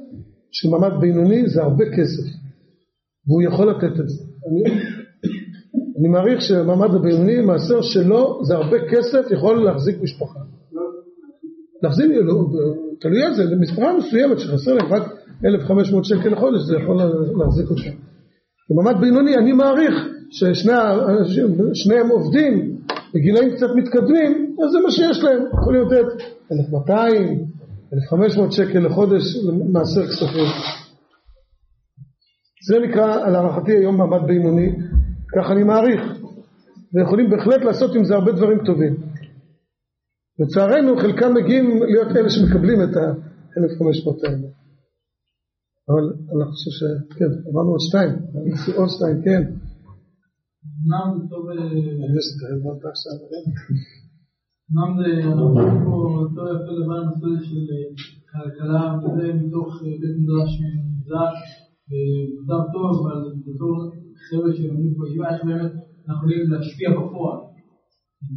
של 0.52 0.68
מעמד 0.68 1.00
בינוני 1.00 1.48
זה 1.48 1.62
הרבה 1.62 1.84
כסף, 1.84 2.26
והוא 3.26 3.42
יכול 3.42 3.70
לתת 3.70 4.00
את 4.00 4.08
זה. 4.08 4.24
אני, 4.46 4.80
אני 5.98 6.08
מעריך 6.08 6.42
שהמעמד 6.42 6.94
הבינוני, 6.94 7.40
מעשר 7.40 7.82
שלו, 7.82 8.40
זה 8.44 8.54
הרבה 8.54 8.76
כסף, 8.90 9.30
יכול 9.30 9.64
להחזיק 9.64 10.02
משפחה. 10.02 10.38
להחזיק, 11.82 12.06
לא, 12.24 12.34
תלוי 13.00 13.22
על 13.22 13.34
זה, 13.34 13.44
למשפחה 13.44 13.96
מסוימת 13.98 14.38
שחסר 14.38 14.74
להם 14.74 14.92
רק 14.92 15.02
1,500 15.44 16.04
שקל 16.04 16.28
לחודש, 16.28 16.60
זה 16.62 16.76
יכול 16.76 16.96
להחזיק 17.38 17.70
אותה. 17.70 17.98
במעמד 18.70 19.00
בינוני 19.00 19.36
אני 19.36 19.52
מעריך 19.52 19.94
ששניהם 20.30 22.08
עובדים 22.10 22.76
בגילאים 23.14 23.50
קצת 23.56 23.66
מתקדמים, 23.76 24.56
אז 24.64 24.70
זה 24.72 24.78
מה 24.84 24.90
שיש 24.90 25.24
להם, 25.24 25.42
יכולים 25.60 25.82
לתת 25.82 26.22
1,200, 26.52 27.44
1,500 27.92 28.52
שקל 28.52 28.78
לחודש 28.78 29.22
מעשר 29.72 30.06
כספים. 30.06 30.48
זה 32.68 32.78
נקרא 32.88 33.28
להערכתי 33.30 33.72
היום 33.72 33.96
מעמד 33.96 34.26
בינוני, 34.26 34.68
כך 35.34 35.50
אני 35.50 35.64
מעריך, 35.64 36.00
ויכולים 36.94 37.30
בהחלט 37.30 37.62
לעשות 37.62 37.94
עם 37.94 38.04
זה 38.04 38.14
הרבה 38.14 38.32
דברים 38.32 38.58
טובים. 38.66 38.96
לצערנו 40.38 40.96
חלקם 40.98 41.34
מגיעים 41.34 41.82
להיות 41.82 42.16
אלה 42.16 42.30
שמקבלים 42.30 42.82
את 42.82 42.96
ה-1500 42.96 44.28
האלה. 44.28 44.48
אבל 45.88 46.04
אני 46.32 46.44
חושב 46.50 46.70
שכן, 46.78 47.30
עברנו 47.48 47.70
עוד 47.70 47.80
שתיים, 47.88 48.10
עוד 48.76 48.88
שתיים, 48.88 49.22
כן. 49.24 49.42
אמנם 50.78 51.28
טוב, 51.30 51.46
כן. 53.30 53.97
אמנם 54.70 54.90
זה, 54.98 55.08
טוב 56.34 56.46
יפה 56.54 56.70
לדבר 56.76 56.96
על 57.00 57.04
נושא 57.08 57.30
של 57.48 57.64
כלכלה 58.30 58.82
וזה 59.00 59.26
מתוך 59.40 59.68
בית 60.00 60.16
מדרש 60.20 60.52
מזרח, 60.96 61.34
וכתב 61.88 62.62
טוב, 62.74 62.88
אבל 63.00 63.18
בתור 63.46 63.74
חבר'ה 64.26 64.50
שלומדים 64.56 64.92
פה 64.96 65.02
ישיבה, 65.06 65.26
איך 65.32 65.44
באמת 65.44 65.72
אנחנו 66.06 66.24
יכולים 66.30 66.50
להשפיע 66.52 66.88
בפועל. 66.96 67.38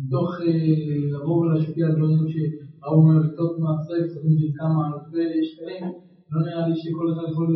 מתוך 0.02 0.30
לבוא 1.14 1.38
ולהשפיע 1.40 1.84
על 1.88 1.96
דברים 1.98 2.24
שהרב 2.32 2.96
אומר 3.00 3.18
לקצות 3.24 3.54
מעשי 3.64 4.00
כספים 4.06 4.36
של 4.42 4.52
כמה 4.60 4.80
אלפי 4.88 5.40
שקלים, 5.50 5.84
לא 6.32 6.40
נראה 6.46 6.64
לי 6.68 6.76
שכל 6.82 7.06
אחד 7.12 7.26
יכול, 7.32 7.48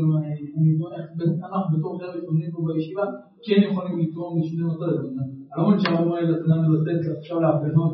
אנחנו 1.49 1.69
בתור 1.77 1.91
חבר'ה 1.99 2.17
שלומדים 2.21 2.51
פה 2.53 2.59
בישיבה, 2.67 3.05
כן 3.45 3.59
יכולים 3.67 3.95
לתרום 4.01 4.31
לשני 4.39 4.63
מצבים. 4.69 5.13
אני 5.19 5.57
לא 5.57 5.61
אומר 5.63 5.77
שהרב 5.81 6.01
אומר 6.05 6.21
לנו 6.49 6.67
לתת 6.75 6.99
עכשיו 7.17 7.37
להפגנות 7.43 7.93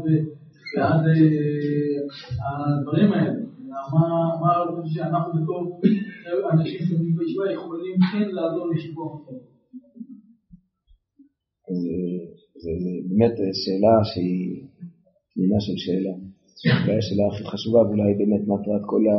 ועד 0.77 1.01
הדברים 2.45 3.11
האלה. 3.13 3.33
מה 4.41 4.49
חושב 4.81 4.93
שאנחנו 4.95 5.29
בתור 5.37 5.81
אנשים 6.53 6.79
שלומדים 6.85 7.15
בישיבה 7.17 7.51
יכולים 7.57 7.95
כן 8.11 8.27
לעזור 8.35 8.65
לשיפור 8.71 9.05
המצב. 9.11 9.39
זה 12.63 12.71
באמת 13.09 13.35
שאלה 13.61 13.95
שהיא 14.09 14.43
פנינה 15.33 15.59
של 15.65 15.77
שאלה. 15.83 16.13
אולי 16.81 16.97
השאלה 17.01 17.25
הכי 17.31 17.43
חשובה 17.51 17.79
ואולי 17.79 18.11
באמת 18.19 18.43
מטרת 18.51 18.83
כל 18.91 19.03
ה... 19.11 19.15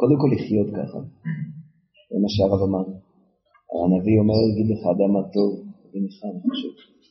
קודם 0.00 0.16
כל 0.20 0.28
לחיות 0.34 0.68
ככה. 0.78 1.00
זה 2.10 2.16
מה 2.22 2.28
שהרב 2.34 2.62
אמר. 2.68 2.84
הנביא 3.74 4.16
אומר, 4.22 4.38
יגיד 4.50 4.68
לך 4.72 4.82
אדם 4.94 5.10
מה 5.16 5.22
טוב, 5.36 5.52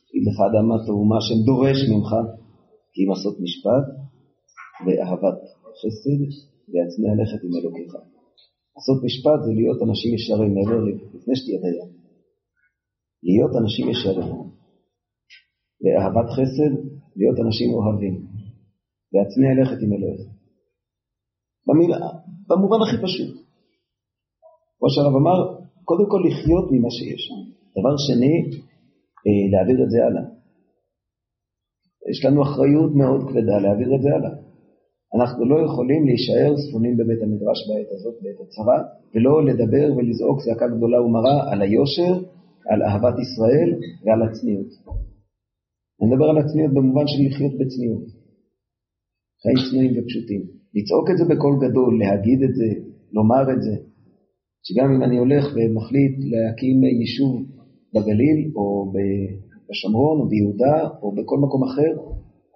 יגיד 0.06 0.24
לך 0.28 0.36
אדם 0.48 0.64
מה 0.70 0.78
טוב, 0.86 0.98
מה 1.12 1.18
שדורש 1.26 1.78
ממך, 1.90 2.10
כי 2.94 2.98
אם 3.02 3.08
לעשות 3.10 3.36
משפט 3.44 3.86
ואהבת 4.84 5.38
חסד 5.80 6.20
ויצמא 6.70 7.08
ללכת 7.16 7.40
עם 7.44 7.52
אלוקיך. 7.58 7.92
לעשות 8.74 8.98
משפט 9.06 9.38
זה 9.44 9.52
להיות 9.60 9.78
אנשים 9.86 10.10
ישרים 10.14 10.50
מעבר 10.54 10.80
לפני 11.14 11.36
שתהיה 11.36 11.58
דיין. 11.64 11.90
להיות 13.26 13.52
אנשים 13.60 13.84
ישרים. 13.90 14.34
ואהבת 15.82 16.28
חסד, 16.36 16.72
להיות 17.18 17.38
אנשים 17.44 17.68
אוהבים. 17.74 18.14
להצמיע 19.12 19.50
ללכת 19.54 19.78
עם 19.82 19.92
אלוהיך. 19.92 20.22
במילה, 21.66 21.98
במובן 22.48 22.80
הכי 22.84 22.96
פשוט. 23.06 23.32
כמו 24.78 24.88
שהרב 24.90 25.14
אמר, 25.20 25.38
קודם 25.84 26.06
כל 26.10 26.20
לחיות 26.26 26.66
ממה 26.72 26.90
שיש. 26.96 27.22
דבר 27.76 27.94
שני, 28.06 28.34
אה, 29.26 29.44
להעביר 29.52 29.84
את 29.84 29.90
זה 29.90 29.98
הלאה. 30.06 30.33
יש 32.10 32.24
לנו 32.24 32.42
אחריות 32.42 32.94
מאוד 32.94 33.20
כבדה 33.28 33.58
להעביר 33.62 33.94
את 33.94 34.02
זה 34.02 34.08
הלאה. 34.14 34.34
אנחנו 35.16 35.44
לא 35.44 35.56
יכולים 35.66 36.06
להישאר 36.06 36.56
ספונים 36.56 36.96
בבית 36.96 37.22
המדרש 37.22 37.58
בעת 37.68 37.90
הזאת, 37.92 38.14
בעת 38.22 38.40
הצרה, 38.44 38.78
ולא 39.14 39.44
לדבר 39.48 39.96
ולזעוק 39.96 40.38
זעקה 40.40 40.66
גדולה 40.76 41.02
ומרה 41.02 41.52
על 41.52 41.62
היושר, 41.62 42.14
על 42.70 42.82
אהבת 42.82 43.16
ישראל 43.24 43.70
ועל 44.04 44.22
הצניעות. 44.22 44.70
אני 46.00 46.08
מדבר 46.10 46.24
על 46.24 46.38
הצניעות 46.38 46.72
במובן 46.74 47.06
של 47.06 47.20
לחיות 47.26 47.54
בצניעות. 47.60 48.06
חיים 49.42 49.58
צנועים 49.70 49.92
ופשוטים. 49.96 50.42
לצעוק 50.74 51.10
את 51.10 51.16
זה 51.18 51.24
בקול 51.24 51.54
גדול, 51.64 51.98
להגיד 51.98 52.42
את 52.42 52.54
זה, 52.54 52.70
לומר 53.12 53.44
את 53.52 53.62
זה. 53.62 53.76
שגם 54.66 54.88
אם 54.94 55.02
אני 55.02 55.18
הולך 55.18 55.44
ומחליט 55.54 56.14
להקים 56.32 56.84
יישוב 56.84 57.32
בגליל, 57.94 58.52
או 58.56 58.92
בשומרון, 59.70 60.20
או 60.20 60.28
ביהודה, 60.28 60.88
או 61.02 61.14
בכל 61.14 61.38
מקום 61.38 61.62
אחר, 61.68 61.92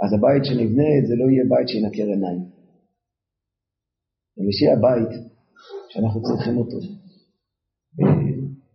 אז 0.02 0.11
הבית 0.16 0.44
שנבנה 0.44 0.88
זה 1.09 1.14
לא 1.20 1.24
יהיה 1.30 1.44
בית 1.48 1.68
שינקר 1.68 2.06
עיניים. 2.14 2.40
זה 4.36 4.52
שיהיה 4.59 4.72
הבית 4.76 5.12
שאנחנו 5.88 6.22
צריכים 6.22 6.56
אותו. 6.59 6.78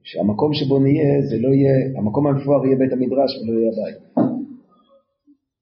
שהמקום 0.03 0.53
שבו 0.53 0.79
נהיה, 0.79 1.13
זה 1.29 1.37
לא 1.43 1.49
יהיה, 1.55 1.75
המקום 1.97 2.27
המפואר 2.27 2.65
יהיה 2.65 2.77
בית 2.77 2.93
המדרש 2.93 3.31
ולא 3.37 3.59
יהיה 3.59 3.71
הבית. 3.73 3.99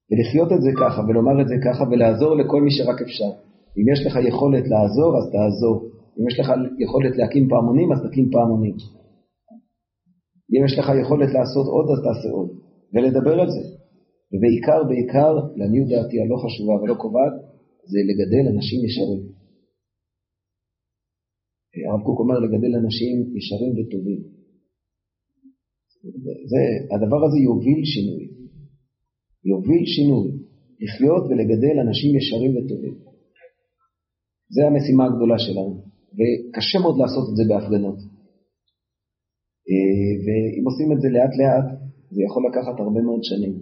ולחיות 0.08 0.52
את 0.52 0.62
זה 0.62 0.70
ככה, 0.80 1.00
ולומר 1.08 1.42
את 1.42 1.48
זה 1.48 1.54
ככה, 1.66 1.84
ולעזור 1.90 2.36
לכל 2.36 2.60
מי 2.62 2.70
שרק 2.70 3.00
אפשר. 3.06 3.32
אם 3.78 3.86
יש 3.92 4.06
לך 4.06 4.14
יכולת 4.28 4.64
לעזור, 4.72 5.10
אז 5.18 5.24
תעזור. 5.32 5.76
אם 6.18 6.28
יש 6.28 6.40
לך 6.40 6.48
יכולת 6.78 7.16
להקים 7.16 7.48
פעמונים, 7.48 7.92
אז 7.92 7.98
תקים 8.06 8.30
פעמונים. 8.30 8.74
אם 10.52 10.64
יש 10.64 10.78
לך 10.78 10.92
יכולת 11.02 11.30
לעשות 11.36 11.66
עוד, 11.66 11.86
אז 11.90 11.98
תעשה 12.06 12.28
עוד. 12.36 12.50
ולדבר 12.92 13.40
על 13.40 13.50
זה. 13.50 13.64
ובעיקר, 14.32 14.80
בעיקר, 14.88 15.32
לעניות 15.56 15.88
דעתי 15.88 16.16
הלא 16.20 16.36
חשובה 16.42 16.74
ולא 16.82 16.94
קובעת, 17.02 17.34
זה 17.90 17.98
לגדל 18.08 18.44
אנשים 18.52 18.78
ישרים. 18.86 19.22
הרב 21.86 22.02
קוק 22.06 22.18
אומר 22.20 22.38
לגדל 22.44 22.72
אנשים 22.82 23.36
ישרים 23.36 23.72
וטובים. 23.78 24.20
זה, 26.50 26.62
הדבר 26.94 27.20
הזה 27.26 27.38
יוביל 27.48 27.80
שינוי. 27.84 28.24
יוביל 29.44 29.84
שינוי. 29.94 30.28
לחיות 30.84 31.24
ולגדל 31.26 31.76
אנשים 31.86 32.16
ישרים 32.16 32.52
וטובים. 32.56 32.94
זה 34.54 34.62
המשימה 34.66 35.04
הגדולה 35.06 35.38
שלנו, 35.38 35.84
וקשה 36.16 36.78
מאוד 36.78 36.96
לעשות 37.02 37.24
את 37.30 37.36
זה 37.36 37.44
בהפגנות. 37.48 37.98
ואם 40.24 40.64
עושים 40.70 40.88
את 40.92 41.00
זה 41.02 41.08
לאט 41.08 41.34
לאט, 41.40 41.81
זה 42.14 42.20
יכול 42.26 42.42
לקחת 42.48 42.76
הרבה 42.84 43.00
מאוד 43.06 43.22
שנים. 43.30 43.54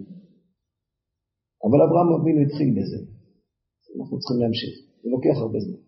אבל 1.65 1.79
אברהם 1.85 2.09
אבינו 2.17 2.39
התחיל 2.45 2.69
בזה. 2.77 2.99
אנחנו 3.97 4.15
צריכים 4.19 4.39
להמשיך. 4.41 4.73
זה 5.01 5.07
לוקח 5.15 5.35
הרבה 5.43 5.59
זמן. 5.65 5.81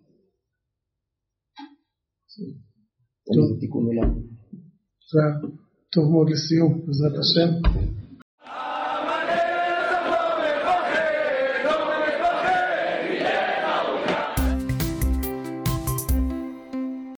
זה 3.49 3.55
תיקון 3.59 3.83
עולם. 3.85 4.09
טוב 5.93 6.05
מאוד 6.11 6.27
לסיום, 6.33 6.71
בעזרת 6.85 7.15
השם. 7.21 7.49